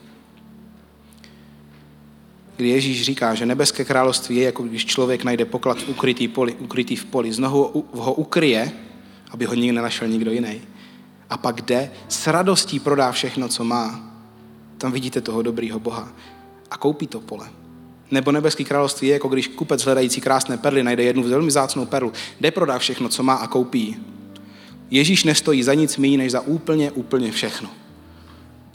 kdy 2.57 2.68
Ježíš 2.68 3.03
říká, 3.03 3.34
že 3.34 3.46
nebeské 3.46 3.84
království 3.84 4.36
je, 4.36 4.44
jako 4.44 4.62
když 4.62 4.86
člověk 4.86 5.24
najde 5.24 5.44
poklad 5.44 5.78
ukrytý, 5.88 6.28
poli, 6.28 6.55
ukrytý 6.55 6.96
v 6.96 7.05
poli. 7.05 7.32
Znovu 7.32 7.84
ho 7.92 8.14
ukryje, 8.14 8.72
aby 9.30 9.44
ho 9.44 9.55
nikdy 9.55 9.72
nenašel 9.72 10.09
nikdo 10.09 10.30
jiný. 10.30 10.61
A 11.30 11.36
pak 11.36 11.62
jde, 11.62 11.90
s 12.09 12.26
radostí 12.26 12.80
prodá 12.80 13.12
všechno, 13.12 13.48
co 13.48 13.64
má. 13.64 14.12
Tam 14.78 14.92
vidíte 14.92 15.20
toho 15.20 15.42
dobrýho 15.42 15.80
Boha. 15.80 16.12
A 16.70 16.76
koupí 16.76 17.07
to 17.07 17.20
pole. 17.20 17.50
Nebo 18.11 18.32
nebeský 18.32 18.64
království 18.64 19.09
je, 19.09 19.12
jako 19.12 19.28
když 19.28 19.48
kupec 19.48 19.84
hledající 19.84 20.20
krásné 20.20 20.57
perly 20.57 20.82
najde 20.82 21.03
jednu 21.03 21.22
velmi 21.22 21.50
zácnou 21.50 21.86
perlu. 21.86 22.12
Jde 22.40 22.50
prodá 22.50 22.78
všechno, 22.78 23.09
co 23.09 23.22
má 23.22 23.34
a 23.34 23.46
koupí. 23.46 23.96
Ježíš 24.90 25.24
nestojí 25.24 25.62
za 25.62 25.74
nic 25.74 25.96
méně, 25.96 26.18
než 26.18 26.32
za 26.32 26.40
úplně, 26.40 26.90
úplně 26.90 27.32
všechno. 27.32 27.70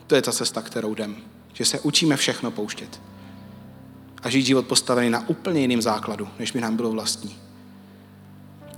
To 0.08 0.16
je 0.16 0.22
ta 0.22 0.32
cesta, 0.32 0.62
kterou 0.62 0.94
jdem. 0.94 1.16
Že 1.54 1.66
se 1.66 1.80
učíme 1.80 2.18
všechno 2.18 2.52
pouštět. 2.52 3.00
A 4.24 4.30
žít 4.30 4.46
život 4.46 4.68
postavený 4.68 5.10
na 5.10 5.30
úplně 5.30 5.62
jiným 5.62 5.82
základu, 5.82 6.28
než 6.40 6.52
by 6.52 6.62
nám 6.62 6.76
bylo 6.76 6.92
vlastní. 6.92 7.36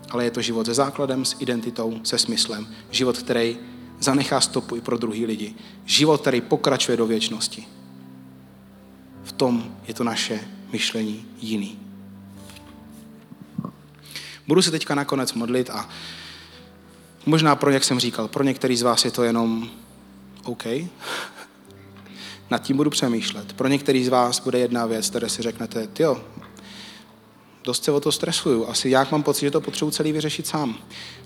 Ale 0.10 0.24
je 0.24 0.32
to 0.32 0.42
život 0.42 0.66
se 0.66 0.74
základem, 0.74 1.26
s 1.26 1.36
identitou, 1.40 2.00
se 2.04 2.18
smyslem. 2.18 2.68
Život, 2.92 3.18
který 3.18 3.58
zanechá 4.00 4.42
stopu 4.42 4.76
i 4.76 4.82
pro 4.82 4.98
druhý 4.98 5.26
lidi. 5.26 5.56
Život, 5.86 6.22
který 6.22 6.42
pokračuje 6.42 6.98
do 6.98 7.08
věčnosti. 7.08 7.68
V 9.24 9.32
tom 9.32 9.76
je 9.88 9.94
to 9.94 10.04
naše 10.04 10.40
myšlení 10.72 11.26
jiný. 11.42 11.80
Budu 14.48 14.62
se 14.62 14.72
teďka 14.72 14.96
nakonec 14.96 15.34
modlit 15.34 15.70
a 15.70 15.90
možná 17.26 17.56
pro, 17.56 17.72
jak 17.72 17.84
jsem 17.84 18.00
říkal, 18.00 18.28
pro 18.28 18.44
některý 18.44 18.78
z 18.78 18.82
vás 18.82 19.06
je 19.06 19.12
to 19.12 19.24
jenom 19.24 19.70
OK. 20.44 20.64
Nad 22.50 22.62
tím 22.62 22.78
budu 22.78 22.90
přemýšlet. 22.90 23.54
Pro 23.54 23.68
některý 23.68 24.06
z 24.06 24.10
vás 24.10 24.40
bude 24.40 24.60
jedna 24.60 24.86
věc, 24.86 25.10
které 25.10 25.30
si 25.30 25.42
řeknete, 25.42 25.88
jo, 26.00 26.22
dost 27.64 27.84
se 27.84 27.92
o 27.92 28.00
to 28.00 28.12
stresuju. 28.12 28.68
Asi 28.68 28.90
jak 28.90 29.12
mám 29.12 29.24
pocit, 29.24 29.46
že 29.46 29.52
to 29.52 29.62
potřebuji 29.62 29.92
celý 29.92 30.12
vyřešit 30.12 30.48
sám. 30.48 30.78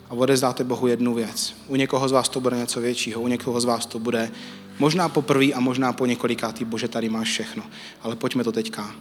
A 0.10 0.14
odezdáte 0.14 0.64
Bohu 0.64 0.88
jednu 0.88 1.14
věc. 1.14 1.56
U 1.68 1.76
někoho 1.76 2.10
z 2.10 2.12
vás 2.12 2.30
to 2.30 2.40
bude 2.40 2.58
něco 2.58 2.82
většího, 2.82 3.22
u 3.22 3.28
někoho 3.28 3.62
z 3.62 3.66
vás 3.66 3.86
to 3.86 4.00
bude 4.00 4.32
možná 4.80 5.10
poprvé 5.10 5.46
a 5.46 5.60
možná 5.60 5.94
po 5.94 6.06
několikátý, 6.06 6.66
bože, 6.66 6.88
tady 6.88 7.10
máš 7.10 7.30
všechno. 7.30 7.64
Ale 8.02 8.16
pojďme 8.16 8.44
to 8.44 8.52
teďka, 8.52 8.96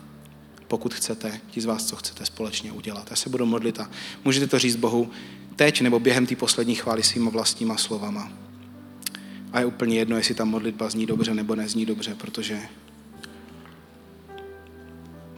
pokud 0.68 0.94
chcete, 0.94 1.40
ti 1.50 1.60
z 1.60 1.64
vás, 1.64 1.86
co 1.86 1.96
chcete 1.96 2.26
společně 2.26 2.72
udělat. 2.72 3.06
Já 3.10 3.16
se 3.16 3.28
budu 3.28 3.46
modlit 3.46 3.80
a 3.80 3.90
můžete 4.24 4.46
to 4.46 4.58
říct 4.58 4.76
Bohu 4.76 5.10
teď 5.56 5.80
nebo 5.80 6.00
během 6.00 6.26
té 6.26 6.36
poslední 6.36 6.74
chvály 6.74 7.02
svýma 7.02 7.30
vlastníma 7.30 7.76
slovama. 7.76 8.32
A 9.52 9.60
je 9.60 9.66
úplně 9.66 9.98
jedno, 9.98 10.16
jestli 10.16 10.34
ta 10.34 10.44
modlitba 10.44 10.90
zní 10.90 11.06
dobře 11.06 11.34
nebo 11.34 11.54
nezní 11.54 11.86
dobře, 11.86 12.14
protože 12.14 12.60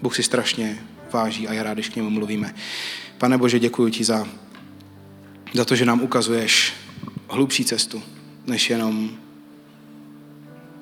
Bůh 0.03 0.17
si 0.17 0.23
strašně 0.23 0.79
váží 1.12 1.49
a 1.49 1.53
je 1.53 1.62
rád, 1.62 1.75
když 1.75 1.89
k 1.89 1.97
němu 1.97 2.11
mluvíme. 2.11 2.55
Pane 3.19 3.39
Bože, 3.39 3.59
děkuji 3.59 3.93
ti 3.93 4.05
za, 4.05 4.29
za 5.55 5.65
to, 5.65 5.77
že 5.77 5.85
nám 5.85 6.03
ukazuješ 6.03 6.73
hlubší 7.29 7.65
cestu, 7.65 8.03
než 8.47 8.71
jenom 8.71 9.11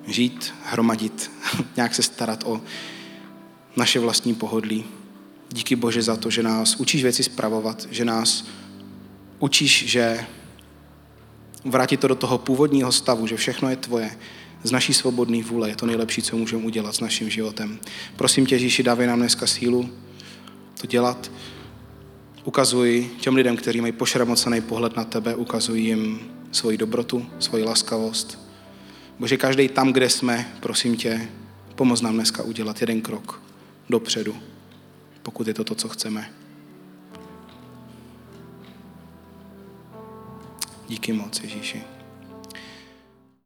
žít, 0.07 0.55
hromadit, 0.65 1.31
nějak 1.77 1.95
se 1.95 2.03
starat 2.03 2.45
o 2.47 2.61
naše 3.77 4.01
vlastní 4.01 4.35
pohodlí. 4.35 4.85
Díky 5.49 5.77
Bože 5.77 6.03
za 6.03 6.17
to, 6.17 6.31
že 6.31 6.43
nás 6.43 6.77
učíš 6.77 7.03
věci 7.03 7.23
spravovat, 7.23 7.89
že 7.91 8.05
nás 8.05 8.45
učíš, 9.39 9.85
že 9.87 10.27
vrátit 11.65 12.01
to 12.01 12.09
do 12.09 12.15
toho 12.15 12.39
původního 12.39 12.93
stavu, 12.93 13.27
že 13.27 13.37
všechno 13.37 13.71
je 13.71 13.77
tvoje, 13.77 14.11
z 14.63 14.73
naší 14.73 14.95
svobodné 14.95 15.43
vůle 15.43 15.69
je 15.69 15.77
to 15.77 15.87
nejlepší, 15.87 16.23
co 16.23 16.37
můžeme 16.37 16.65
udělat 16.65 16.95
s 16.95 17.01
naším 17.01 17.31
životem. 17.31 17.79
Prosím 18.17 18.47
tě, 18.47 18.55
Ježíši, 18.55 18.83
dávej 18.83 19.07
nám 19.07 19.19
dneska 19.19 19.47
sílu 19.47 19.91
to 20.81 20.87
dělat. 20.87 21.31
Ukazuj 22.45 23.11
těm 23.21 23.35
lidem, 23.35 23.57
kteří 23.57 23.81
mají 23.81 23.93
pošramocený 23.93 24.61
pohled 24.61 24.97
na 24.97 25.05
tebe, 25.05 25.35
ukazuj 25.35 25.81
jim 25.81 26.21
svoji 26.53 26.79
dobrotu, 26.79 27.27
svoji 27.39 27.65
laskavost. 27.65 28.39
Bože, 29.19 29.37
každý 29.37 29.69
tam, 29.69 29.93
kde 29.93 30.11
jsme, 30.11 30.53
prosím 30.61 30.97
tě, 30.97 31.29
pomoz 31.75 32.01
nám 32.01 32.15
dneska 32.15 32.43
udělat 32.43 32.81
jeden 32.81 33.01
krok 33.01 33.43
dopředu, 33.91 34.37
pokud 35.23 35.47
je 35.49 35.55
to 35.55 35.65
to, 35.65 35.75
co 35.75 35.89
chceme. 35.89 36.42
Díky 40.93 41.13
moc, 41.13 41.41
Ježíši. 41.43 41.92